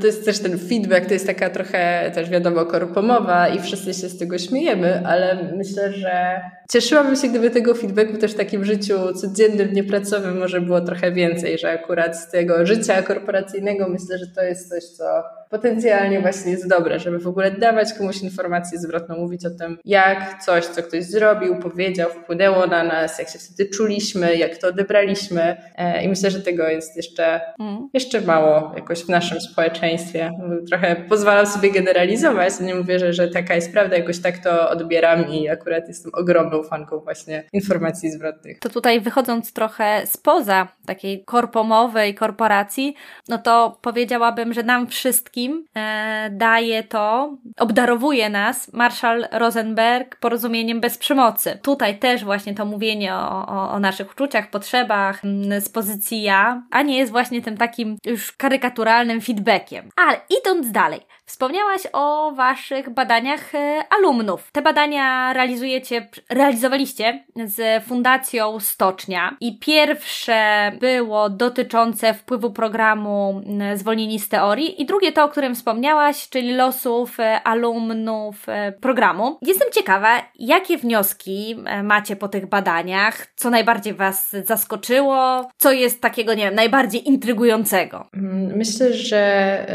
to 0.00 0.06
jest 0.06 0.24
też 0.24 0.38
ten 0.38 0.58
feedback, 0.58 1.06
to 1.06 1.12
jest 1.12 1.26
taka 1.26 1.50
trochę 1.50 2.10
też 2.14 2.30
wiadomo 2.30 2.66
korpomowa 2.66 3.48
i 3.48 3.60
wszyscy 3.60 3.94
się 3.94 4.08
z 4.08 4.18
tego 4.18 4.38
śmiejemy, 4.38 5.06
ale 5.06 5.52
myślę, 5.56 5.92
że 5.92 6.40
cieszyłabym 6.70 7.16
się, 7.16 7.28
gdyby 7.28 7.50
tego 7.50 7.74
feedbacku 7.74 8.16
też 8.16 8.32
w 8.32 8.36
takim 8.36 8.64
życiu 8.64 9.14
codziennym, 9.14 9.72
niepracowym 9.72 10.38
może 10.38 10.60
było 10.60 10.80
trochę 10.80 11.12
więcej, 11.12 11.58
że 11.58 11.70
akurat 11.70 12.16
z 12.18 12.30
tego 12.30 12.66
życia 12.66 13.02
korporacyjnego 13.02 13.88
myślę, 13.88 14.18
że 14.18 14.26
to 14.26 14.42
jest 14.42 14.68
coś, 14.68 14.84
co 14.84 15.04
potencjalnie 15.50 16.20
właśnie 16.20 16.52
jest 16.52 16.68
dobre, 16.68 16.98
żeby 16.98 17.18
w 17.18 17.26
ogóle 17.26 17.50
dawać 17.50 17.92
komuś 17.92 18.22
informację 18.22 18.78
zwrotną, 18.78 19.16
mówić 19.16 19.46
o 19.46 19.50
tym, 19.50 19.78
jak 19.84 20.42
coś, 20.42 20.66
co 20.66 20.82
ktoś 20.82 21.04
zrobił, 21.04 21.56
powiedział, 21.56 22.10
wpłynęło 22.10 22.66
na 22.66 22.84
nas, 22.84 23.18
jak 23.18 23.28
się 23.28 23.38
wtedy 23.38 23.70
czuliśmy, 23.70 24.36
jak 24.36 24.56
to 24.56 24.68
odebraliśmy. 24.68 25.56
E, 25.76 26.04
I 26.04 26.08
myślę, 26.08 26.30
że 26.30 26.40
tego 26.40 26.68
jest 26.68 26.96
jeszcze, 26.96 27.40
mm. 27.60 27.88
jeszcze 27.94 28.20
mało 28.20 28.72
jakoś 28.76 29.00
w 29.00 29.08
naszym 29.08 29.40
społeczeństwie. 29.40 30.30
Trochę 30.68 30.96
pozwalam 30.96 31.46
sobie 31.46 31.70
generalizować, 31.70 32.60
nie 32.60 32.74
mówię, 32.74 32.98
że, 32.98 33.12
że 33.12 33.28
taka 33.28 33.54
jest 33.54 33.72
prawda, 33.72 33.96
jakoś 33.96 34.18
tak 34.18 34.38
to 34.38 34.70
odbieram 34.70 35.28
i 35.28 35.48
akurat 35.48 35.88
jestem 35.88 36.12
ogromną 36.14 36.62
fanką 36.62 36.98
właśnie 36.98 37.44
informacji 37.52 38.10
zwrotnych. 38.10 38.58
To 38.58 38.68
tutaj 38.68 39.00
wychodząc 39.00 39.52
trochę 39.52 40.02
spoza 40.06 40.68
takiej 40.86 41.24
korpomowej 41.24 42.14
korporacji, 42.14 42.94
no 43.28 43.38
to 43.38 43.78
powiedziałabym, 43.82 44.54
że 44.54 44.62
nam 44.62 44.86
wszystkim 44.86 45.37
e, 45.46 46.30
daje 46.32 46.82
to, 46.82 47.36
obdarowuje 47.58 48.30
nas 48.30 48.72
Marshall 48.72 49.26
Rosenberg 49.32 50.16
porozumieniem 50.16 50.80
bez 50.80 50.98
przemocy. 50.98 51.58
Tutaj 51.62 51.98
też 51.98 52.24
właśnie 52.24 52.54
to 52.54 52.64
mówienie 52.64 53.14
o, 53.14 53.46
o, 53.46 53.70
o 53.70 53.80
naszych 53.80 54.12
uczuciach, 54.12 54.50
potrzebach 54.50 55.22
z 55.60 55.68
pozycji 55.68 56.22
ja, 56.22 56.62
a 56.70 56.82
nie 56.82 56.98
jest 56.98 57.12
właśnie 57.12 57.42
tym 57.42 57.56
takim 57.56 57.96
już 58.04 58.32
karykaturalnym 58.32 59.20
feedbackiem. 59.20 59.88
Ale 59.96 60.20
idąc 60.40 60.70
dalej, 60.70 61.00
Wspomniałaś 61.28 61.82
o 61.92 62.32
Waszych 62.32 62.90
badaniach 62.90 63.54
e, 63.54 63.82
alumnów. 63.98 64.50
Te 64.52 64.62
badania 64.62 65.32
realizujecie, 65.32 66.08
realizowaliście 66.30 67.24
z 67.44 67.84
Fundacją 67.84 68.60
Stocznia 68.60 69.36
i 69.40 69.58
pierwsze 69.58 70.72
było 70.80 71.30
dotyczące 71.30 72.14
wpływu 72.14 72.50
programu 72.50 73.42
Zwolnieni 73.74 74.18
z 74.18 74.28
teorii 74.28 74.82
i 74.82 74.86
drugie 74.86 75.12
to, 75.12 75.24
o 75.24 75.28
którym 75.28 75.54
wspomniałaś, 75.54 76.28
czyli 76.28 76.54
losów 76.54 77.20
e, 77.20 77.42
alumnów 77.42 78.48
e, 78.48 78.72
programu. 78.72 79.38
Jestem 79.42 79.68
ciekawa, 79.72 80.22
jakie 80.38 80.78
wnioski 80.78 81.56
macie 81.82 82.16
po 82.16 82.28
tych 82.28 82.46
badaniach, 82.46 83.26
co 83.36 83.50
najbardziej 83.50 83.94
Was 83.94 84.36
zaskoczyło, 84.44 85.48
co 85.56 85.72
jest 85.72 86.00
takiego, 86.00 86.34
nie 86.34 86.44
wiem, 86.44 86.54
najbardziej 86.54 87.08
intrygującego? 87.08 88.06
Mm, 88.14 88.56
myślę, 88.56 88.92
że 88.92 89.66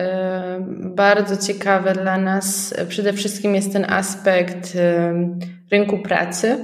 bardzo 0.80 1.43
ciekawe 1.48 1.94
dla 1.94 2.18
nas 2.18 2.74
przede 2.90 3.14
wszystkim 3.14 3.56
jest 3.56 3.74
ten 3.74 3.86
aspekt 3.90 4.78
rynku 5.72 6.00
pracy, 6.00 6.58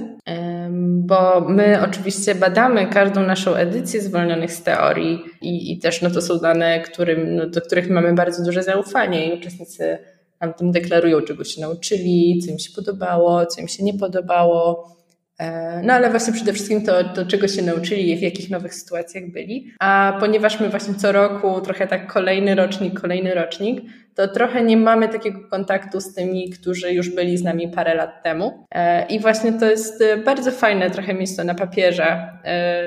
bo 0.80 1.40
my 1.40 1.82
oczywiście 1.84 2.34
badamy 2.34 2.86
każdą 2.86 3.22
naszą 3.22 3.54
edycję 3.54 4.00
zwolnionych 4.00 4.52
z 4.52 4.62
teorii 4.62 5.20
i, 5.40 5.72
i 5.72 5.78
też 5.78 6.02
no, 6.02 6.10
to 6.10 6.22
są 6.22 6.38
dane, 6.38 6.80
którym, 6.80 7.36
no, 7.36 7.46
do 7.46 7.60
których 7.60 7.90
mamy 7.90 8.14
bardzo 8.14 8.44
duże 8.44 8.62
zaufanie 8.62 9.26
i 9.26 9.38
uczestnicy 9.38 9.98
nam 10.40 10.54
tym 10.54 10.72
deklarują, 10.72 11.20
czego 11.20 11.44
się 11.44 11.60
nauczyli, 11.60 12.42
co 12.46 12.52
im 12.52 12.58
się 12.58 12.70
podobało, 12.76 13.46
co 13.46 13.60
im 13.60 13.68
się 13.68 13.84
nie 13.84 13.94
podobało. 13.94 14.96
E, 15.38 15.82
no 15.84 15.92
ale 15.92 16.10
właśnie 16.10 16.32
przede 16.32 16.52
wszystkim 16.52 16.84
to, 16.86 17.04
to, 17.04 17.26
czego 17.26 17.48
się 17.48 17.62
nauczyli 17.62 18.10
i 18.10 18.16
w 18.16 18.22
jakich 18.22 18.50
nowych 18.50 18.74
sytuacjach 18.74 19.30
byli. 19.32 19.72
A 19.80 20.16
ponieważ 20.20 20.60
my 20.60 20.68
właśnie 20.68 20.94
co 20.94 21.12
roku, 21.12 21.60
trochę 21.60 21.86
tak 21.86 22.12
kolejny 22.12 22.54
rocznik, 22.54 23.00
kolejny 23.00 23.34
rocznik, 23.34 23.82
to 24.14 24.28
trochę 24.28 24.62
nie 24.62 24.76
mamy 24.76 25.08
takiego 25.08 25.40
kontaktu 25.50 26.00
z 26.00 26.14
tymi, 26.14 26.50
którzy 26.50 26.92
już 26.92 27.10
byli 27.10 27.38
z 27.38 27.42
nami 27.42 27.68
parę 27.68 27.94
lat 27.94 28.22
temu. 28.22 28.66
E, 28.74 29.06
I 29.06 29.20
właśnie 29.20 29.52
to 29.52 29.70
jest 29.70 30.02
e, 30.02 30.16
bardzo 30.16 30.50
fajne 30.50 30.90
trochę 30.90 31.14
miejsce 31.14 31.44
na 31.44 31.54
papierze, 31.54 32.28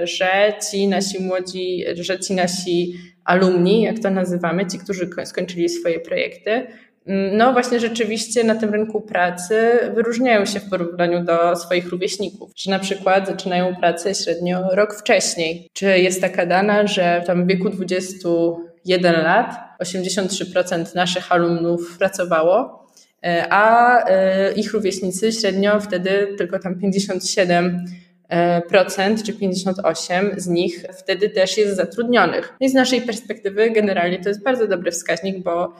że 0.03 0.53
ci 0.71 0.87
nasi 0.87 1.23
młodzi, 1.23 1.83
że 1.95 2.19
ci 2.19 2.33
nasi 2.33 2.93
alumni, 3.25 3.81
jak 3.81 3.99
to 3.99 4.09
nazywamy, 4.09 4.65
ci, 4.67 4.79
którzy 4.79 5.09
skończyli 5.25 5.69
swoje 5.69 5.99
projekty, 5.99 6.67
Mm, 7.07 7.37
no 7.37 7.53
właśnie 7.53 7.79
rzeczywiście 7.79 8.43
na 8.43 8.55
tym 8.55 8.73
rynku 8.73 9.01
pracy 9.01 9.79
wyróżniają 9.95 10.45
się 10.45 10.59
w 10.59 10.69
porównaniu 10.69 11.23
do 11.23 11.55
swoich 11.55 11.89
rówieśników, 11.89 12.51
że 12.57 12.71
na 12.71 12.79
przykład 12.79 13.27
zaczynają 13.27 13.75
pracę 13.75 14.15
średnio 14.15 14.69
rok 14.71 14.95
wcześniej. 14.95 15.69
Czy 15.73 15.99
jest 15.99 16.21
taka 16.21 16.45
dana, 16.45 16.87
że 16.87 17.23
tam 17.27 17.43
w 17.43 17.47
wieku 17.47 17.69
21 17.69 19.23
lat 19.23 19.55
83% 19.83 20.95
naszych 20.95 21.31
alumnów 21.31 21.97
pracowało, 21.97 22.87
e, 23.25 23.45
a 23.49 23.97
e, 24.05 24.51
ich 24.51 24.73
rówieśnicy 24.73 25.31
średnio 25.31 25.79
wtedy 25.79 26.27
tylko 26.37 26.59
tam 26.59 26.79
57 26.79 27.85
E, 28.33 28.61
procent 28.61 29.23
czy 29.23 29.33
58 29.33 30.31
z 30.37 30.47
nich 30.47 30.85
wtedy 30.99 31.29
też 31.29 31.57
jest 31.57 31.75
zatrudnionych. 31.75 32.53
No 32.61 32.67
I 32.67 32.69
z 32.69 32.73
naszej 32.73 33.01
perspektywy 33.01 33.71
generalnie 33.71 34.19
to 34.19 34.29
jest 34.29 34.43
bardzo 34.43 34.67
dobry 34.67 34.91
wskaźnik, 34.91 35.43
bo 35.43 35.73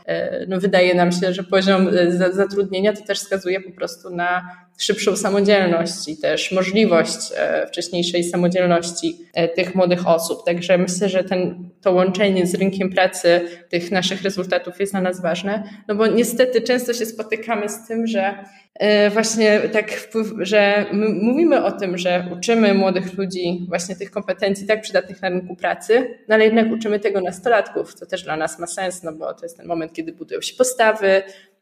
no, 0.47 0.59
wydaje 0.59 0.95
nam 0.95 1.11
się, 1.11 1.33
że 1.33 1.43
poziom 1.43 1.89
zatrudnienia 2.31 2.93
to 2.93 3.05
też 3.05 3.19
wskazuje 3.19 3.61
po 3.61 3.71
prostu 3.71 4.09
na 4.09 4.49
szybszą 4.77 5.15
samodzielność 5.15 6.07
i 6.07 6.17
też 6.17 6.51
możliwość 6.51 7.19
wcześniejszej 7.67 8.23
samodzielności 8.23 9.17
tych 9.55 9.75
młodych 9.75 10.07
osób. 10.07 10.45
Także 10.45 10.77
myślę, 10.77 11.09
że 11.09 11.23
ten, 11.23 11.69
to 11.81 11.91
łączenie 11.91 12.47
z 12.47 12.55
rynkiem 12.55 12.89
pracy 12.89 13.41
tych 13.69 13.91
naszych 13.91 14.21
rezultatów 14.21 14.79
jest 14.79 14.93
dla 14.93 15.01
nas 15.01 15.21
ważne, 15.21 15.63
no 15.87 15.95
bo 15.95 16.07
niestety 16.07 16.61
często 16.61 16.93
się 16.93 17.05
spotykamy 17.05 17.69
z 17.69 17.87
tym, 17.87 18.07
że 18.07 18.45
E, 18.73 19.09
właśnie 19.09 19.59
tak, 19.59 20.09
że 20.39 20.85
mówimy 21.21 21.63
o 21.63 21.71
tym, 21.71 21.97
że 21.97 22.29
uczymy 22.37 22.73
młodych 22.73 23.17
ludzi 23.17 23.65
właśnie 23.69 23.95
tych 23.95 24.11
kompetencji 24.11 24.67
tak 24.67 24.81
przydatnych 24.81 25.21
na 25.21 25.29
rynku 25.29 25.55
pracy, 25.55 26.17
no 26.27 26.35
ale 26.35 26.45
jednak 26.45 26.71
uczymy 26.71 26.99
tego 26.99 27.21
nastolatków, 27.21 27.93
co 27.93 28.05
też 28.05 28.23
dla 28.23 28.37
nas 28.37 28.59
ma 28.59 28.67
sens, 28.67 29.03
no 29.03 29.13
bo 29.13 29.33
to 29.33 29.45
jest 29.45 29.57
ten 29.57 29.67
moment, 29.67 29.93
kiedy 29.93 30.13
budują 30.13 30.41
się 30.41 30.55
postawy, 30.55 31.07
E, 31.07 31.52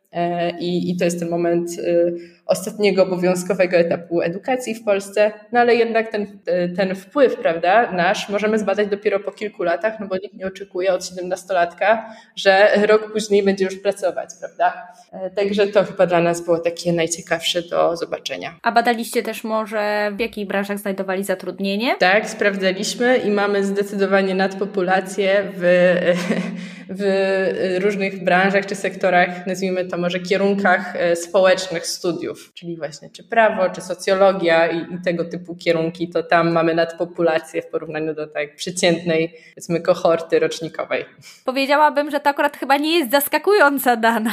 I, 0.59 0.91
I 0.91 0.97
to 0.97 1.05
jest 1.05 1.19
ten 1.19 1.29
moment 1.29 1.69
y, 1.79 2.13
ostatniego 2.45 3.03
obowiązkowego 3.03 3.77
etapu 3.77 4.21
edukacji 4.21 4.75
w 4.75 4.83
Polsce, 4.83 5.31
no 5.51 5.59
ale 5.59 5.75
jednak 5.75 6.11
ten, 6.11 6.39
ten 6.75 6.95
wpływ, 6.95 7.35
prawda, 7.35 7.91
nasz 7.91 8.29
możemy 8.29 8.59
zbadać 8.59 8.87
dopiero 8.87 9.19
po 9.19 9.31
kilku 9.31 9.63
latach, 9.63 9.99
no 9.99 10.07
bo 10.07 10.15
nikt 10.15 10.33
nie 10.35 10.47
oczekuje 10.47 10.93
od 10.93 11.01
17-latka, 11.01 11.97
że 12.35 12.71
rok 12.87 13.13
później 13.13 13.43
będzie 13.43 13.65
już 13.65 13.75
pracować, 13.75 14.29
prawda. 14.39 14.87
E, 15.11 15.29
także 15.29 15.67
to 15.67 15.83
chyba 15.83 16.05
dla 16.05 16.21
nas 16.21 16.41
było 16.45 16.59
takie 16.59 16.93
najciekawsze 16.93 17.61
do 17.61 17.97
zobaczenia. 17.97 18.59
A 18.61 18.71
badaliście 18.71 19.23
też 19.23 19.43
może 19.43 20.11
w 20.15 20.19
jakich 20.19 20.47
branżach 20.47 20.79
znajdowali 20.79 21.23
zatrudnienie? 21.23 21.95
Tak, 21.99 22.29
sprawdzaliśmy 22.29 23.17
i 23.17 23.31
mamy 23.31 23.63
zdecydowanie 23.65 24.35
nadpopulację 24.35 25.43
w 25.57 25.63
w 26.93 27.79
różnych 27.83 28.23
branżach 28.23 28.65
czy 28.65 28.75
sektorach, 28.75 29.47
nazwijmy 29.47 29.85
to 29.85 29.97
może 30.01 30.19
kierunkach 30.19 30.95
e, 30.95 31.15
społecznych 31.15 31.87
studiów, 31.87 32.51
czyli 32.53 32.77
właśnie 32.77 33.09
czy 33.09 33.23
prawo, 33.23 33.69
czy 33.69 33.81
socjologia 33.81 34.67
i, 34.67 34.77
i 34.77 35.01
tego 35.05 35.25
typu 35.25 35.55
kierunki, 35.55 36.09
to 36.09 36.23
tam 36.23 36.51
mamy 36.51 36.75
nadpopulację 36.75 37.61
w 37.61 37.67
porównaniu 37.67 38.13
do 38.13 38.27
tak 38.27 38.55
przeciętnej, 38.55 39.33
powiedzmy, 39.49 39.81
kohorty 39.81 40.39
rocznikowej. 40.39 41.05
Powiedziałabym, 41.45 42.11
że 42.11 42.19
to 42.19 42.29
akurat 42.29 42.57
chyba 42.57 42.77
nie 42.77 42.99
jest 42.99 43.11
zaskakująca 43.11 43.95
dana. 43.95 44.31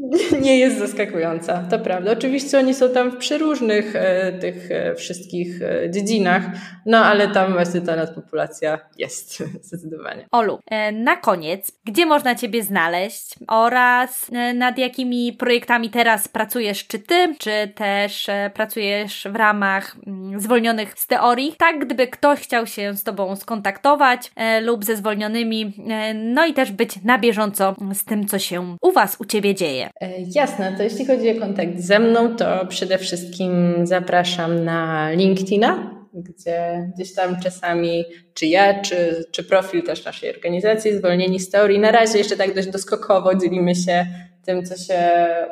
Nie, 0.42 0.58
jest 0.58 0.78
zaskakująca, 0.78 1.62
to 1.70 1.78
prawda. 1.78 2.12
Oczywiście 2.12 2.58
oni 2.58 2.74
są 2.74 2.88
tam 2.88 3.10
w 3.10 3.16
przeróżnych 3.16 3.96
e, 3.96 4.32
tych 4.32 4.70
e, 4.70 4.94
wszystkich 4.94 5.62
e, 5.62 5.90
dziedzinach, 5.90 6.42
no 6.86 6.98
ale 6.98 7.28
tam 7.28 7.52
właśnie 7.52 7.80
ta 7.80 7.96
nadpopulacja 7.96 8.78
jest 8.98 9.38
zdecydowanie. 9.66 10.26
Olu, 10.30 10.58
na 10.92 11.16
koniec, 11.16 11.72
gdzie 11.84 12.06
można 12.06 12.34
Ciebie 12.34 12.62
znaleźć 12.62 13.34
oraz 13.48 14.30
nad 14.54 14.78
jakimi 14.78 15.32
projektami 15.32 15.90
teraz 15.90 16.28
pracujesz? 16.28 16.86
Czy 16.86 16.98
Ty, 16.98 17.34
czy 17.38 17.72
też 17.74 18.26
pracujesz 18.54 19.28
w 19.30 19.36
ramach 19.36 19.96
mm, 20.06 20.40
zwolnionych 20.40 20.98
z 20.98 21.06
teorii? 21.06 21.54
Tak, 21.58 21.84
gdyby 21.84 22.06
ktoś 22.06 22.40
chciał 22.40 22.66
się 22.66 22.94
z 22.94 23.02
Tobą 23.02 23.36
skontaktować 23.36 24.32
lub 24.62 24.84
ze 24.84 24.96
zwolnionymi, 24.96 25.72
no 26.14 26.46
i 26.46 26.54
też 26.54 26.72
być 26.72 27.02
na 27.02 27.18
bieżąco 27.18 27.76
z 27.94 28.04
tym, 28.04 28.26
co 28.26 28.38
się 28.38 28.76
u 28.82 28.92
Was, 28.92 29.16
u 29.20 29.24
Ciebie 29.24 29.54
dzieje. 29.54 29.89
E, 30.00 30.20
jasne, 30.34 30.74
to 30.76 30.82
jeśli 30.82 31.06
chodzi 31.06 31.36
o 31.36 31.40
kontakt 31.40 31.78
ze 31.78 31.98
mną, 31.98 32.36
to 32.36 32.66
przede 32.66 32.98
wszystkim 32.98 33.74
zapraszam 33.86 34.64
na 34.64 35.10
LinkedIna, 35.10 36.00
gdzie 36.14 36.90
gdzieś 36.94 37.14
tam 37.14 37.40
czasami, 37.40 38.04
czy 38.34 38.46
ja, 38.46 38.82
czy, 38.82 39.24
czy 39.32 39.44
profil 39.44 39.82
też 39.82 40.04
naszej 40.04 40.34
organizacji 40.34 40.96
Zwolnieni 40.96 41.40
z 41.40 41.50
Teorii, 41.50 41.78
na 41.78 41.90
razie 41.90 42.18
jeszcze 42.18 42.36
tak 42.36 42.54
dość 42.54 42.68
doskokowo 42.68 43.34
dzielimy 43.34 43.74
się 43.74 44.06
tym, 44.44 44.66
co 44.66 44.76
się 44.76 45.00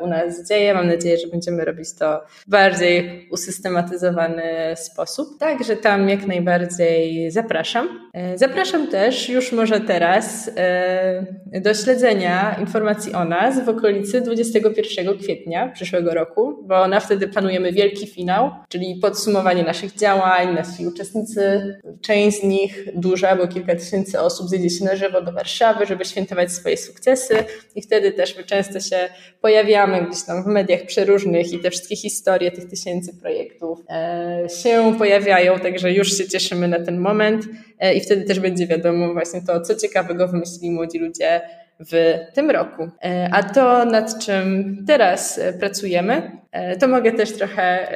u 0.00 0.06
nas 0.06 0.48
dzieje. 0.48 0.74
Mam 0.74 0.88
nadzieję, 0.88 1.18
że 1.18 1.26
będziemy 1.28 1.64
robić 1.64 1.94
to 1.98 2.22
w 2.46 2.50
bardziej 2.50 3.28
usystematyzowany 3.30 4.42
sposób. 4.76 5.38
Także 5.38 5.76
tam 5.76 6.08
jak 6.08 6.26
najbardziej 6.26 7.30
zapraszam. 7.30 8.10
E, 8.14 8.38
zapraszam 8.38 8.88
też 8.88 9.28
już 9.28 9.52
może 9.52 9.80
teraz 9.80 10.50
e, 10.56 11.26
do 11.60 11.74
śledzenia 11.74 12.56
informacji 12.60 13.14
o 13.14 13.24
nas 13.24 13.64
w 13.64 13.68
okolicy 13.68 14.20
21 14.20 15.18
kwietnia 15.18 15.68
przyszłego 15.68 16.14
roku, 16.14 16.64
bo 16.66 16.88
na 16.88 17.00
wtedy 17.00 17.28
planujemy 17.28 17.72
wielki 17.72 18.06
finał, 18.06 18.50
czyli 18.68 18.98
podsumowanie 19.02 19.62
naszych 19.62 19.94
działań, 19.94 20.54
nasi 20.54 20.86
uczestnicy, 20.86 21.76
część 22.02 22.40
z 22.40 22.42
nich 22.42 22.88
duża, 22.94 23.36
bo 23.36 23.48
kilka 23.48 23.74
tysięcy 23.74 24.20
osób 24.20 24.48
zjedzie 24.48 24.70
się 24.70 24.84
na 24.84 24.96
żywo 24.96 25.22
do 25.22 25.32
Warszawy, 25.32 25.86
żeby 25.86 26.04
świętować 26.04 26.52
swoje 26.52 26.76
sukcesy 26.76 27.34
i 27.74 27.82
wtedy 27.82 28.12
też 28.12 28.36
my 28.36 28.44
często 28.44 28.77
się 28.80 29.08
pojawiamy 29.40 30.06
gdzieś 30.06 30.22
tam 30.22 30.42
w 30.42 30.46
mediach 30.46 30.82
przeróżnych 30.82 31.52
i 31.52 31.58
te 31.58 31.70
wszystkie 31.70 31.96
historie 31.96 32.50
tych 32.50 32.68
tysięcy 32.68 33.14
projektów 33.20 33.78
e, 33.90 34.46
się 34.62 34.94
pojawiają, 34.98 35.58
także 35.58 35.92
już 35.92 36.18
się 36.18 36.28
cieszymy 36.28 36.68
na 36.68 36.84
ten 36.84 36.98
moment 36.98 37.44
e, 37.78 37.94
i 37.94 38.00
wtedy 38.00 38.24
też 38.24 38.40
będzie 38.40 38.66
wiadomo 38.66 39.12
właśnie 39.12 39.42
to, 39.42 39.60
co 39.60 39.74
ciekawego 39.74 40.28
wymyślili 40.28 40.70
młodzi 40.70 40.98
ludzie 40.98 41.40
w 41.80 42.16
tym 42.34 42.50
roku. 42.50 42.90
E, 43.04 43.28
a 43.32 43.42
to, 43.42 43.84
nad 43.84 44.26
czym 44.26 44.76
teraz 44.86 45.40
pracujemy, 45.58 46.38
to 46.80 46.88
mogę 46.88 47.12
też 47.12 47.32
trochę 47.32 47.88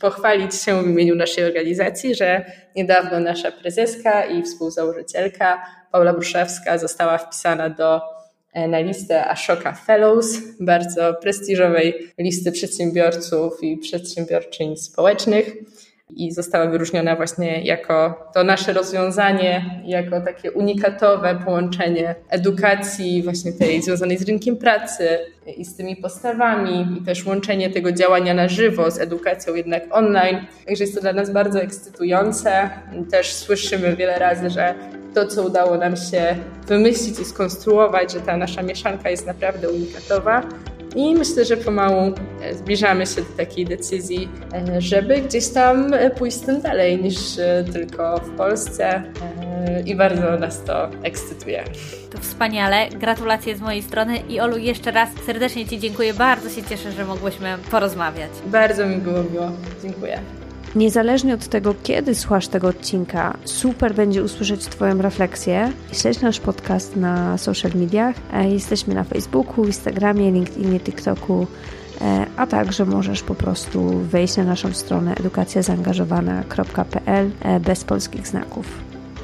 pochwalić 0.00 0.54
się 0.54 0.82
w 0.82 0.86
imieniu 0.86 1.14
naszej 1.14 1.44
organizacji, 1.44 2.14
że 2.14 2.44
niedawno 2.76 3.20
nasza 3.20 3.52
prezeska 3.52 4.24
i 4.24 4.42
współzałożycielka 4.42 5.62
Paula 5.94 6.12
Bruszewska 6.12 6.78
została 6.78 7.18
wpisana 7.18 7.70
do 7.70 8.00
na 8.54 8.78
listę 8.78 9.24
Ashoka 9.24 9.72
Fellows, 9.72 10.38
bardzo 10.60 11.14
prestiżowej 11.14 11.94
listy 12.18 12.52
przedsiębiorców 12.52 13.62
i 13.62 13.76
przedsiębiorczyń 13.76 14.76
społecznych 14.76 15.56
i 16.10 16.32
została 16.32 16.66
wyróżniona 16.66 17.16
właśnie 17.16 17.64
jako 17.64 18.28
to 18.34 18.44
nasze 18.44 18.72
rozwiązanie, 18.72 19.80
jako 19.84 20.20
takie 20.20 20.52
unikatowe 20.52 21.40
połączenie 21.44 22.14
edukacji 22.28 23.22
właśnie 23.22 23.52
tej 23.52 23.82
związanej 23.82 24.18
z 24.18 24.22
rynkiem 24.22 24.56
pracy 24.56 25.18
i 25.56 25.64
z 25.64 25.76
tymi 25.76 25.96
postawami 25.96 26.98
i 27.00 27.04
też 27.04 27.26
łączenie 27.26 27.70
tego 27.70 27.92
działania 27.92 28.34
na 28.34 28.48
żywo 28.48 28.90
z 28.90 28.98
edukacją 28.98 29.54
jednak 29.54 29.82
online. 29.90 30.46
Także 30.66 30.84
jest 30.84 30.94
to 30.94 31.00
dla 31.00 31.12
nas 31.12 31.30
bardzo 31.30 31.60
ekscytujące. 31.60 32.70
Też 33.10 33.32
słyszymy 33.32 33.96
wiele 33.96 34.18
razy, 34.18 34.50
że 34.50 34.74
to, 35.14 35.26
co 35.26 35.42
udało 35.42 35.76
nam 35.76 35.96
się 35.96 36.36
wymyślić 36.66 37.20
i 37.20 37.24
skonstruować, 37.24 38.12
że 38.12 38.20
ta 38.20 38.36
nasza 38.36 38.62
mieszanka 38.62 39.10
jest 39.10 39.26
naprawdę 39.26 39.70
unikatowa. 39.70 40.42
I 40.94 41.14
myślę, 41.14 41.44
że 41.44 41.56
pomału 41.56 42.14
e, 42.42 42.54
zbliżamy 42.54 43.06
się 43.06 43.22
do 43.22 43.36
takiej 43.36 43.64
decyzji, 43.64 44.28
e, 44.52 44.80
żeby 44.80 45.20
gdzieś 45.20 45.48
tam 45.48 45.94
e, 45.94 46.10
pójść 46.10 46.36
z 46.36 46.40
tym 46.40 46.60
dalej 46.60 47.02
niż 47.02 47.16
tylko 47.72 48.18
w 48.18 48.30
Polsce. 48.36 49.02
I 49.86 49.94
bardzo 49.94 50.38
nas 50.38 50.64
to 50.64 50.90
ekscytuje. 51.02 51.64
To 52.10 52.18
wspaniale. 52.18 52.88
Gratulacje 52.88 53.56
z 53.56 53.60
mojej 53.60 53.82
strony 53.82 54.18
i 54.28 54.40
Olu 54.40 54.58
jeszcze 54.58 54.90
raz 54.90 55.08
serdecznie 55.26 55.66
Ci 55.66 55.78
dziękuję. 55.78 56.14
Bardzo 56.14 56.50
się 56.50 56.62
cieszę, 56.62 56.92
że 56.92 57.04
mogłyśmy 57.04 57.58
porozmawiać. 57.70 58.30
Bardzo 58.46 58.86
mi 58.86 58.96
było 58.96 59.22
miło. 59.22 59.50
Dziękuję. 59.82 60.20
Niezależnie 60.76 61.34
od 61.34 61.48
tego, 61.48 61.74
kiedy 61.82 62.14
słuchasz 62.14 62.48
tego 62.48 62.68
odcinka, 62.68 63.36
super 63.44 63.94
będzie 63.94 64.22
usłyszeć 64.22 64.64
Twoją 64.64 65.02
refleksję. 65.02 65.72
Śledź 65.92 66.20
nasz 66.20 66.40
podcast 66.40 66.96
na 66.96 67.38
social 67.38 67.72
mediach. 67.74 68.16
E, 68.32 68.50
jesteśmy 68.50 68.94
na 68.94 69.04
Facebooku, 69.04 69.64
Instagramie, 69.64 70.32
LinkedInie, 70.32 70.80
TikToku, 70.80 71.46
e, 72.00 72.26
a 72.36 72.46
także 72.46 72.84
możesz 72.84 73.22
po 73.22 73.34
prostu 73.34 73.98
wejść 73.98 74.36
na 74.36 74.44
naszą 74.44 74.72
stronę 74.72 75.14
edukacjazaangażowana.pl 75.14 77.30
e, 77.40 77.60
bez 77.60 77.84
polskich 77.84 78.26
znaków. 78.26 78.66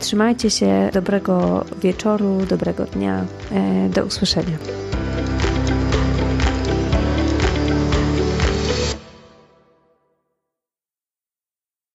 Trzymajcie 0.01 0.51
się, 0.51 0.91
dobrego 0.93 1.65
wieczoru, 1.83 2.39
dobrego 2.49 2.85
dnia. 2.85 3.25
Do 3.95 4.05
usłyszenia. 4.05 4.57